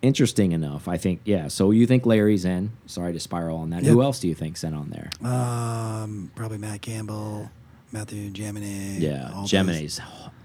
interesting 0.01 0.53
enough, 0.53 0.87
I 0.87 0.96
think. 0.96 1.20
Yeah. 1.25 1.48
So 1.48 1.72
you 1.72 1.87
think 1.87 2.07
Larry's 2.07 2.44
in? 2.44 2.70
Sorry 2.87 3.12
to 3.12 3.20
spiral 3.20 3.59
on 3.59 3.70
that. 3.70 3.83
Yeah. 3.83 3.90
Who 3.90 4.03
else 4.03 4.20
do 4.20 4.29
you 4.29 4.35
think's 4.35 4.62
in 4.62 4.75
on 4.75 4.90
there? 4.90 5.11
Um, 5.29 6.31
probably 6.37 6.59
Matt 6.59 6.83
Campbell, 6.83 7.51
Mathieu 7.90 8.31
Jaminet. 8.31 9.01
Yeah. 9.01 9.31
Jaminet's 9.44 9.98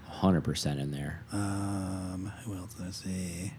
hundred 0.08 0.41
percent 0.41 0.80
in 0.80 0.91
there. 0.91 1.21
Um, 1.32 2.32
who 2.43 2.56
else 2.56 2.73
did 2.73 2.88
I 2.88 2.91
see? 2.91 3.53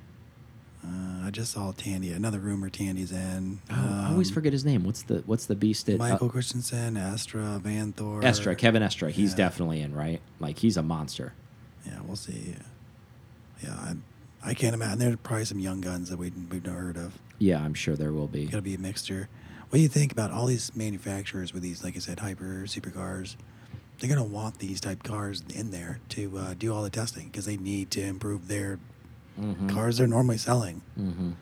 Uh, 0.88 1.26
I 1.26 1.30
just 1.30 1.52
saw 1.52 1.72
Tandy. 1.72 2.12
Another 2.12 2.38
rumor 2.38 2.70
Tandy's 2.70 3.12
in. 3.12 3.60
Oh, 3.70 3.74
I 3.74 4.10
always 4.12 4.28
Um, 4.30 4.34
forget 4.34 4.52
his 4.52 4.64
name. 4.64 4.84
What's 4.84 5.02
the 5.02 5.22
What's 5.26 5.46
the 5.46 5.54
beast? 5.56 5.88
At, 5.88 5.98
Michael 5.98 6.28
uh, 6.28 6.30
Christensen, 6.30 6.96
Astra, 6.96 7.58
Van 7.62 7.92
Thor. 7.92 8.22
Estre, 8.22 8.56
Kevin 8.56 8.82
Estre. 8.82 9.10
He's 9.10 9.30
Yeah. 9.32 9.36
definitely 9.36 9.80
in, 9.82 9.94
right? 9.94 10.20
Like 10.40 10.58
he's 10.58 10.76
a 10.76 10.82
monster. 10.82 11.34
Yeah, 11.86 11.98
we'll 12.06 12.16
see. 12.16 12.54
Yeah, 13.62 13.74
I, 13.74 13.96
I 14.50 14.54
can't 14.54 14.74
imagine. 14.74 14.98
There's 15.00 15.16
probably 15.22 15.44
some 15.44 15.58
young 15.58 15.80
guns 15.80 16.10
that 16.10 16.18
we, 16.18 16.32
we've 16.50 16.64
never 16.64 16.78
heard 16.80 16.96
of. 16.96 17.18
Yeah, 17.38 17.62
I'm 17.62 17.74
sure 17.74 17.96
there 17.96 18.12
will 18.12 18.28
be. 18.28 18.46
Got 18.46 18.56
to 18.58 18.62
be 18.62 18.74
a 18.74 18.78
mixture. 18.78 19.28
What 19.68 19.76
do 19.78 19.80
you 19.82 19.88
think 19.88 20.12
about 20.12 20.30
all 20.30 20.46
these 20.46 20.74
manufacturers 20.74 21.52
with 21.52 21.62
these, 21.62 21.84
like 21.84 21.96
I 21.96 21.98
said, 21.98 22.20
hyper 22.20 22.62
supercars? 22.66 23.36
They're 23.98 24.08
gonna 24.08 24.24
want 24.24 24.60
these 24.60 24.80
type 24.80 25.02
cars 25.02 25.42
in 25.52 25.70
there 25.72 25.98
to 26.10 26.38
uh, 26.38 26.54
do 26.56 26.72
all 26.72 26.82
the 26.84 26.90
testing 26.90 27.26
because 27.26 27.46
they 27.46 27.56
need 27.56 27.90
to 27.90 28.00
improve 28.00 28.46
their 28.48 28.78
Mhm. 29.38 29.68
cars 29.70 29.98
they're 29.98 30.06
normally 30.06 30.38
selling 30.38 30.82
Mhm. 30.98 31.34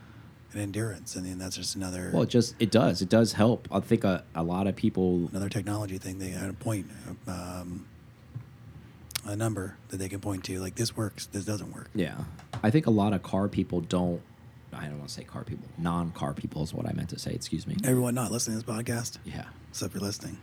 and 0.52 0.60
endurance. 0.60 1.16
And 1.16 1.24
then 1.26 1.38
that's 1.38 1.56
just 1.56 1.74
another 1.76 2.10
Well, 2.12 2.22
it 2.22 2.28
just 2.28 2.54
it 2.58 2.70
does 2.70 3.00
it 3.02 3.08
does 3.08 3.32
help. 3.32 3.66
I 3.72 3.80
think 3.80 4.04
a, 4.04 4.24
a 4.34 4.42
lot 4.42 4.66
of 4.66 4.76
people. 4.76 5.28
another 5.30 5.48
technology 5.48 5.98
thing. 5.98 6.18
They 6.18 6.30
had 6.30 6.50
a 6.50 6.52
point, 6.54 6.86
um, 7.26 7.86
a 9.24 9.34
number 9.36 9.76
that 9.88 9.96
they 9.96 10.08
can 10.08 10.20
point 10.20 10.44
to. 10.44 10.60
Like 10.60 10.76
this 10.76 10.96
works, 10.96 11.26
this 11.26 11.44
doesn't 11.44 11.72
work. 11.74 11.90
Yeah, 11.94 12.16
I 12.62 12.70
think 12.70 12.86
a 12.86 12.90
lot 12.90 13.12
of 13.12 13.22
car 13.22 13.48
people 13.48 13.80
don't. 13.80 14.20
I 14.72 14.86
don't 14.88 14.98
want 14.98 15.08
to 15.08 15.14
say 15.14 15.24
car 15.24 15.42
people. 15.42 15.66
Non-car 15.78 16.34
people 16.34 16.62
is 16.62 16.74
what 16.74 16.86
I 16.86 16.92
meant 16.92 17.08
to 17.10 17.18
say. 17.18 17.32
Excuse 17.32 17.66
me. 17.66 17.76
Everyone 17.82 18.14
not 18.14 18.30
listening 18.30 18.60
to 18.60 18.66
this 18.66 18.74
podcast, 18.76 19.16
Yeah. 19.24 19.44
so 19.72 19.86
if 19.86 19.94
you're 19.94 20.02
listening, 20.02 20.36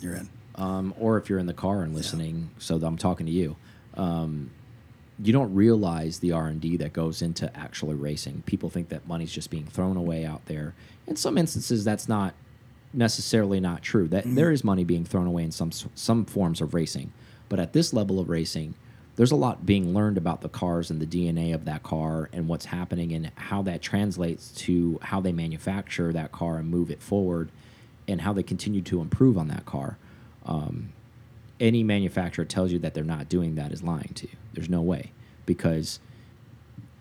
you're 0.00 0.14
in. 0.14 0.28
um, 0.56 0.94
or 0.98 1.18
if 1.18 1.28
you're 1.28 1.38
in 1.40 1.46
the 1.46 1.54
car 1.54 1.82
and 1.82 1.92
listening, 1.94 2.50
so 2.58 2.76
I'm 2.76 2.96
talking 2.98 3.26
to 3.26 3.32
you, 3.32 3.56
um, 3.94 4.50
you 5.22 5.32
don't 5.32 5.54
realize 5.54 6.20
the 6.20 6.32
R 6.32 6.46
and 6.46 6.60
D 6.60 6.76
that 6.78 6.92
goes 6.92 7.22
into 7.22 7.54
actually 7.56 7.94
racing. 7.94 8.42
People 8.46 8.70
think 8.70 8.88
that 8.88 9.06
money's 9.06 9.32
just 9.32 9.50
being 9.50 9.66
thrown 9.66 9.96
away 9.96 10.24
out 10.24 10.46
there. 10.46 10.74
In 11.06 11.16
some 11.16 11.36
instances, 11.36 11.84
that's 11.84 12.08
not 12.08 12.34
necessarily 12.92 13.60
not 13.60 13.82
true. 13.82 14.08
That 14.08 14.24
there 14.26 14.50
is 14.50 14.64
money 14.64 14.84
being 14.84 15.04
thrown 15.04 15.26
away 15.26 15.42
in 15.44 15.52
some 15.52 15.72
some 15.72 16.24
forms 16.24 16.60
of 16.60 16.74
racing, 16.74 17.12
but 17.48 17.58
at 17.58 17.72
this 17.72 17.92
level 17.92 18.18
of 18.18 18.28
racing, 18.28 18.74
there's 19.16 19.32
a 19.32 19.36
lot 19.36 19.66
being 19.66 19.92
learned 19.92 20.16
about 20.16 20.40
the 20.40 20.48
cars 20.48 20.90
and 20.90 21.00
the 21.00 21.06
DNA 21.06 21.54
of 21.54 21.64
that 21.66 21.82
car 21.82 22.30
and 22.32 22.48
what's 22.48 22.66
happening 22.66 23.12
and 23.12 23.30
how 23.34 23.60
that 23.62 23.82
translates 23.82 24.50
to 24.52 24.98
how 25.02 25.20
they 25.20 25.32
manufacture 25.32 26.12
that 26.12 26.32
car 26.32 26.56
and 26.56 26.68
move 26.70 26.90
it 26.90 27.02
forward, 27.02 27.50
and 28.08 28.22
how 28.22 28.32
they 28.32 28.42
continue 28.42 28.82
to 28.82 29.00
improve 29.00 29.36
on 29.36 29.48
that 29.48 29.66
car. 29.66 29.98
Um, 30.46 30.92
any 31.60 31.82
manufacturer 31.82 32.44
tells 32.44 32.72
you 32.72 32.78
that 32.80 32.94
they're 32.94 33.04
not 33.04 33.28
doing 33.28 33.54
that 33.54 33.70
is 33.70 33.82
lying 33.82 34.12
to 34.14 34.26
you. 34.26 34.36
There's 34.54 34.68
no 34.70 34.80
way 34.80 35.12
because 35.46 36.00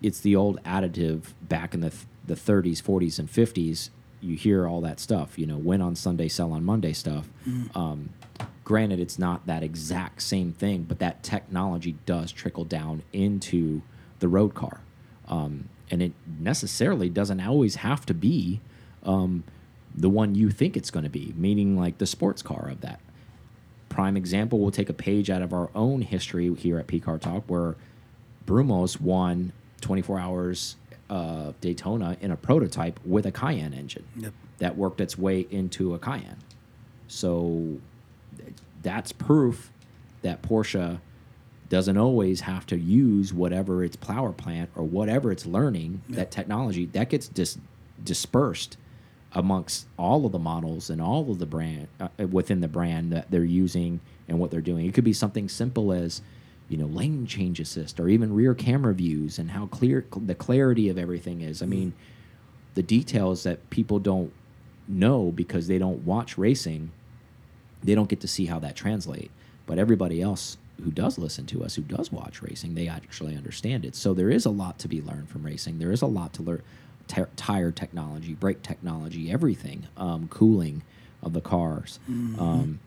it's 0.02 0.20
the 0.20 0.36
old 0.36 0.62
additive 0.64 1.34
back 1.42 1.74
in 1.74 1.82
the 1.82 1.90
th 1.90 2.06
the 2.26 2.36
30s, 2.36 2.80
40s, 2.80 3.18
and 3.18 3.28
50s. 3.28 3.90
You 4.22 4.36
hear 4.36 4.68
all 4.68 4.82
that 4.82 5.00
stuff, 5.00 5.40
you 5.40 5.48
know, 5.48 5.58
win 5.58 5.82
on 5.82 5.96
Sunday, 5.96 6.28
sell 6.28 6.52
on 6.52 6.64
Monday 6.64 6.94
stuff. 6.94 7.28
Um, 7.74 8.10
granted, 8.64 9.00
it's 9.00 9.18
not 9.18 9.48
that 9.48 9.64
exact 9.64 10.22
same 10.22 10.54
thing, 10.54 10.84
but 10.84 11.00
that 11.00 11.24
technology 11.24 11.96
does 12.06 12.32
trickle 12.32 12.66
down 12.66 13.02
into 13.14 13.82
the 14.20 14.28
road 14.28 14.54
car. 14.54 14.82
Um, 15.28 15.70
and 15.90 16.04
it 16.04 16.14
necessarily 16.40 17.10
doesn't 17.10 17.40
always 17.40 17.78
have 17.78 18.06
to 18.06 18.14
be 18.14 18.62
um, 19.02 19.44
the 19.96 20.10
one 20.10 20.36
you 20.36 20.52
think 20.52 20.78
it's 20.78 20.92
going 20.92 21.06
to 21.06 21.10
be, 21.10 21.34
meaning 21.36 21.76
like 21.76 21.98
the 21.98 22.06
sports 22.06 22.44
car 22.44 22.68
of 22.70 22.82
that 22.82 23.00
prime 23.90 24.16
example, 24.16 24.60
we'll 24.60 24.72
take 24.72 24.90
a 24.90 24.94
page 24.94 25.30
out 25.30 25.42
of 25.42 25.54
our 25.54 25.70
own 25.76 26.02
history 26.02 26.54
here 26.56 26.78
at 26.80 26.88
P 26.88 27.00
Car 27.00 27.18
Talk, 27.18 27.44
where 27.48 27.76
Brumos 28.46 29.00
won 29.02 29.52
24 29.82 30.20
hours 30.20 30.76
uh, 31.10 31.54
Daytona 31.62 32.18
in 32.22 32.32
a 32.32 32.36
prototype 32.38 33.00
with 33.06 33.26
a 33.26 33.32
Cayenne 33.32 33.74
engine 33.74 34.06
Yep. 34.16 34.34
that 34.60 34.78
worked 34.78 35.02
its 35.02 35.18
way 35.18 35.48
into 35.50 35.94
a 35.96 36.00
Cayenne. 36.00 36.38
So 37.08 37.80
that's 38.84 39.12
proof 39.12 39.72
that 40.22 40.42
Porsche 40.42 41.00
doesn't 41.70 41.98
always 41.98 42.42
have 42.42 42.66
to 42.68 42.78
use 42.78 43.34
whatever 43.34 43.84
its 43.84 43.96
power 43.96 44.32
plant 44.32 44.70
or 44.76 44.84
whatever 44.84 45.32
it's 45.32 45.46
learning 45.46 46.02
that 46.10 46.32
technology 46.32 46.86
that 46.88 47.10
gets 47.10 47.28
dis 47.28 47.58
dispersed 48.04 48.76
amongst 49.34 49.86
all 49.98 50.26
of 50.26 50.32
the 50.32 50.40
models 50.40 50.90
and 50.90 51.02
all 51.02 51.30
of 51.32 51.40
the 51.40 51.46
brand 51.46 51.88
uh, 52.00 52.08
within 52.28 52.62
the 52.62 52.68
brand 52.68 53.12
that 53.12 53.30
they're 53.30 53.44
using 53.44 54.00
and 54.28 54.40
what 54.40 54.52
they're 54.52 54.62
doing. 54.62 54.86
It 54.86 54.94
could 54.94 55.04
be 55.04 55.14
something 55.14 55.48
simple 55.48 55.92
as 55.92 56.22
you 56.68 56.78
know 56.78 56.86
lane 56.86 57.26
change 57.26 57.60
assist 57.60 58.00
or 58.00 58.10
even 58.10 58.34
rear 58.34 58.54
camera 58.54 58.94
views 58.94 59.40
and 59.40 59.52
how 59.52 59.68
clear 59.68 60.06
the 60.16 60.36
clarity 60.36 60.90
of 60.90 60.98
everything 60.98 61.42
is. 61.42 61.62
I 61.62 61.66
mean, 61.66 61.94
the 62.76 62.84
details 62.84 63.44
that 63.44 63.70
people 63.70 64.00
don't 64.00 64.32
know 64.88 65.32
because 65.32 65.68
they 65.68 65.78
don't 65.78 66.06
watch 66.06 66.38
racing, 66.38 66.92
they 67.84 67.96
don't 67.96 68.10
get 68.10 68.22
to 68.22 68.28
see 68.28 68.48
how 68.48 68.60
that 68.60 68.76
translate. 68.76 69.32
But 69.66 69.78
everybody 69.78 70.22
else 70.22 70.58
who 70.84 70.92
does 70.92 71.18
listen 71.18 71.46
to 71.48 71.64
us, 71.64 71.76
who 71.76 71.82
does 71.82 72.12
watch 72.12 72.42
racing, 72.42 72.74
they 72.74 72.88
actually 72.88 73.36
understand 73.36 73.86
it. 73.86 73.96
So 73.96 74.14
there 74.14 74.30
is 74.30 74.46
a 74.46 74.50
lot 74.50 74.80
to 74.80 74.88
be 74.88 75.02
learned 75.02 75.30
from 75.30 75.44
racing. 75.44 75.80
There 75.80 75.92
is 75.92 76.02
a 76.02 76.08
lot 76.08 76.34
to 76.34 76.44
learn. 76.44 76.62
Tire 77.36 77.72
technology, 77.72 78.34
brake 78.34 78.62
technology, 78.64 79.30
everything, 79.32 79.88
um, 79.98 80.28
cooling 80.30 80.84
of 81.22 81.34
the 81.34 81.42
cars. 81.42 82.00
Um, 82.08 82.80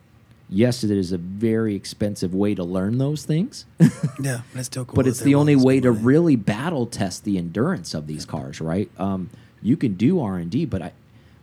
yes, 0.48 0.84
it 0.84 0.90
is 0.90 1.12
a 1.12 1.18
very 1.18 1.74
expensive 1.74 2.34
way 2.34 2.54
to 2.54 2.64
learn 2.64 2.98
those 2.98 3.24
things. 3.24 3.66
Yeah, 4.20 4.42
but 4.52 4.60
it's 4.60 4.66
still 4.66 4.84
cool. 4.84 4.94
but 4.94 5.06
it's 5.08 5.20
the 5.20 5.34
only 5.34 5.56
way 5.56 5.80
to 5.80 5.90
really 5.90 6.36
battle 6.36 6.86
test 6.86 7.24
the 7.24 7.36
endurance 7.38 7.92
of 7.94 8.06
these 8.06 8.24
cars 8.24 8.60
right 8.60 8.88
um, 8.98 9.30
you 9.60 9.76
can 9.76 9.94
do 9.94 10.20
r&d 10.20 10.64
but 10.66 10.80
i 10.82 10.92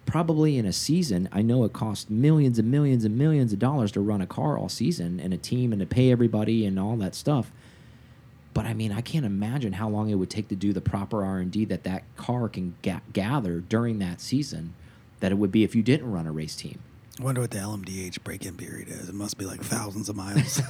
probably 0.06 0.58
in 0.58 0.66
a 0.66 0.72
season 0.72 1.28
i 1.34 1.42
know 1.42 1.64
it 1.66 1.74
costs 1.74 2.10
millions 2.10 2.58
and 2.60 2.70
millions 2.72 3.04
and 3.04 3.18
millions 3.18 3.52
of 3.52 3.60
dollars 3.60 3.92
to 3.92 4.00
run 4.00 4.22
a 4.22 4.28
car 4.28 4.58
all 4.58 4.70
season 4.70 5.20
and 5.20 5.34
a 5.34 5.38
team 5.38 5.72
and 5.74 5.82
to 5.82 5.86
pay 5.86 6.12
everybody 6.12 6.66
and 6.66 6.80
all 6.80 6.96
that 6.96 7.14
stuff 7.16 7.52
but 8.60 8.66
i 8.66 8.74
mean 8.74 8.92
i 8.92 9.00
can't 9.00 9.26
imagine 9.26 9.72
how 9.72 9.88
long 9.88 10.10
it 10.10 10.16
would 10.16 10.30
take 10.30 10.50
to 10.50 10.56
do 10.56 10.74
the 10.74 10.82
proper 10.82 11.24
r&d 11.24 11.64
that 11.64 11.86
that 11.86 12.04
car 12.18 12.50
can 12.50 12.76
ga 12.82 13.00
gather 13.14 13.62
during 13.62 14.00
that 14.00 14.20
season 14.20 14.74
that 15.22 15.32
it 15.32 15.36
would 15.36 15.50
be 15.52 15.64
if 15.64 15.74
you 15.74 15.82
didn't 15.82 16.12
run 16.12 16.28
a 16.28 16.32
race 16.32 16.58
team 16.58 16.80
I 17.18 17.24
wonder 17.24 17.42
what 17.42 17.52
the 17.52 17.58
LMDH 17.58 18.24
break-in 18.24 18.56
period 18.56 18.88
is. 18.88 19.10
It 19.10 19.16
must 19.16 19.38
be 19.38 19.44
like 19.46 19.62
thousands 19.62 20.08
of 20.08 20.16
miles. 20.16 20.62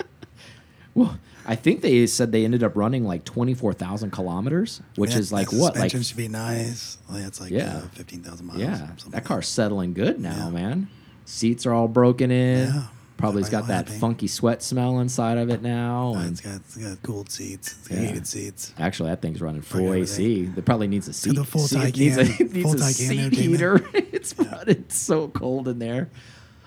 well 0.94 1.18
i 1.46 1.54
think 1.54 1.80
they 1.80 2.06
said 2.06 2.30
they 2.32 2.44
ended 2.44 2.62
up 2.62 2.76
running 2.76 3.04
like 3.04 3.24
24000 3.24 4.10
kilometers 4.10 4.82
which 4.96 5.14
is 5.14 5.32
like 5.32 5.50
what 5.52 5.76
like 5.76 5.90
should 5.90 6.16
be 6.16 6.28
nice. 6.28 6.98
Like, 7.10 7.24
it's 7.24 7.40
like 7.40 7.50
Yeah. 7.50 7.76
uh, 7.78 7.80
fifteen 7.92 8.22
thousand 8.22 8.46
miles. 8.46 8.60
Yeah, 8.60 8.76
something 8.78 9.10
that 9.12 9.16
like 9.18 9.24
car's 9.24 9.48
settling 9.48 9.94
good 9.94 10.20
now, 10.20 10.46
Yeah. 10.46 10.50
man. 10.50 10.88
Seats 11.24 11.64
are 11.66 11.72
all 11.72 11.88
broken 11.88 12.30
in. 12.30 12.68
Yeah. 12.68 12.82
Probably's 13.22 13.48
got 13.48 13.68
that 13.68 13.86
happy. 13.88 13.98
funky 14.00 14.26
sweat 14.26 14.62
smell 14.62 14.98
inside 15.00 15.38
of 15.38 15.48
it 15.48 15.62
now. 15.62 16.14
And 16.16 16.32
it's 16.32 16.40
got 16.40 16.56
it's 16.56 16.76
got 16.76 17.02
cooled 17.02 17.30
seats. 17.30 17.72
It's 17.78 17.88
got 17.88 17.98
Yeah. 17.98 18.06
heated 18.08 18.26
seats. 18.26 18.74
actually, 18.78 19.10
that 19.10 19.22
thing's 19.22 19.40
running 19.40 19.62
full 19.62 19.92
AC. 19.94 20.50
It 20.56 20.64
probably 20.64 20.88
needs 20.88 21.06
a 21.08 21.12
seat. 21.12 21.34
the 21.36 21.44
full 21.44 21.66
seat- 21.68 21.84
it 21.84 21.96
needs 21.96 22.16
a, 22.16 22.22
it 22.22 22.52
needs 22.52 22.62
full 22.62 22.74
a 22.74 22.78
seat 22.80 23.32
heater. 23.32 23.80
it's 23.94 24.36
running 24.38 24.84
so 24.88 25.28
cold 25.28 25.68
in 25.68 25.78
there. 25.78 26.10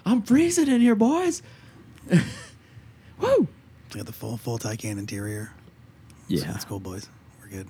I'm 0.05 0.21
freezing 0.21 0.67
in 0.67 0.81
here, 0.81 0.95
boys. 0.95 1.41
Woo! 3.19 3.47
It's 3.87 3.95
got 3.95 4.05
the 4.05 4.11
full 4.13 4.37
full 4.37 4.57
Taycan 4.59 4.97
interior. 4.97 5.51
Yeah. 6.27 6.41
so 6.41 6.45
that's 6.47 6.65
cool, 6.65 6.79
boys. 6.79 7.07
We're 7.41 7.49
good. 7.49 7.67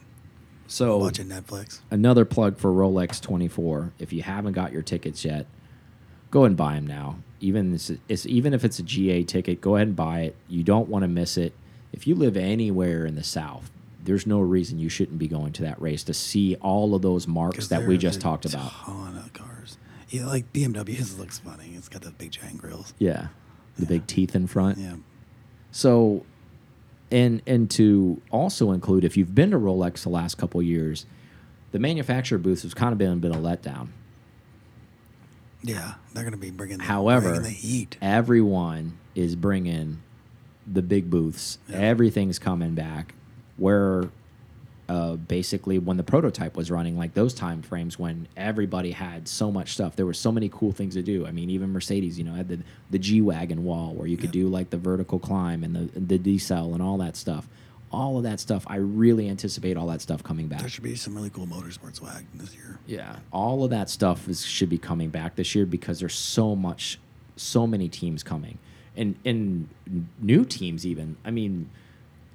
So 0.68 0.98
Watching 0.98 1.28
Netflix. 1.28 1.80
another 1.92 2.26
plug 2.26 2.58
for 2.58 2.72
Rolex 2.72 3.22
24. 3.22 3.94
If 4.00 4.12
you 4.14 4.24
haven't 4.24 4.54
got 4.54 4.72
your 4.72 4.82
tickets 4.82 5.24
yet, 5.24 5.46
go 6.32 6.44
and 6.44 6.56
buy 6.56 6.76
them 6.76 6.88
now. 6.88 7.18
Even 7.40 7.74
it's, 7.74 7.92
it's 8.08 8.26
even 8.26 8.54
if 8.54 8.64
it's 8.64 8.80
a 8.80 8.84
GA 8.84 9.24
ticket, 9.24 9.62
go 9.62 9.76
ahead 9.76 9.88
and 9.88 9.96
buy 9.96 10.22
it. 10.22 10.36
You 10.48 10.64
don't 10.64 10.90
want 10.90 11.04
to 11.04 11.08
miss 11.08 11.38
it. 11.38 11.54
If 11.92 12.08
you 12.08 12.16
live 12.16 12.36
anywhere 12.36 13.06
in 13.06 13.16
the 13.16 13.24
South, 13.24 13.72
there's 14.04 14.26
no 14.26 14.40
reason 14.40 14.80
you 14.80 14.90
shouldn't 14.90 15.18
be 15.18 15.28
going 15.28 15.52
to 15.54 15.64
that 15.64 15.82
race 15.82 16.04
to 16.04 16.14
see 16.14 16.56
all 16.56 16.96
of 16.96 17.02
those 17.02 17.28
marks 17.28 17.68
that 17.68 17.86
we 17.86 17.98
just 17.98 18.22
talked 18.22 18.46
about. 18.46 18.72
Ton 18.72 19.18
of 19.18 19.34
cars. 19.34 19.78
Yeah, 20.10 20.28
like 20.28 20.52
BMW's 20.54 21.18
looks 21.20 21.40
funny. 21.40 21.74
It's 21.76 21.90
got 21.90 22.02
the 22.04 22.12
big 22.12 22.32
giant 22.32 22.60
grills. 22.60 22.94
Yeah, 23.00 23.28
the 23.78 23.86
big 23.86 24.08
teeth 24.08 24.36
in 24.36 24.48
front. 24.48 24.78
Yeah. 24.78 24.96
So, 25.72 26.26
and 27.12 27.42
and 27.46 27.70
to 27.72 28.22
also 28.32 28.72
include, 28.72 29.04
if 29.04 29.18
you've 29.18 29.36
been 29.36 29.52
to 29.52 29.58
Rolex 29.58 30.04
the 30.04 30.10
last 30.10 30.38
couple 30.38 30.62
years, 30.62 31.06
the 31.72 31.80
manufacturer 31.80 32.38
booths 32.38 32.62
has 32.62 32.74
kind 32.74 32.92
of 32.92 32.98
been 32.98 33.20
been 33.20 33.34
a 33.34 33.38
letdown. 33.38 33.90
Yeah, 35.66 35.96
they're 36.14 36.24
gonna 36.24 36.38
be 36.38 36.52
bringing. 36.52 36.78
The, 36.78 36.84
However, 36.84 37.30
bringing 37.30 37.44
the 37.44 37.50
heat. 37.50 37.98
everyone 38.02 38.98
is 39.16 39.36
bringing 39.36 40.02
the 40.72 40.82
big 40.82 41.10
booths. 41.10 41.58
Everything's 41.72 42.40
coming 42.40 42.76
back. 42.76 43.16
Where 43.58 44.10
uh, 44.88 45.16
basically 45.16 45.80
when 45.80 45.98
the 45.98 46.04
prototype 46.04 46.56
was 46.56 46.70
running, 46.70 46.98
like 46.98 47.14
those 47.16 47.34
time 47.34 47.62
frames 47.62 47.98
when 47.98 48.28
everybody 48.38 48.92
had 48.92 49.28
so 49.28 49.52
much 49.52 49.74
stuff, 49.74 49.96
there 49.96 50.06
were 50.06 50.14
so 50.14 50.32
many 50.32 50.50
cool 50.50 50.72
things 50.72 50.94
to 50.94 51.02
do. 51.02 51.26
I 51.26 51.32
mean, 51.32 51.50
even 51.50 51.72
Mercedes, 51.72 52.18
you 52.20 52.26
know, 52.26 52.34
had 52.34 52.48
the 52.50 52.60
the 52.92 53.00
G 53.00 53.22
wagon 53.22 53.64
wall 53.64 53.94
where 53.94 54.08
you 54.08 54.18
could 54.18 54.32
do 54.32 54.48
like 54.48 54.70
the 54.70 54.78
vertical 54.78 55.18
climb 55.20 55.64
and 55.64 55.76
the 55.76 56.00
the 56.00 56.20
decel 56.20 56.74
and 56.74 56.82
all 56.84 56.98
that 57.00 57.16
stuff. 57.16 57.48
All 57.96 58.18
of 58.18 58.24
that 58.24 58.42
stuff, 58.42 58.66
I 58.68 58.76
really 58.76 59.30
anticipate 59.30 59.78
all 59.78 59.88
that 59.88 60.02
stuff 60.02 60.22
coming 60.22 60.48
back. 60.48 60.60
There 60.60 60.70
should 60.70 60.84
be 60.84 60.96
some 60.96 61.16
really 61.16 61.30
cool 61.30 61.48
motorsports 61.48 61.96
swag 61.96 62.26
this 62.34 62.54
year. 62.54 62.78
Yeah, 62.86 63.18
all 63.32 63.64
of 63.64 63.70
that 63.70 63.90
stuff 63.90 64.28
is, 64.28 64.46
should 64.46 64.70
be 64.70 64.78
coming 64.78 65.10
back 65.10 65.36
this 65.36 65.56
year 65.56 65.66
because 65.66 66.00
there's 66.00 66.16
so 66.16 66.56
much, 66.56 67.00
so 67.38 67.66
many 67.66 67.88
teams 67.88 68.22
coming, 68.22 68.58
and 68.98 69.16
and 69.24 69.70
new 70.20 70.44
teams 70.44 70.86
even. 70.86 71.16
I 71.24 71.32
mean, 71.32 71.70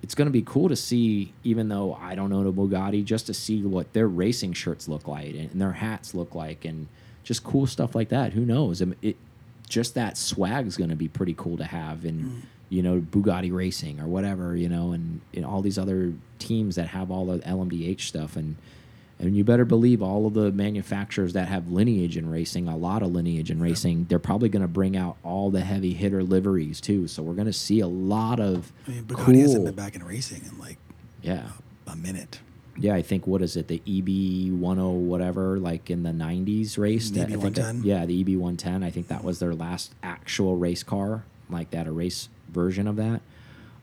it's 0.03 0.15
going 0.15 0.27
to 0.27 0.33
be 0.33 0.43
cool 0.43 0.69
to 0.71 0.77
see, 0.77 1.35
even 1.45 1.69
though 1.69 1.99
I 2.01 2.15
don't 2.15 2.31
know 2.31 2.41
a 2.41 2.53
Bugatti, 2.53 3.05
just 3.05 3.27
to 3.27 3.35
see 3.35 3.63
what 3.63 3.93
their 3.93 4.09
racing 4.09 4.55
shirts 4.55 4.89
look 4.89 5.07
like 5.07 5.35
and, 5.35 5.51
and 5.51 5.61
their 5.61 5.73
hats 5.73 6.15
look 6.15 6.35
like, 6.35 6.65
and 6.65 6.89
just 7.23 7.45
cool 7.45 7.67
stuff 7.67 7.95
like 7.95 8.09
that. 8.09 8.33
Who 8.33 8.47
knows? 8.47 8.81
I 8.81 8.87
mean, 8.87 8.97
it 9.03 9.17
just 9.69 9.95
that 9.95 10.17
swag 10.17 10.67
is 10.67 10.77
going 10.77 10.91
to 10.91 10.97
be 10.97 11.09
pretty 11.09 11.35
cool 11.37 11.57
to 11.59 11.65
have, 11.65 12.05
and 12.05 12.25
mm. 12.25 12.41
You 12.71 12.83
know, 12.83 13.01
Bugatti 13.01 13.53
Racing 13.53 14.01
or 14.01 14.07
whatever, 14.07 14.57
you 14.57 14.69
know, 14.69 14.93
and, 14.93 15.21
and 15.35 15.45
all 15.45 15.61
these 15.61 15.77
other 15.79 16.15
teams 16.39 16.77
that 16.77 16.89
have 16.89 17.11
all 17.11 17.27
the 17.27 17.39
LMDH 17.41 18.01
stuff 18.01 18.37
and. 18.37 18.57
And 19.23 19.37
you 19.37 19.45
better 19.45 19.67
believe 19.67 20.01
all 20.01 20.27
of 20.27 20.33
the 20.33 20.51
manufacturers 20.51 21.35
that 21.35 21.47
have 21.49 21.71
lineage 21.71 22.17
in 22.17 22.31
racing, 22.31 22.69
a 22.69 22.75
lot 22.79 23.03
of 23.03 23.13
lineage 23.13 23.51
in 23.51 23.61
racing, 23.61 24.07
they're 24.09 24.19
probably 24.19 24.49
going 24.49 24.63
to 24.63 24.67
bring 24.67 24.97
out 24.97 25.19
all 25.23 25.51
the 25.51 25.61
heavy 25.61 25.93
hitter 25.93 26.23
liveries 26.25 26.81
too. 26.81 27.07
So 27.07 27.23
we're 27.23 27.35
going 27.35 27.45
to 27.47 27.53
see 27.53 27.81
a 27.81 27.87
lot 27.87 28.41
of 28.41 28.73
I 28.89 28.93
mean, 28.93 29.05
Bugatti 29.05 29.43
hasn't 29.43 29.67
been 29.67 29.75
back 29.75 29.95
in 29.95 30.03
racing 30.05 30.41
in 30.51 30.59
like 30.59 30.79
Yeah, 31.21 31.49
a 31.87 31.97
minute. 31.97 32.41
yeah. 32.79 32.95
I 32.95 33.03
think 33.03 33.27
what 33.27 33.43
is 33.43 33.57
it, 33.59 33.69
the 33.69 33.83
EB 33.87 34.07
10 34.59 35.07
whatever, 35.07 35.59
like 35.59 35.91
in 35.91 36.03
the 36.03 36.13
'90s 36.13 36.79
race. 36.79 37.11
that- 37.11 37.29
I 37.31 37.37
think 37.37 37.57
that- 37.57 37.75
EB110? 37.75 37.85
yeah, 37.85 38.07
the 38.07 38.19
EB 38.23 38.29
110. 38.39 38.83
I 38.83 38.91
think 38.91 39.09
that 39.09 39.23
was 39.23 39.39
their 39.39 39.55
last 39.55 39.95
actual 40.03 40.57
race 40.57 40.83
car, 40.83 41.25
like 41.51 41.73
that, 41.73 41.87
a 41.87 41.93
race 41.93 42.31
version 42.51 42.87
of 42.87 42.97
that. 42.97 43.21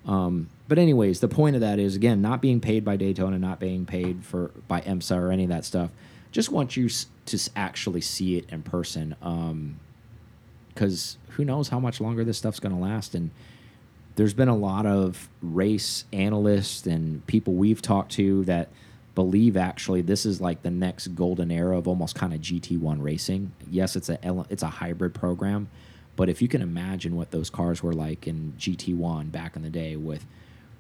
Um, 0.05 0.49
but 0.67 0.77
anyways, 0.77 1.19
the 1.19 1.27
point 1.27 1.55
of 1.55 1.61
that 1.61 1.79
is 1.79 1.95
again 1.95 2.21
not 2.21 2.41
being 2.41 2.61
paid 2.61 2.85
by 2.85 2.95
Daytona, 2.95 3.37
not 3.37 3.59
being 3.59 3.85
paid 3.85 4.23
for 4.23 4.51
by 4.67 4.81
IMSA 4.81 5.17
or 5.17 5.31
any 5.31 5.43
of 5.43 5.49
that 5.49 5.65
stuff. 5.65 5.91
Just 6.31 6.51
want 6.51 6.77
you 6.77 6.89
to 7.25 7.49
actually 7.55 8.01
see 8.01 8.37
it 8.37 8.45
in 8.49 8.61
person, 8.61 9.15
because 10.73 11.17
who 11.29 11.45
knows 11.45 11.69
how 11.69 11.79
much 11.79 11.99
longer 12.01 12.23
this 12.23 12.37
stuff's 12.37 12.59
going 12.59 12.75
to 12.75 12.81
last. 12.81 13.15
And 13.15 13.31
there's 14.15 14.33
been 14.33 14.49
a 14.49 14.55
lot 14.55 14.85
of 14.85 15.29
race 15.41 16.05
analysts 16.11 16.85
and 16.85 17.25
people 17.27 17.53
we've 17.53 17.81
talked 17.81 18.11
to 18.13 18.43
that 18.45 18.69
believe 19.15 19.57
actually 19.57 20.01
this 20.01 20.25
is 20.25 20.41
like 20.41 20.61
the 20.61 20.69
next 20.69 21.07
golden 21.09 21.49
era 21.49 21.77
of 21.77 21.87
almost 21.87 22.15
kind 22.15 22.33
of 22.33 22.41
GT1 22.41 23.01
racing. 23.01 23.51
Yes, 23.69 23.95
it's 23.95 24.09
a 24.09 24.45
it's 24.49 24.63
a 24.63 24.67
hybrid 24.67 25.13
program, 25.13 25.69
but 26.17 26.27
if 26.27 26.41
you 26.41 26.49
can 26.49 26.61
imagine 26.61 27.15
what 27.15 27.31
those 27.31 27.49
cars 27.49 27.81
were 27.81 27.93
like 27.93 28.27
in 28.27 28.53
GT1 28.57 29.31
back 29.31 29.55
in 29.55 29.61
the 29.61 29.69
day 29.69 29.95
with 29.95 30.25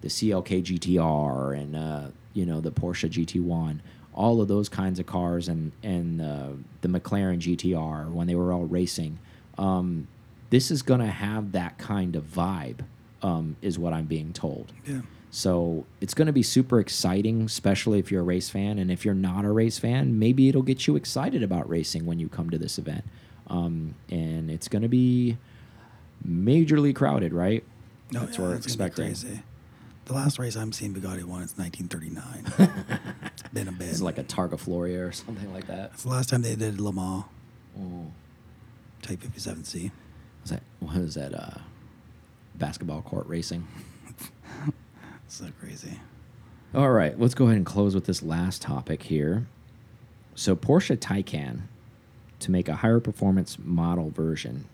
the 0.01 0.09
CLK 0.09 0.63
GTR 0.63 1.57
and 1.57 1.75
uh, 1.75 2.07
you 2.33 2.45
know 2.45 2.59
the 2.59 2.71
Porsche 2.71 3.09
GT1, 3.09 3.79
all 4.13 4.41
of 4.41 4.49
those 4.49 4.67
kinds 4.67 4.99
of 4.99 5.05
cars 5.05 5.47
and 5.47 5.71
and 5.83 6.21
uh, 6.21 6.49
the 6.81 6.89
McLaren 6.89 7.39
GTR 7.39 8.11
when 8.11 8.27
they 8.27 8.35
were 8.35 8.51
all 8.51 8.65
racing, 8.65 9.19
um, 9.57 10.07
this 10.49 10.71
is 10.71 10.81
going 10.81 11.01
to 11.01 11.07
have 11.07 11.51
that 11.51 11.77
kind 11.77 12.15
of 12.15 12.23
vibe, 12.25 12.79
um, 13.21 13.55
is 13.61 13.77
what 13.77 13.93
I'm 13.93 14.05
being 14.05 14.33
told. 14.33 14.73
Yeah. 14.85 15.01
So 15.29 15.85
it's 16.01 16.15
going 16.15 16.25
to 16.25 16.33
be 16.33 16.41
super 16.41 16.79
exciting, 16.79 17.43
especially 17.43 17.99
if 17.99 18.11
you're 18.11 18.21
a 18.21 18.25
race 18.25 18.49
fan. 18.49 18.79
And 18.79 18.89
if 18.89 19.05
you're 19.05 19.13
not 19.13 19.45
a 19.45 19.51
race 19.51 19.77
fan, 19.77 20.17
maybe 20.17 20.49
it'll 20.49 20.63
get 20.63 20.87
you 20.87 20.95
excited 20.95 21.43
about 21.43 21.69
racing 21.69 22.05
when 22.05 22.17
you 22.17 22.27
come 22.27 22.49
to 22.49 22.57
this 22.57 22.79
event. 22.79 23.03
Um, 23.49 23.95
and 24.09 24.51
it's 24.51 24.67
going 24.67 24.81
to 24.81 24.87
be 24.89 25.37
majorly 26.27 26.93
crowded, 26.95 27.33
right? 27.33 27.63
No, 28.11 28.21
That's 28.21 28.37
yeah, 28.37 28.41
what 28.43 28.49
we're 28.51 28.55
it's 28.57 28.75
gonna 28.75 28.77
be 28.77 28.85
expecting. 28.87 29.05
Crazy. 29.31 29.43
The 30.05 30.13
last 30.13 30.39
race 30.39 30.55
I'm 30.55 30.71
seeing 30.71 30.93
Bugatti 30.93 31.23
won 31.25 31.41
is 31.43 31.57
1939. 31.57 33.19
it's 33.35 33.41
been 33.53 33.67
a 33.67 33.71
bit. 33.73 33.89
It's 33.89 34.01
like 34.01 34.17
a 34.17 34.23
Targa 34.23 34.57
Florio 34.57 35.05
or 35.07 35.11
something 35.11 35.51
like 35.53 35.67
that. 35.67 35.91
It's 35.93 36.03
the 36.03 36.09
last 36.09 36.29
time 36.29 36.41
they 36.41 36.55
did 36.55 36.79
Le 36.79 36.93
Mans 36.93 37.25
Oh, 37.79 38.05
Type 39.01 39.19
57C. 39.21 39.91
was 40.41 40.51
that 40.51 40.63
what 40.79 40.95
is 40.97 41.15
that? 41.15 41.33
Uh, 41.33 41.57
basketball 42.55 43.01
court 43.01 43.27
racing. 43.27 43.67
So 45.29 45.45
crazy. 45.59 45.99
All 46.73 46.89
right, 46.91 47.19
let's 47.19 47.33
go 47.33 47.45
ahead 47.45 47.57
and 47.57 47.65
close 47.65 47.93
with 47.93 48.05
this 48.05 48.23
last 48.23 48.61
topic 48.61 49.03
here. 49.03 49.45
So 50.35 50.55
Porsche 50.55 50.95
Taycan 50.97 51.63
to 52.39 52.51
make 52.51 52.67
a 52.67 52.75
higher 52.75 52.99
performance 52.99 53.57
model 53.63 54.09
version, 54.09 54.65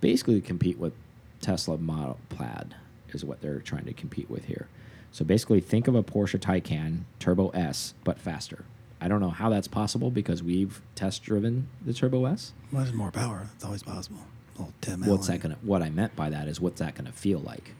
basically 0.00 0.40
compete 0.40 0.78
with 0.78 0.92
Tesla 1.40 1.78
Model 1.78 2.18
Plaid 2.28 2.74
is 3.10 3.24
what 3.24 3.40
they're 3.40 3.60
trying 3.60 3.84
to 3.84 3.92
compete 3.92 4.30
with 4.30 4.44
here. 4.46 4.68
So 5.12 5.24
basically, 5.24 5.60
think 5.60 5.88
of 5.88 5.94
a 5.94 6.02
Porsche 6.02 6.38
Taycan 6.38 7.02
Turbo 7.18 7.48
S 7.50 7.94
but 8.04 8.18
faster. 8.18 8.64
I 9.00 9.08
don't 9.08 9.20
know 9.20 9.30
how 9.30 9.50
that's 9.50 9.68
possible 9.68 10.10
because 10.10 10.42
we've 10.42 10.80
test 10.94 11.22
driven 11.22 11.68
the 11.84 11.92
Turbo 11.92 12.24
S. 12.26 12.52
Well, 12.72 12.82
there's 12.82 12.94
more 12.94 13.10
power. 13.10 13.46
It's 13.54 13.64
always 13.64 13.82
possible. 13.82 14.20
Little 14.56 14.72
Tim 14.80 15.06
What's 15.06 15.26
that 15.28 15.40
gonna? 15.40 15.56
What 15.62 15.82
I 15.82 15.90
meant 15.90 16.16
by 16.16 16.30
that 16.30 16.48
is 16.48 16.60
what's 16.60 16.80
that 16.80 16.94
gonna 16.94 17.12
feel 17.12 17.40
like? 17.40 17.74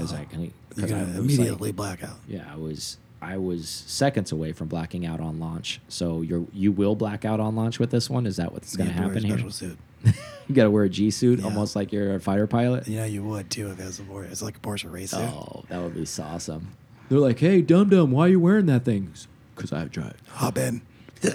Is 0.00 0.12
oh. 0.12 0.16
that 0.16 0.30
gonna? 0.30 0.48
You're 0.76 0.88
gonna 0.88 1.04
like- 1.04 1.16
immediately 1.16 1.72
black 1.72 2.02
out. 2.02 2.16
yeah, 2.28 2.46
I 2.52 2.56
was 2.56 2.96
I 3.22 3.36
was 3.38 3.68
seconds 3.86 4.32
away 4.32 4.52
from 4.52 4.66
blacking 4.68 5.06
out 5.06 5.20
on 5.20 5.38
launch. 5.38 5.80
So 5.88 6.20
you're 6.22 6.44
you 6.52 6.72
will 6.72 6.94
black 6.96 7.24
out 7.24 7.38
on 7.40 7.54
launch 7.56 7.78
with 7.78 7.90
this 7.90 8.10
one. 8.10 8.26
Is 8.26 8.36
that 8.36 8.52
what's 8.52 8.72
You 8.72 8.78
going 8.78 8.88
to 8.90 8.94
have 8.94 9.04
wear 9.06 9.16
a 9.16 9.20
happen 9.22 9.38
here? 9.38 9.50
suit. 9.50 9.78
you 10.48 10.54
got 10.54 10.64
to 10.64 10.70
wear 10.70 10.82
a 10.82 10.88
G 10.88 11.10
suit, 11.12 11.38
Yeah. 11.38 11.44
almost 11.44 11.76
like 11.76 11.92
you're 11.92 12.16
a 12.16 12.20
fighter 12.20 12.46
pilot. 12.48 12.88
You 12.88 12.96
know, 12.96 13.04
you 13.04 13.22
would 13.22 13.48
too 13.48 13.70
if 13.70 13.78
it 13.78 13.84
was 13.84 14.00
a 14.00 14.02
Porsche. 14.02 14.30
It's 14.32 14.42
like 14.42 14.56
a 14.56 14.60
Porsche 14.60 14.92
race. 14.92 15.14
Oh, 15.14 15.64
that 15.68 15.80
would 15.80 15.94
be 15.94 16.04
so 16.04 16.24
awesome. 16.24 16.72
They're 17.08 17.18
like, 17.20 17.38
"Hey, 17.38 17.62
dum 17.62 17.88
dum, 17.90 18.10
why 18.10 18.26
are 18.26 18.30
you 18.30 18.40
wearing 18.40 18.66
that 18.66 18.84
thing?" 18.84 19.12
Because 19.54 19.72
I 19.72 19.84
drive. 19.84 20.20
Hop 20.28 20.58
in. 20.58 20.82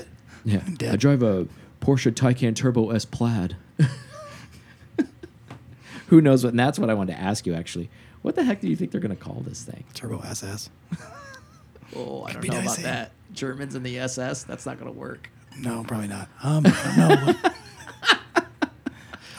Yeah, 0.45 0.61
Dead. 0.77 0.93
I 0.93 0.95
drive 0.95 1.23
a 1.23 1.45
Porsche 1.81 2.11
Taycan 2.13 2.55
Turbo 2.55 2.91
S 2.91 3.03
Plaid. 3.05 3.57
Who 6.07 6.21
knows 6.21 6.43
what? 6.43 6.51
And 6.51 6.59
that's 6.59 6.79
what 6.79 6.89
I 6.89 6.93
wanted 6.93 7.13
to 7.15 7.19
ask 7.21 7.45
you 7.45 7.53
actually. 7.53 7.89
What 8.21 8.35
the 8.35 8.43
heck 8.43 8.61
do 8.61 8.67
you 8.69 8.75
think 8.75 8.91
they're 8.91 9.01
going 9.01 9.15
to 9.15 9.21
call 9.21 9.41
this 9.45 9.63
thing? 9.63 9.83
Turbo 9.93 10.19
SS. 10.21 10.69
Oh, 11.95 12.25
I 12.25 12.33
Could 12.33 12.41
don't 12.51 12.55
know 12.55 12.61
about 12.61 12.79
eh? 12.79 12.81
that. 12.83 13.11
Germans 13.33 13.75
in 13.75 13.83
the 13.83 13.99
SS. 13.99 14.43
That's 14.43 14.65
not 14.65 14.79
going 14.79 14.91
to 14.91 14.97
work. 14.97 15.29
No, 15.59 15.83
probably 15.87 16.07
not. 16.07 16.29
Um, 16.43 16.63
I 16.65 16.69
don't 16.95 16.97
know. 16.97 17.25
What, 17.33 17.53
I 18.35 18.41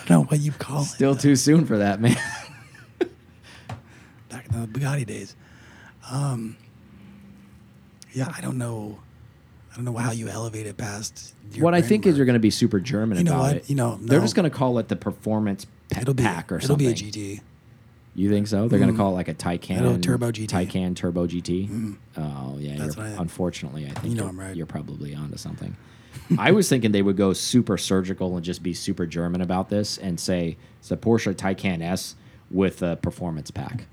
don't 0.07 0.11
know 0.11 0.23
what 0.25 0.41
you 0.41 0.53
call 0.53 0.85
Still 0.85 1.13
it. 1.13 1.21
too 1.21 1.37
soon 1.37 1.65
for 1.67 1.79
that, 1.79 2.01
man. 2.01 2.17
Back 4.29 4.47
in 4.53 4.61
the 4.61 4.67
Bugatti 4.67 5.07
days. 5.07 5.37
Um, 6.11 6.57
yeah, 8.13 8.33
I 8.37 8.41
don't 8.41 8.59
know. 8.59 8.99
I 9.73 9.77
don't 9.77 9.85
know 9.85 9.95
how 9.97 10.11
you 10.13 10.29
elevate 10.29 10.67
it 10.67 10.77
past. 10.77 11.35
what 11.59 11.75
I 11.75 11.83
think 11.83 12.07
is 12.07 12.17
you're 12.17 12.27
going 12.27 12.35
to 12.35 12.41
be 12.41 12.51
super 12.51 12.81
German 12.81 13.19
You 13.19 13.25
know 13.25 13.33
about 13.33 13.43
what? 13.43 13.57
it. 13.57 13.71
You 13.71 13.77
know, 13.77 13.99
they're 14.01 14.21
just 14.21 14.35
going 14.35 14.51
to 14.51 14.57
call 14.57 14.79
it 14.79 14.89
the 14.89 14.97
performance 14.97 15.67
pa- 15.91 16.01
It'll 16.01 16.15
be 16.15 16.23
pack 16.23 16.51
or 16.51 16.57
it'll 16.57 16.69
something. 16.69 16.87
be 16.87 16.93
a 16.93 16.95
GT. 17.37 17.41
You 18.19 18.29
think 18.31 18.49
so? 18.49 18.67
They're 18.67 18.79
going 18.81 18.91
Mm. 18.91 18.95
to 18.95 18.99
call 18.99 19.13
it 19.13 19.15
like 19.15 19.29
a 19.29 19.35
Taycan 19.35 20.03
Turbo 20.03 20.33
GT. 20.33 20.49
Taycan 20.49 20.97
Turbo 20.97 21.27
GT. 21.27 21.69
Mm. 21.69 21.97
Oh 22.17 22.57
yeah, 22.59 22.77
That's 22.77 22.97
what 22.97 23.07
I- 23.07 23.11
unfortunately, 23.11 23.87
I 23.87 23.91
think 23.91 24.07
You 24.07 24.15
know 24.17 24.23
you're, 24.23 24.31
I'm 24.31 24.41
right. 24.41 24.57
you're 24.57 24.67
probably 24.67 25.15
onto 25.15 25.37
something. 25.37 25.77
I 26.39 26.51
was 26.51 26.69
thinking 26.69 26.91
they 26.93 27.03
would 27.03 27.17
go 27.17 27.33
super 27.33 27.79
surgical 27.79 28.35
and 28.37 28.45
just 28.45 28.63
be 28.63 28.75
super 28.75 29.07
German 29.07 29.41
about 29.41 29.69
this 29.69 29.99
and 29.99 30.19
say 30.19 30.57
it's 30.81 30.91
a 30.91 30.97
Porsche 30.97 31.33
Taycan 31.35 31.81
S 31.81 32.17
with 32.51 32.83
a 32.83 32.97
performance 32.97 33.51
pack. 33.53 33.87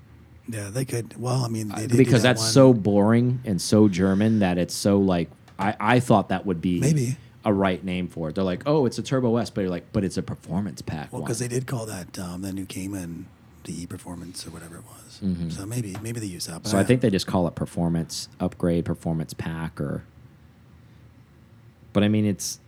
Yeah, 0.48 0.70
they 0.70 0.84
could. 0.84 1.16
Well, 1.20 1.44
I 1.44 1.48
mean, 1.48 1.68
they 1.68 1.86
did 1.86 1.96
because 1.96 2.22
that 2.22 2.30
that's 2.36 2.42
one. 2.42 2.50
so 2.50 2.72
boring 2.72 3.40
and 3.44 3.60
so 3.62 3.88
German 3.88 4.40
that 4.40 4.58
it's 4.58 4.74
so 4.74 4.98
like 4.98 5.30
I, 5.58 5.76
I 5.78 6.00
thought 6.00 6.28
that 6.30 6.44
would 6.46 6.60
be 6.60 6.80
Maybe. 6.80 7.16
a 7.44 7.52
right 7.52 7.82
name 7.84 8.08
for 8.08 8.28
it. 8.28 8.34
They're 8.34 8.44
like, 8.44 8.62
oh, 8.66 8.86
it's 8.86 8.98
a 8.98 9.02
Turbo 9.02 9.36
S, 9.36 9.50
but 9.50 9.60
you're 9.62 9.70
like, 9.70 9.92
but 9.92 10.02
it's 10.04 10.16
a 10.16 10.22
performance 10.22 10.82
pack. 10.82 11.12
Well, 11.12 11.22
because 11.22 11.38
they 11.38 11.48
did 11.48 11.66
call 11.66 11.86
that 11.86 12.18
um, 12.18 12.42
that 12.42 12.52
new 12.54 12.66
Cayman 12.66 13.26
E 13.72 13.86
performance 13.86 14.46
or 14.46 14.50
whatever 14.50 14.76
it 14.76 14.84
was. 14.84 15.20
Mm-hmm. 15.22 15.50
So 15.50 15.66
maybe 15.66 15.96
maybe 16.02 16.20
they 16.20 16.26
use 16.26 16.46
that. 16.46 16.66
So 16.66 16.78
I 16.78 16.84
think 16.84 17.00
they 17.00 17.10
just 17.10 17.26
call 17.26 17.46
it 17.48 17.54
performance 17.54 18.28
upgrade, 18.40 18.84
performance 18.84 19.34
pack, 19.34 19.80
or. 19.80 20.04
But 21.92 22.02
I 22.02 22.08
mean, 22.08 22.24
it's. 22.26 22.60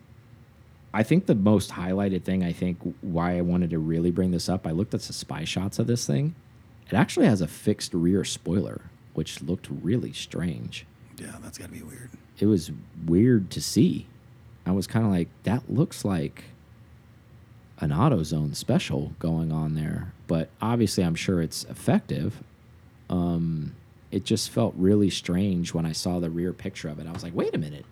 I 0.94 1.02
think 1.02 1.26
the 1.26 1.34
most 1.34 1.72
highlighted 1.72 2.22
thing, 2.22 2.42
I 2.42 2.52
think, 2.52 2.78
why 3.02 3.36
I 3.36 3.42
wanted 3.42 3.70
to 3.70 3.78
really 3.78 4.10
bring 4.10 4.30
this 4.30 4.48
up, 4.48 4.66
I 4.66 4.70
looked 4.70 4.94
at 4.94 5.02
the 5.02 5.12
spy 5.12 5.44
shots 5.44 5.78
of 5.78 5.86
this 5.86 6.06
thing. 6.06 6.34
It 6.90 6.94
actually 6.94 7.26
has 7.26 7.42
a 7.42 7.46
fixed 7.46 7.92
rear 7.92 8.24
spoiler, 8.24 8.80
which 9.12 9.42
looked 9.42 9.68
really 9.70 10.14
strange. 10.14 10.86
yeah, 11.18 11.36
that's 11.42 11.58
got 11.58 11.66
to 11.66 11.72
be 11.72 11.82
weird. 11.82 12.10
It 12.38 12.46
was 12.46 12.70
weird 13.06 13.50
to 13.50 13.60
see. 13.60 14.06
I 14.64 14.70
was 14.70 14.86
kind 14.86 15.04
of 15.04 15.12
like, 15.12 15.28
that 15.42 15.70
looks 15.70 16.06
like 16.06 16.44
an 17.80 17.90
AutoZone 17.90 18.54
special 18.56 19.12
going 19.18 19.52
on 19.52 19.74
there. 19.74 20.12
But 20.26 20.50
obviously, 20.60 21.04
I'm 21.04 21.14
sure 21.14 21.40
it's 21.40 21.64
effective. 21.64 22.42
Um, 23.08 23.74
it 24.10 24.24
just 24.24 24.50
felt 24.50 24.74
really 24.76 25.10
strange 25.10 25.72
when 25.74 25.86
I 25.86 25.92
saw 25.92 26.18
the 26.18 26.30
rear 26.30 26.52
picture 26.52 26.88
of 26.88 26.98
it. 26.98 27.06
I 27.06 27.12
was 27.12 27.22
like, 27.22 27.34
wait 27.34 27.54
a 27.54 27.58
minute. 27.58 27.86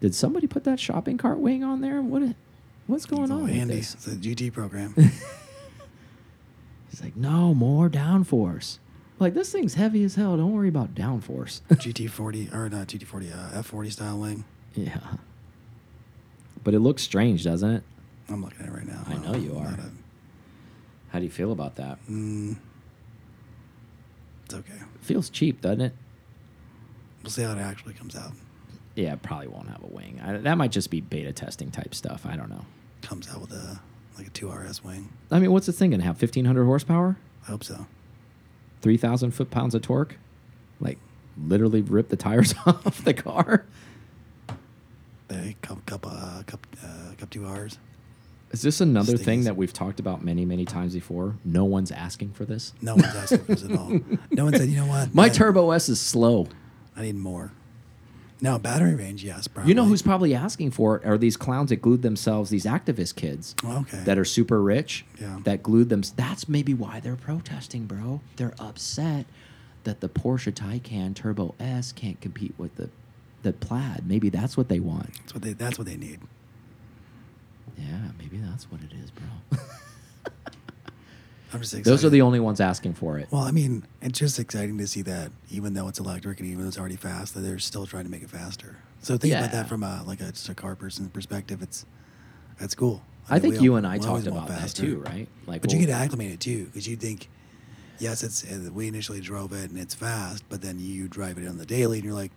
Did 0.00 0.14
somebody 0.14 0.46
put 0.46 0.64
that 0.64 0.78
shopping 0.78 1.16
cart 1.18 1.38
wing 1.38 1.64
on 1.64 1.80
there? 1.80 2.02
What? 2.02 2.34
What's 2.86 3.06
going 3.06 3.30
on 3.32 3.46
this? 3.46 3.94
It's 3.94 4.06
a 4.06 4.10
GT 4.10 4.52
program. 4.52 4.94
He's 6.90 7.02
like, 7.02 7.16
no 7.16 7.52
more 7.52 7.88
downforce. 7.90 8.78
Like 9.18 9.34
this 9.34 9.50
thing's 9.50 9.74
heavy 9.74 10.04
as 10.04 10.14
hell. 10.14 10.36
Don't 10.36 10.52
worry 10.52 10.68
about 10.68 10.94
downforce. 10.94 11.62
GT40 11.70 12.54
or 12.54 12.68
not 12.68 12.86
GT40, 12.88 13.32
uh, 13.56 13.62
F40 13.62 13.92
style 13.92 14.18
wing. 14.18 14.44
yeah. 14.74 14.98
But 16.62 16.74
it 16.74 16.80
looks 16.80 17.02
strange, 17.02 17.44
doesn't 17.44 17.70
it? 17.70 17.82
I'm 18.28 18.42
looking 18.42 18.60
at 18.60 18.66
it 18.68 18.72
right 18.72 18.86
now. 18.86 19.02
I 19.06 19.16
know 19.18 19.36
you 19.36 19.56
are. 19.56 19.76
How 21.10 21.18
do 21.18 21.24
you 21.24 21.30
feel 21.30 21.52
about 21.52 21.76
that? 21.76 21.98
mm, 22.10 22.56
it's 24.44 24.54
okay. 24.54 24.74
feels 25.00 25.30
cheap, 25.30 25.60
doesn't 25.60 25.80
it? 25.80 25.92
We'll 27.22 27.30
see 27.30 27.42
how 27.42 27.52
it 27.52 27.58
actually 27.58 27.94
comes 27.94 28.14
out. 28.16 28.32
Yeah, 28.94 29.12
it 29.14 29.22
probably 29.22 29.48
won't 29.48 29.68
have 29.68 29.82
a 29.82 29.86
wing. 29.86 30.20
I, 30.24 30.36
that 30.38 30.54
might 30.56 30.70
just 30.72 30.90
be 30.90 31.00
beta 31.00 31.32
testing 31.32 31.70
type 31.70 31.94
stuff. 31.94 32.24
I 32.26 32.36
don't 32.36 32.48
know. 32.50 32.64
Comes 33.02 33.28
out 33.28 33.40
with 33.40 33.52
a 33.52 33.80
like 34.16 34.28
a 34.28 34.30
2RS 34.30 34.82
wing. 34.82 35.10
I 35.30 35.38
mean, 35.38 35.52
what's 35.52 35.66
this 35.66 35.78
thing 35.78 35.90
gonna 35.90 36.02
have? 36.04 36.16
Fifteen 36.18 36.44
hundred 36.46 36.64
horsepower, 36.64 37.16
I 37.44 37.50
hope 37.50 37.62
so. 37.64 37.86
three 38.80 38.96
thousand 38.96 39.32
foot 39.32 39.50
pounds 39.50 39.74
of 39.74 39.82
torque, 39.82 40.16
like 40.80 40.98
literally 41.36 41.82
rip 41.82 42.08
the 42.08 42.16
tires 42.16 42.54
off 42.66 43.04
the 43.04 43.14
car. 43.14 43.66
They 45.28 45.56
cup 45.60 45.84
cup 45.86 46.06
uh, 46.08 46.42
cup 46.46 46.66
uh, 46.82 47.14
cup 47.18 47.30
two 47.30 47.44
R's. 47.46 47.78
Is 48.52 48.62
this 48.62 48.80
another 48.80 49.16
thing 49.16 49.44
that 49.44 49.56
we've 49.56 49.72
talked 49.72 50.00
about 50.00 50.24
many, 50.24 50.44
many 50.44 50.64
times 50.64 50.94
before? 50.94 51.34
No 51.44 51.64
one's 51.64 51.90
asking 51.90 52.32
for 52.32 52.44
this. 52.44 52.72
No 52.80 52.94
one's 52.94 53.06
asking 53.14 53.38
for 53.40 53.54
this 53.54 53.64
at 53.64 53.72
all. 53.76 54.00
No 54.30 54.44
one 54.44 54.54
said, 54.54 54.68
you 54.68 54.76
know 54.76 54.86
what? 54.86 55.14
My 55.14 55.24
I- 55.24 55.28
Turbo 55.28 55.72
S 55.72 55.88
is 55.88 56.00
slow. 56.00 56.46
I 56.96 57.02
need 57.02 57.16
more. 57.16 57.52
Now 58.40 58.58
battery 58.58 58.94
range, 58.94 59.24
yes, 59.24 59.48
probably. 59.48 59.70
You 59.70 59.74
know 59.74 59.84
who's 59.86 60.02
probably 60.02 60.34
asking 60.34 60.70
for 60.72 60.96
it 60.98 61.06
are 61.06 61.16
these 61.16 61.36
clowns 61.38 61.70
that 61.70 61.76
glued 61.76 62.02
themselves, 62.02 62.50
these 62.50 62.66
activist 62.66 63.16
kids 63.16 63.54
Oh, 63.64 63.78
okay. 63.80 63.98
that 64.04 64.18
are 64.18 64.26
super 64.26 64.62
rich 64.62 65.06
Yeah. 65.20 65.38
that 65.44 65.62
glued 65.62 65.88
them. 65.88 66.02
That's 66.16 66.46
maybe 66.48 66.74
why 66.74 67.00
they're 67.00 67.16
protesting, 67.16 67.86
bro. 67.86 68.20
They're 68.36 68.54
upset 68.58 69.24
that 69.84 70.00
the 70.00 70.08
Porsche 70.10 70.52
Taycan 70.52 71.14
Turbo 71.14 71.54
S 71.58 71.92
can't 71.92 72.20
compete 72.20 72.54
with 72.58 72.76
the 72.76 72.90
the 73.42 73.52
Plaid. 73.54 74.06
Maybe 74.06 74.28
that's 74.28 74.56
what 74.56 74.68
they 74.68 74.80
want. 74.80 75.14
That's 75.20 75.32
what 75.34 75.42
they. 75.42 75.52
That's 75.54 75.78
what 75.78 75.86
they 75.86 75.96
need. 75.96 76.20
Yeah, 77.78 77.98
maybe 78.18 78.38
that's 78.38 78.70
what 78.70 78.80
it 78.80 78.90
is, 79.02 79.10
bro. 79.10 79.58
I'm 81.52 81.60
just 81.60 81.74
excited. 81.74 81.84
Those 81.84 82.04
are 82.04 82.10
the 82.10 82.22
only 82.22 82.40
ones 82.40 82.60
asking 82.60 82.94
for 82.94 83.18
it. 83.18 83.28
Well, 83.30 83.42
I 83.42 83.50
mean, 83.52 83.84
it's 84.02 84.18
just 84.18 84.38
exciting 84.38 84.78
to 84.78 84.86
see 84.86 85.02
that 85.02 85.30
even 85.50 85.74
though 85.74 85.86
it's 85.88 85.98
electric 86.00 86.40
and 86.40 86.48
even 86.48 86.62
though 86.62 86.68
it's 86.68 86.78
already 86.78 86.96
fast, 86.96 87.34
that 87.34 87.40
they're 87.40 87.58
still 87.60 87.86
trying 87.86 88.04
to 88.04 88.10
make 88.10 88.22
it 88.22 88.30
faster. 88.30 88.76
So 89.00 89.16
think 89.16 89.32
about 89.34 89.44
Yeah. 89.52 89.62
that 89.62 89.68
from 89.68 89.82
a 89.82 90.02
like 90.06 90.20
a 90.20 90.32
just 90.32 90.48
a 90.48 90.54
car 90.54 90.74
person's 90.74 91.08
perspective. 91.10 91.62
It's 91.62 91.86
that's 92.58 92.74
cool. 92.74 93.02
I 93.28 93.34
mean, 93.34 93.42
think 93.42 93.54
we 93.58 93.64
you 93.64 93.70
all- 93.72 93.76
and 93.78 93.86
I 93.86 93.98
we 93.98 94.06
always 94.06 94.24
talked 94.24 94.34
want 94.34 94.46
about 94.48 94.56
that 94.56 94.60
faster. 94.62 94.82
too, 94.82 95.00
right? 95.00 95.28
Like, 95.46 95.62
But 95.62 95.72
you 95.72 95.78
well, 95.78 95.86
get 95.86 95.92
acclimated 95.94 96.40
too, 96.40 96.64
because 96.66 96.88
you 96.88 96.96
think, 96.96 97.28
yes, 97.98 98.22
it's 98.24 98.44
uh, 98.44 98.70
we 98.72 98.88
initially 98.88 99.20
drove 99.20 99.52
it 99.52 99.70
and 99.70 99.78
it's 99.78 99.94
fast, 99.94 100.42
but 100.48 100.62
then 100.62 100.78
you 100.80 101.06
drive 101.08 101.38
it 101.38 101.46
on 101.46 101.58
the 101.58 101.66
daily 101.66 101.98
and 101.98 102.04
you're 102.04 102.14
like, 102.14 102.32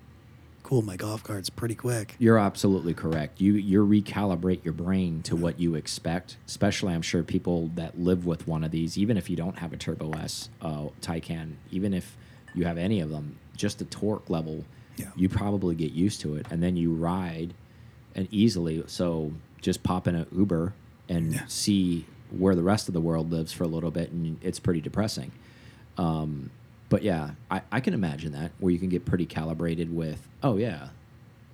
cool, 0.64 0.82
my 0.82 0.95
golf 0.95 1.24
cart's 1.24 1.49
pretty 1.49 1.76
quick. 1.76 2.16
You're 2.20 2.38
absolutely 2.38 2.93
correct. 2.93 3.41
You 3.41 3.53
you 3.53 3.86
recalibrate 3.86 4.64
your 4.64 4.74
brain 4.74 5.22
to 5.24 5.36
what 5.36 5.60
you 5.60 5.76
expect. 5.76 6.38
Especially, 6.47 6.93
I'm 6.93 7.01
sure 7.01 7.24
people 7.24 7.70
that 7.76 7.99
live 7.99 8.26
with 8.26 8.47
one 8.47 8.64
of 8.64 8.72
these, 8.72 8.97
even 8.97 9.18
if 9.18 9.30
you 9.30 9.36
don't 9.36 9.57
have 9.60 9.74
a 9.74 9.78
Turbo 9.78 10.12
S 10.14 10.49
uh, 10.62 10.88
Taycan, 11.01 11.53
even 11.72 11.93
if 11.93 12.16
you 12.53 12.66
have 12.66 12.78
any 12.78 12.99
of 12.99 13.10
them, 13.10 13.38
just 13.55 13.80
the 13.80 13.86
torque 13.86 14.30
level, 14.30 14.66
Yeah. 14.97 15.07
you 15.16 15.30
probably 15.30 15.76
get 15.76 15.91
used 15.91 16.22
to 16.22 16.36
it, 16.36 16.45
and 16.51 16.62
then 16.64 16.76
you 16.78 16.93
ride, 16.93 17.53
and 18.16 18.28
easily. 18.32 18.84
So 18.88 19.34
just 19.62 19.84
pop 19.84 20.07
in 20.07 20.16
an 20.16 20.26
Uber 20.36 20.74
and 21.07 21.34
Yeah. 21.34 21.45
see 21.47 22.05
where 22.32 22.55
the 22.55 22.64
rest 22.64 22.88
of 22.88 22.93
the 22.93 23.01
world 23.01 23.32
lives 23.32 23.51
for 23.51 23.64
a 23.64 23.68
little 23.68 23.91
bit, 23.91 24.12
and 24.12 24.38
it's 24.41 24.60
pretty 24.60 24.82
depressing. 24.82 25.32
Um, 25.97 26.51
but 26.90 27.04
yeah, 27.04 27.32
I, 27.52 27.62
I 27.72 27.80
can 27.80 27.94
imagine 27.94 28.32
that 28.34 28.52
where 28.60 28.72
you 28.72 28.80
can 28.80 28.90
get 28.90 29.06
pretty 29.06 29.26
calibrated 29.26 29.96
with, 29.96 30.28
oh 30.44 30.58
yeah, 30.58 30.90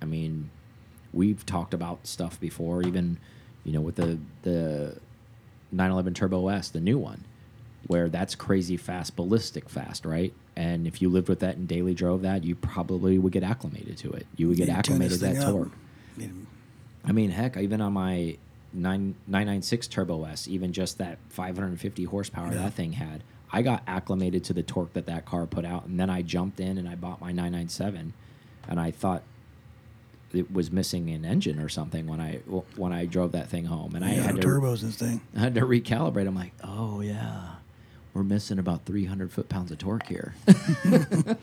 I 0.00 0.04
mean, 0.04 0.50
we've 1.12 1.44
talked 1.46 1.74
about 1.74 2.06
stuff 2.06 2.40
before, 2.40 2.82
even 2.82 3.18
you 3.64 3.72
know 3.72 3.80
with 3.80 3.96
the 3.96 4.18
the 4.42 4.96
911 5.72 6.14
Turbo 6.14 6.48
S, 6.48 6.68
the 6.70 6.80
new 6.80 6.98
one, 6.98 7.24
where 7.86 8.08
that's 8.08 8.34
crazy 8.34 8.76
fast, 8.76 9.16
ballistic 9.16 9.68
fast, 9.68 10.04
right? 10.04 10.32
And 10.54 10.86
if 10.86 11.02
you 11.02 11.08
lived 11.10 11.28
with 11.28 11.40
that 11.40 11.56
and 11.56 11.68
daily 11.68 11.92
drove 11.92 12.22
that, 12.22 12.44
you 12.44 12.54
probably 12.54 13.18
would 13.18 13.32
get 13.32 13.42
acclimated 13.42 13.98
to 13.98 14.10
it. 14.12 14.26
You 14.36 14.48
would 14.48 14.56
get 14.56 14.68
You 14.68 14.74
acclimated 14.74 15.18
to 15.20 15.26
that 15.26 15.42
torque. 15.52 15.72
I 16.16 16.18
mean, 16.18 16.46
I 17.04 17.12
mean, 17.12 17.30
heck, 17.30 17.56
even 17.58 17.80
on 17.82 17.92
my 17.92 18.38
9, 18.72 19.14
996 19.26 19.86
Turbo 19.88 20.24
S, 20.24 20.48
even 20.48 20.72
just 20.72 20.96
that 20.98 21.18
550 21.28 22.04
horsepower 22.04 22.48
Yeah. 22.52 22.62
that 22.62 22.72
thing 22.74 22.92
had, 22.92 23.22
I 23.52 23.62
got 23.62 23.82
acclimated 23.86 24.44
to 24.44 24.52
the 24.52 24.62
torque 24.62 24.92
that 24.94 25.06
that 25.06 25.24
car 25.24 25.46
put 25.46 25.64
out. 25.64 25.86
And 25.86 25.98
then 25.98 26.10
I 26.10 26.22
jumped 26.22 26.60
in 26.60 26.78
and 26.78 26.88
I 26.88 26.94
bought 26.94 27.20
my 27.20 27.28
997. 27.32 28.12
And 28.68 28.80
I 28.80 28.90
thought 28.90 29.22
it 30.32 30.52
was 30.52 30.70
missing 30.70 31.10
an 31.10 31.24
engine 31.24 31.60
or 31.60 31.68
something 31.68 32.06
when 32.06 32.20
I 32.20 32.36
when 32.76 32.92
I 32.92 33.06
drove 33.06 33.32
that 33.32 33.48
thing 33.48 33.66
home. 33.66 33.94
And 33.94 34.04
I 34.04 34.08
had 34.08 34.34
no 34.34 34.40
to 34.40 34.46
turbos 34.46 34.80
this 34.80 34.96
thing. 34.96 35.20
I 35.36 35.40
had 35.40 35.54
to 35.54 35.62
recalibrate. 35.62 36.26
I'm 36.26 36.34
like, 36.34 36.52
oh 36.64 37.00
yeah, 37.00 37.54
we're 38.12 38.24
missing 38.24 38.58
about 38.58 38.84
300 38.84 39.32
foot 39.32 39.48
pounds 39.48 39.70
of 39.70 39.78
torque 39.78 40.06
here. 40.06 40.34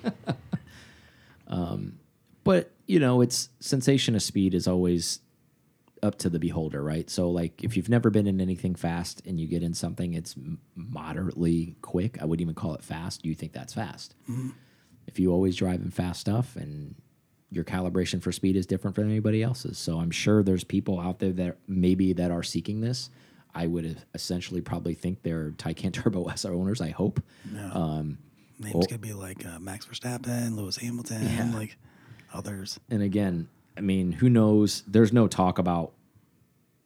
um, 1.48 2.00
but 2.44 2.72
you 2.86 3.00
know, 3.00 3.22
it's 3.22 3.50
sensation 3.60 4.16
of 4.16 4.22
speed 4.22 4.54
is 4.54 4.68
always 4.68 5.20
up 6.04 6.18
to 6.20 6.30
the 6.30 6.38
beholder, 6.40 6.84
right? 6.84 7.10
So 7.10 7.30
like, 7.30 7.64
if 7.64 7.76
you've 7.78 7.90
never 7.90 8.10
been 8.10 8.28
in 8.28 8.40
anything 8.42 8.76
fast 8.76 9.22
and 9.26 9.40
you 9.40 9.48
get 9.48 9.64
in 9.64 9.74
something, 9.74 10.14
it's 10.14 10.36
moderately 10.76 11.76
quick. 11.82 12.22
I 12.22 12.26
wouldn't 12.26 12.42
even 12.42 12.56
call 12.56 12.76
it 12.76 12.84
fast. 12.84 13.26
You 13.26 13.34
think 13.36 13.54
that's 13.54 13.74
fast. 13.74 14.16
If 15.08 15.20
you 15.20 15.32
always 15.32 15.56
drive 15.56 15.82
in 15.82 15.92
fast 15.92 16.20
stuff 16.22 16.56
and 16.56 16.96
your 17.52 17.64
calibration 17.64 18.22
for 18.22 18.32
speed 18.32 18.56
is 18.56 18.66
different 18.66 18.96
from 18.96 19.06
anybody 19.10 19.44
else's. 19.44 19.78
So 19.78 20.00
I'm 20.00 20.12
sure 20.12 20.44
there's 20.44 20.64
people 20.64 21.00
out 21.00 21.20
there 21.20 21.32
that 21.34 21.58
maybe 21.68 22.14
that 22.14 22.32
are 22.32 22.44
seeking 22.44 22.82
this. 22.82 23.10
I 23.56 23.68
would 23.68 24.02
essentially 24.16 24.62
probably 24.62 24.96
think 24.96 25.22
they're 25.24 25.52
Taycan 25.52 25.94
Turbo 26.04 26.26
S 26.30 26.46
owners. 26.46 26.82
I 26.82 26.90
hope. 26.90 27.22
No. 27.52 27.70
Um, 27.74 28.18
Names 28.60 28.76
well- 28.76 28.86
could 28.88 29.02
be 29.02 29.14
like 29.14 29.46
uh, 29.46 29.60
Max 29.60 29.86
Verstappen, 29.86 30.56
Lewis 30.56 30.78
Hamilton, 30.78 31.24
Yeah. 31.24 31.52
like 31.54 31.78
others. 32.34 32.80
and 32.90 33.02
again, 33.04 33.48
I 33.78 33.82
mean, 33.82 34.12
who 34.12 34.30
knows? 34.30 34.84
There's 34.88 35.12
no 35.14 35.28
talk 35.28 35.58
about 35.60 35.94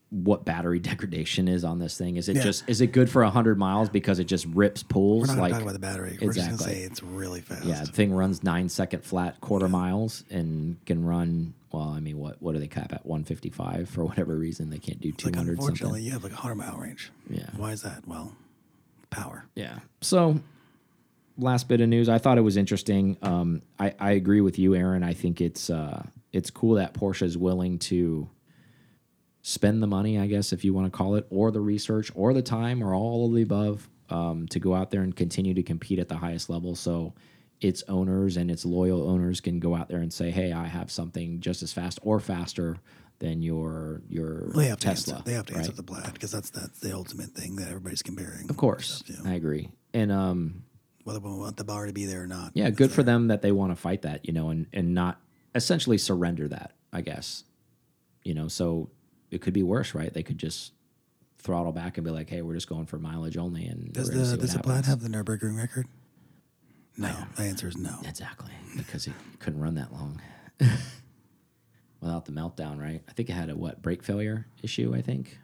what 0.09 0.45
battery 0.45 0.79
degradation 0.91 1.47
is 1.47 1.63
on 1.65 1.79
this 1.79 1.97
thing. 1.97 2.15
Is 2.15 2.29
it 2.29 2.38
Yeah. 2.38 2.43
just 2.43 2.63
is 2.69 2.79
it 2.81 2.93
good 2.93 3.09
for 3.09 3.23
hundred 3.25 3.57
miles 3.57 3.89
because 3.89 4.19
it 4.19 4.25
just 4.25 4.45
rips 4.47 4.83
We're 5.27 5.35
not 5.35 5.38
like 5.38 5.49
to 5.49 5.53
talk 5.55 5.61
about 5.63 5.73
the 5.73 5.79
battery. 5.79 6.17
We're 6.21 6.31
just 6.33 6.49
Exactly. 6.49 6.75
say 6.75 6.81
it's 6.83 7.03
really 7.03 7.41
fast. 7.41 7.65
yeah, 7.65 7.81
the 7.83 7.91
thing 7.91 8.13
runs 8.13 8.41
nine 8.43 8.69
second 8.69 9.03
flat 9.03 9.39
quarter 9.41 9.67
miles 9.67 10.23
and 10.29 10.77
can 10.85 11.03
run. 11.05 11.53
Well, 11.73 11.89
I 11.89 11.99
mean, 11.99 12.17
what 12.17 12.41
what 12.41 12.53
do 12.53 12.59
they 12.59 12.67
cap 12.67 12.93
at? 12.93 13.05
One 13.05 13.25
fifty 13.25 13.49
five 13.49 13.89
for 13.89 14.05
whatever 14.05 14.35
reason 14.38 14.69
they 14.69 14.77
can't 14.79 15.01
do 15.01 15.11
two 15.11 15.27
hundred? 15.27 15.39
like 15.39 15.49
unfortunately, 15.59 15.99
something. 15.99 16.03
you 16.05 16.11
have 16.11 16.23
like 16.23 16.31
a 16.31 16.38
hundred 16.38 16.55
mile 16.55 16.77
range. 16.77 17.11
Yeah. 17.29 17.49
Why 17.57 17.73
is 17.73 17.81
that? 17.81 18.07
Well, 18.07 18.31
power. 19.09 19.43
Yeah. 19.55 19.79
So, 19.99 20.39
last 21.38 21.67
bit 21.67 21.81
of 21.81 21.89
news. 21.89 22.07
I 22.07 22.17
thought 22.17 22.38
it 22.38 22.41
was 22.41 22.55
interesting. 22.55 23.17
Um, 23.21 23.61
I, 23.77 23.93
I 23.99 24.11
agree 24.11 24.39
with 24.39 24.57
you, 24.57 24.73
Aaron. 24.73 25.03
I 25.03 25.13
think 25.13 25.41
it's 25.41 25.69
uh, 25.69 26.05
it's 26.38 26.51
cool 26.51 26.75
that 26.75 26.93
Porsche 26.93 27.23
is 27.23 27.38
willing 27.38 27.79
to 27.79 28.29
spend 29.41 29.81
the 29.81 29.88
money, 29.88 30.19
I 30.19 30.27
guess, 30.27 30.53
if 30.53 30.63
you 30.63 30.73
want 30.73 30.91
to 30.91 30.95
call 30.95 31.15
it, 31.15 31.25
or 31.29 31.51
the 31.51 31.59
research, 31.59 32.11
or 32.13 32.33
the 32.33 32.41
time, 32.41 32.83
or 32.83 32.93
all 32.93 33.25
of 33.25 33.33
the 33.33 33.41
above, 33.41 33.89
um, 34.09 34.47
to 34.49 34.59
go 34.59 34.75
out 34.75 34.91
there 34.91 35.01
and 35.01 35.15
continue 35.15 35.53
to 35.55 35.63
compete 35.63 35.99
at 35.99 36.07
the 36.07 36.17
highest 36.17 36.49
level. 36.49 36.75
So, 36.75 37.13
its 37.59 37.83
owners 37.88 38.38
and 38.38 38.51
its 38.51 38.65
loyal 38.65 39.09
owners 39.09 39.41
can 39.41 39.59
go 39.59 39.75
out 39.75 39.89
there 39.89 39.99
and 39.99 40.13
say, 40.13 40.29
"Hey, 40.29 40.53
I 40.53 40.67
have 40.67 40.91
something 40.91 41.39
just 41.39 41.63
as 41.63 41.73
fast 41.73 41.97
or 42.03 42.19
faster 42.19 42.77
than 43.17 43.41
your 43.41 44.03
your 44.07 44.51
Well, 44.53 44.57
they 44.57 44.67
have 44.67 44.79
to 44.79 44.88
Tesla." 44.88 45.15
answer. 45.15 45.25
They 45.25 45.33
have 45.33 45.45
to 45.47 45.53
right? 45.53 45.59
answer 45.61 45.71
the 45.71 45.81
plaid 45.81 46.13
because 46.13 46.31
that's 46.31 46.51
that's 46.51 46.79
the 46.79 46.93
ultimate 46.93 47.31
thing 47.31 47.55
that 47.55 47.69
everybody's 47.69 48.03
comparing. 48.03 48.47
Of 48.49 48.57
course, 48.57 49.03
stuff 49.05 49.23
to. 49.23 49.29
I 49.29 49.33
agree. 49.33 49.71
And 49.93 50.11
um, 50.11 50.63
whether 51.03 51.19
we 51.19 51.31
want 51.31 51.57
the 51.57 51.63
bar 51.63 51.85
to 51.88 51.93
be 51.93 52.05
there 52.05 52.23
or 52.23 52.27
not. 52.27 52.51
yeah, 52.53 52.69
good 52.69 52.91
for 52.91 53.01
them 53.01 53.29
that 53.29 53.41
they 53.41 53.53
want 53.53 53.71
to 53.71 53.75
fight 53.75 54.03
that, 54.03 54.25
you 54.25 54.33
know, 54.33 54.49
and 54.49 54.67
and 54.73 54.93
not 54.93 55.19
essentially 55.55 55.97
surrender 55.97 56.47
that. 56.47 56.73
I 56.93 57.01
guess, 57.01 57.43
you 58.23 58.33
know, 58.33 58.47
so 58.47 58.89
it 59.29 59.41
could 59.41 59.53
be 59.53 59.63
worse, 59.63 59.93
right? 59.93 60.13
They 60.13 60.23
could 60.23 60.37
just 60.37 60.71
throttle 61.37 61.73
back 61.73 61.97
and 61.97 62.05
be 62.05 62.11
like, 62.11 62.29
"Hey, 62.29 62.41
we're 62.41 62.53
just 62.53 62.69
going 62.69 62.85
for 62.85 62.97
mileage 62.97 63.37
only." 63.37 63.65
And 63.65 63.91
Does 63.93 64.07
we're 64.09 64.15
gonna 64.15 64.25
see 64.25 64.31
the 64.31 64.37
does 64.37 64.53
the 64.53 64.57
happens. 64.59 64.87
have 64.87 65.01
the 65.01 65.09
Nurburgring 65.09 65.57
record? 65.57 65.87
No. 66.97 67.13
The 67.35 67.43
answer 67.43 67.67
is 67.67 67.77
no. 67.77 67.99
Exactly, 68.07 68.51
because 68.75 69.05
it 69.05 69.13
couldn't 69.39 69.59
run 69.59 69.75
that 69.75 69.91
long 69.93 70.21
without 72.01 72.25
the 72.25 72.31
meltdown, 72.31 72.79
right? 72.79 73.03
I 73.07 73.11
think 73.13 73.29
it 73.29 73.33
had 73.33 73.49
a 73.49 73.55
what 73.55 73.81
brake 73.81 74.03
failure 74.03 74.47
issue. 74.63 74.93
I 74.95 75.01
think 75.01 75.37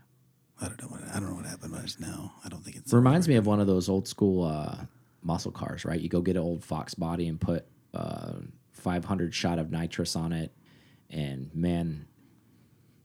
I 0.62 0.68
don't 0.68 0.82
know 0.82 0.88
what 0.88 1.02
I 1.14 1.20
don't 1.20 1.30
know 1.30 1.36
what 1.36 1.46
happened. 1.46 1.74
But 1.74 2.00
know 2.00 2.32
I 2.44 2.50
don't 2.50 2.64
think 2.64 2.78
it's. 2.78 2.94
reminds 2.94 3.28
me 3.28 3.36
of 3.36 3.46
one 3.46 3.60
of 3.60 3.68
those 3.68 3.90
old 3.90 4.08
school 4.08 4.44
uh, 4.46 4.78
muscle 5.22 5.52
cars, 5.52 5.86
right? 5.86 6.00
You 6.00 6.10
go 6.10 6.22
get 6.22 6.36
an 6.36 6.42
old 6.44 6.64
Fox 6.64 6.94
body 6.94 7.28
and 7.28 7.40
put 7.40 7.66
uh, 7.94 8.34
500 8.74 9.34
shot 9.34 9.60
of 9.60 9.72
nitrous 9.72 10.16
on 10.16 10.34
it, 10.34 10.52
and 11.10 11.50
man, 11.54 12.08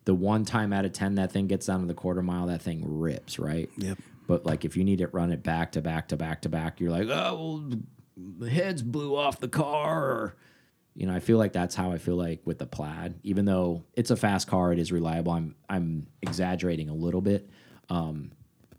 the 0.05 0.15
one 0.15 0.45
time 0.45 0.73
out 0.73 0.85
of 0.85 0.93
ten 0.93 1.17
that 1.17 1.33
thing 1.33 1.47
gets 1.47 1.67
down 1.67 1.81
to 1.81 1.87
the 1.87 1.95
quarter 1.95 2.23
mile, 2.23 2.47
that 2.47 2.63
thing 2.63 2.83
rips, 2.85 3.39
right? 3.39 3.71
Yep. 3.77 3.99
But 4.27 4.47
like 4.47 4.65
if 4.65 4.77
you 4.77 4.85
need 4.85 5.01
it 5.01 5.13
run 5.13 5.33
it 5.33 5.43
back 5.43 5.73
to 5.73 5.83
back 5.83 6.09
to 6.09 6.17
back 6.17 6.43
to 6.43 6.49
back, 6.49 6.81
you're 6.81 6.91
like, 6.91 7.09
oh, 7.09 7.35
well, 7.35 7.79
the 8.39 8.51
heads 8.51 8.83
blew 8.83 9.17
off 9.17 9.41
the 9.41 9.49
car. 9.49 10.05
Or, 10.05 10.37
you 10.95 11.07
know, 11.07 11.15
I 11.15 11.21
feel 11.21 11.39
like 11.39 11.53
that's 11.53 11.75
how 11.75 11.93
I 11.93 11.99
feel 11.99 12.17
like 12.17 12.41
with 12.45 12.59
the 12.59 12.67
Plaid. 12.67 13.15
Even 13.23 13.45
though 13.45 13.85
it's 13.95 14.11
a 14.11 14.17
fast 14.17 14.47
car, 14.49 14.73
it 14.73 14.79
is 14.79 14.93
reliable. 14.93 15.33
I'm 15.33 15.55
I'm 15.69 16.07
exaggerating 16.23 16.89
a 16.89 16.95
little 16.95 17.21
bit, 17.21 17.49
um, 17.89 18.33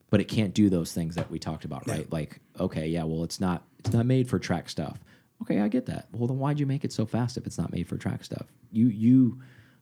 but 0.09 0.21
it 0.21 0.25
can't 0.25 0.53
do 0.53 0.69
those 0.69 0.93
things 0.93 1.15
that 1.15 1.29
we 1.31 1.39
talked 1.39 1.65
about, 1.65 1.87
right? 1.87 2.11
Like, 2.11 2.39
okay, 2.59 2.87
yeah, 2.87 3.03
well, 3.03 3.23
it's 3.23 3.39
not 3.39 3.63
it's 3.79 3.93
not 3.93 4.05
made 4.05 4.29
for 4.29 4.39
track 4.39 4.69
stuff. 4.69 4.99
Okay, 5.41 5.61
I 5.61 5.67
get 5.67 5.85
that. 5.87 6.07
Well, 6.11 6.27
then 6.27 6.37
why'd 6.37 6.59
you 6.59 6.65
make 6.65 6.83
it 6.83 6.91
so 6.91 7.05
fast 7.05 7.37
if 7.37 7.45
it's 7.47 7.57
not 7.57 7.71
made 7.71 7.87
for 7.87 7.97
track 7.97 8.23
stuff? 8.23 8.47
You 8.71 8.87
you 8.87 9.39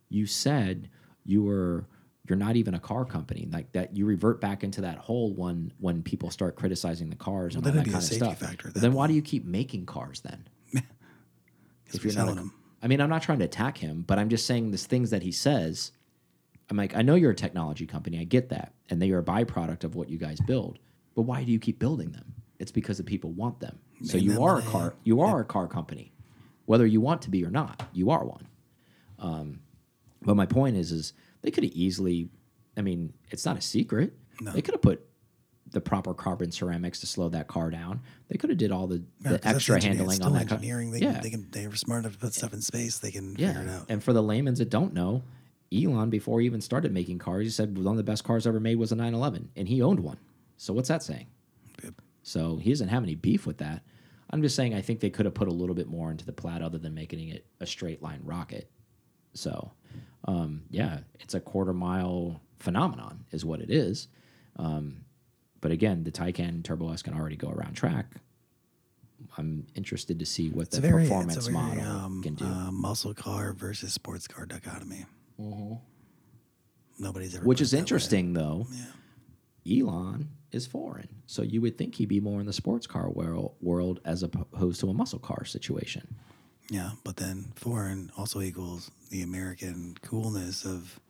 you 0.08 0.26
said 0.26 0.88
you 1.24 1.42
were 1.42 1.86
you're 2.28 2.38
not 2.38 2.56
even 2.56 2.74
a 2.74 2.78
car 2.78 3.04
company 3.04 3.48
like 3.52 3.72
that 3.72 3.96
you 3.96 4.04
revert 4.06 4.40
back 4.40 4.62
into 4.62 4.80
that 4.82 4.98
hole 4.98 5.32
when 5.34 5.72
when 5.78 6.02
people 6.02 6.30
start 6.30 6.56
criticizing 6.56 7.08
the 7.10 7.16
cars 7.16 7.54
and 7.54 7.64
Well, 7.64 7.70
all 7.72 7.76
then 7.76 7.84
that 7.84 7.90
kind 7.90 8.04
of 8.04 8.10
stuff 8.10 8.38
factor 8.38 8.68
at 8.68 8.74
But 8.74 8.74
that 8.74 8.80
then 8.80 8.92
why 8.92 9.06
do 9.06 9.14
you 9.14 9.22
keep 9.22 9.44
making 9.46 9.86
cars 9.86 10.20
then 10.20 10.46
If 11.92 12.04
you're 12.04 12.12
selling 12.12 12.32
a- 12.32 12.40
them. 12.42 12.52
i 12.82 12.86
mean 12.86 13.00
i'm 13.00 13.08
not 13.08 13.22
trying 13.22 13.38
to 13.38 13.44
attack 13.46 13.78
him 13.78 14.04
but 14.06 14.18
i'm 14.18 14.28
just 14.28 14.46
saying 14.46 14.70
this 14.70 14.86
things 14.86 15.08
that 15.10 15.22
he 15.22 15.32
says 15.32 15.92
i'm 16.68 16.76
like 16.76 16.94
i 16.94 17.00
know 17.02 17.14
you're 17.14 17.30
a 17.30 17.34
technology 17.34 17.86
company 17.86 18.18
i 18.20 18.24
get 18.24 18.50
that 18.50 18.74
and 18.90 19.00
they 19.00 19.10
are 19.10 19.18
a 19.20 19.24
byproduct 19.24 19.84
of 19.84 19.94
what 19.94 20.10
you 20.10 20.18
guys 20.18 20.38
build 20.40 20.78
but 21.14 21.22
why 21.22 21.42
do 21.44 21.50
you 21.50 21.58
keep 21.58 21.78
building 21.78 22.12
them 22.12 22.34
it's 22.58 22.72
because 22.72 22.98
the 22.98 23.04
people 23.04 23.30
want 23.32 23.58
them 23.60 23.78
so 24.02 24.16
you 24.16 24.42
are 24.42 24.58
a 24.58 24.62
car 24.62 24.94
you 25.04 25.20
are 25.20 25.40
a 25.40 25.44
car 25.44 25.66
company 25.66 26.12
whether 26.66 26.86
you 26.86 27.00
want 27.00 27.22
to 27.22 27.30
be 27.30 27.44
or 27.44 27.50
not 27.50 27.88
you 27.92 28.10
are 28.10 28.24
one 28.24 28.46
um, 29.18 29.60
but 30.22 30.36
my 30.36 30.46
point 30.46 30.76
is, 30.76 30.92
is 30.92 31.12
they 31.42 31.50
could 31.50 31.64
have 31.64 31.72
easily. 31.72 32.28
I 32.76 32.82
mean, 32.82 33.12
it's 33.30 33.44
not 33.44 33.56
a 33.56 33.60
secret. 33.60 34.14
No. 34.40 34.52
They 34.52 34.62
could 34.62 34.74
have 34.74 34.82
put 34.82 35.04
the 35.70 35.80
proper 35.80 36.14
carbon 36.14 36.50
ceramics 36.50 37.00
to 37.00 37.06
slow 37.06 37.28
that 37.28 37.46
car 37.46 37.70
down. 37.70 38.00
They 38.28 38.38
could 38.38 38.50
have 38.50 38.58
did 38.58 38.72
all 38.72 38.86
the, 38.86 39.02
Yeah, 39.20 39.32
the 39.32 39.48
extra 39.48 39.82
handling 39.82 40.22
on 40.22 40.32
that 40.32 40.48
car. 40.48 40.56
engineering. 40.56 40.92
They, 40.92 41.00
yeah, 41.00 41.14
can, 41.14 41.22
they 41.22 41.30
can. 41.30 41.48
They're 41.50 41.74
smart 41.74 42.04
enough 42.04 42.12
to 42.14 42.18
put 42.18 42.34
stuff 42.34 42.52
in 42.52 42.62
space. 42.62 42.98
They 42.98 43.10
can 43.10 43.34
yeah. 43.36 43.48
figure 43.48 43.62
it 43.62 43.70
out. 43.70 43.86
And 43.88 44.02
for 44.02 44.12
the 44.12 44.22
layman's 44.22 44.60
that 44.60 44.70
don't 44.70 44.94
know, 44.94 45.22
Elon 45.74 46.08
before 46.08 46.40
he 46.40 46.46
even 46.46 46.60
started 46.60 46.92
making 46.92 47.18
cars, 47.18 47.44
he 47.44 47.50
said 47.50 47.76
one 47.76 47.88
of 47.88 47.96
the 47.96 48.04
best 48.04 48.24
cars 48.24 48.46
ever 48.46 48.60
made 48.60 48.76
was 48.76 48.92
a 48.92 48.96
911, 48.96 49.50
and 49.56 49.68
he 49.68 49.82
owned 49.82 50.00
one. 50.00 50.18
So 50.56 50.72
what's 50.72 50.88
that 50.88 51.02
saying? 51.02 51.26
So 52.28 52.56
he 52.58 52.68
doesn't 52.70 52.88
have 52.88 53.02
any 53.02 53.14
beef 53.14 53.46
with 53.46 53.56
that. 53.58 53.82
I'm 54.30 54.42
just 54.42 54.54
saying 54.54 54.74
I 54.74 54.82
think 54.82 55.00
they 55.00 55.08
could 55.08 55.24
have 55.24 55.34
put 55.34 55.48
a 55.48 55.52
little 55.52 55.74
bit 55.74 55.88
more 55.88 56.10
into 56.10 56.26
the 56.26 56.32
Plaid 56.32 56.60
other 56.60 56.76
than 56.76 56.92
making 56.94 57.30
it 57.30 57.46
a 57.60 57.66
straight 57.66 58.02
line 58.02 58.20
rocket. 58.22 58.70
So, 59.32 59.72
um, 60.26 60.64
yeah, 60.68 60.98
it's 61.20 61.32
a 61.32 61.40
quarter 61.40 61.72
mile 61.72 62.42
phenomenon, 62.58 63.24
is 63.32 63.46
what 63.46 63.60
it 63.60 63.70
is. 63.70 64.08
Um, 64.56 65.04
but 65.62 65.70
again, 65.70 66.04
the 66.04 66.10
Taycan 66.10 66.62
Turbo 66.64 66.92
S 66.92 67.02
can 67.02 67.14
already 67.14 67.36
go 67.36 67.48
around 67.48 67.72
track. 67.74 68.06
I'm 69.38 69.66
interested 69.74 70.18
to 70.18 70.26
see 70.26 70.50
what 70.50 70.66
It's 70.66 70.76
the 70.76 70.82
very, 70.82 71.04
performance 71.04 71.46
very, 71.46 71.54
model 71.54 71.82
um, 71.86 72.22
can 72.22 72.34
do. 72.34 72.44
uh, 72.44 72.70
muscle 72.70 73.14
car 73.14 73.54
versus 73.54 73.94
sports 73.94 74.28
car 74.28 74.44
dichotomy. 74.44 75.06
Nobody's 76.98 77.34
ever. 77.34 77.44
Which 77.46 77.62
is 77.62 77.70
that 77.70 77.76
way. 77.76 77.80
interesting, 77.80 78.34
though. 78.34 78.66
Yeah. 79.64 79.80
Elon 79.82 80.28
is 80.52 80.66
foreign, 80.66 81.08
so 81.26 81.42
you 81.42 81.60
would 81.60 81.76
think 81.76 81.94
he'd 81.96 82.08
be 82.08 82.20
more 82.20 82.40
in 82.40 82.46
the 82.46 82.52
sports 82.52 82.86
car 82.86 83.10
world, 83.10 83.54
world 83.60 84.00
as 84.04 84.22
opposed 84.22 84.80
to 84.80 84.88
a 84.90 84.94
muscle 84.94 85.18
car 85.18 85.44
situation. 85.44 86.14
Yeah, 86.70 86.92
but 87.04 87.16
then 87.16 87.52
foreign 87.54 88.10
also 88.16 88.40
equals 88.40 88.90
the 89.10 89.22
American 89.22 89.96
coolness 90.02 90.64
of 90.64 91.00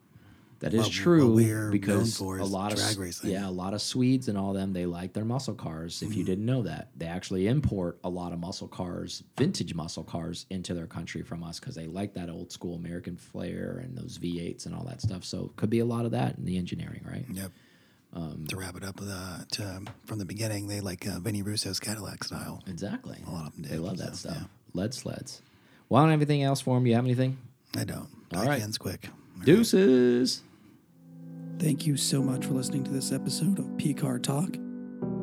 That 0.60 0.74
is 0.74 0.78
What- 0.78 0.86
what 0.86 0.92
true 0.92 1.40
known 1.40 1.70
because 1.70 2.18
a 2.18 2.24
lot 2.44 2.72
of 2.72 2.78
drag 2.80 2.98
racing. 2.98 3.30
yeah, 3.30 3.48
a 3.48 3.50
lot 3.50 3.74
of 3.74 3.80
Swedes 3.80 4.26
and 4.26 4.36
all 4.36 4.52
them 4.52 4.72
they 4.72 4.86
like 4.86 5.12
their 5.12 5.24
muscle 5.24 5.54
cars. 5.54 6.02
If 6.02 6.08
you 6.16 6.22
Mm-hmm. 6.22 6.26
didn't 6.26 6.46
know 6.46 6.62
that, 6.64 6.90
they 6.96 7.06
actually 7.06 7.46
import 7.46 8.00
a 8.02 8.08
lot 8.08 8.32
of 8.32 8.40
muscle 8.40 8.66
cars, 8.66 9.22
vintage 9.36 9.72
muscle 9.74 10.02
cars, 10.02 10.46
into 10.50 10.74
their 10.74 10.88
country 10.88 11.22
from 11.22 11.44
us 11.44 11.60
because 11.60 11.76
they 11.76 11.86
like 11.86 12.14
that 12.14 12.28
old 12.28 12.50
school 12.50 12.74
American 12.74 13.16
flair 13.16 13.78
and 13.84 13.96
those 13.96 14.18
V8s 14.18 14.66
and 14.66 14.74
all 14.74 14.82
that 14.86 15.00
stuff. 15.00 15.24
So 15.24 15.44
it 15.44 15.54
could 15.54 15.70
be 15.70 15.78
a 15.78 15.84
lot 15.84 16.04
of 16.06 16.10
that 16.10 16.38
in 16.38 16.44
the 16.44 16.58
engineering, 16.58 17.04
right? 17.08 17.24
Yep. 17.32 17.52
Um, 18.14 18.46
to 18.48 18.56
wrap 18.56 18.74
it 18.76 18.82
up, 18.84 19.00
uh, 19.02 19.40
to, 19.52 19.82
from 20.06 20.18
the 20.18 20.24
beginning, 20.24 20.66
they 20.66 20.80
like 20.80 21.06
uh, 21.06 21.18
Vinny 21.20 21.42
Russo's 21.42 21.78
Cadillac 21.78 22.24
style. 22.24 22.62
Exactly. 22.66 23.18
A 23.26 23.30
lot 23.30 23.46
of 23.48 23.54
them 23.54 23.64
They 23.68 23.76
love 23.76 23.98
that 23.98 24.16
so, 24.16 24.30
stuff. 24.30 24.36
yeah. 24.40 24.46
Lead 24.72 24.94
sleds. 24.94 25.42
Well, 25.88 26.00
I 26.02 26.04
don't 26.06 26.12
have 26.12 26.20
anything 26.20 26.42
else 26.42 26.60
for 26.62 26.74
them. 26.76 26.86
You 26.86 26.94
have 26.94 27.04
anything? 27.04 27.36
I 27.76 27.84
don't. 27.84 28.08
All 28.34 28.40
I 28.40 28.46
right. 28.46 28.62
ends 28.62 28.78
quick. 28.78 29.08
All 29.08 29.36
right. 29.36 29.44
Deuces. 29.46 30.42
Thank 31.58 31.86
you 31.86 31.96
so 31.96 32.22
much 32.22 32.46
for 32.46 32.54
listening 32.54 32.82
to 32.84 32.90
this 32.90 33.12
episode 33.12 33.58
of 33.58 33.76
P 33.76 33.92
Car 33.92 34.18
Talk. 34.18 34.52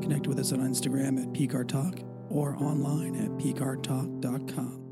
Connect 0.01 0.27
with 0.27 0.37
us 0.39 0.51
on 0.53 0.59
Instagram 0.59 1.21
at 1.21 1.33
P 1.33 1.47
Car 1.47 1.63
Talk 1.63 1.99
or 2.29 2.55
online 2.57 3.15
at 3.15 3.29
PCARTalk.com. 3.31 4.84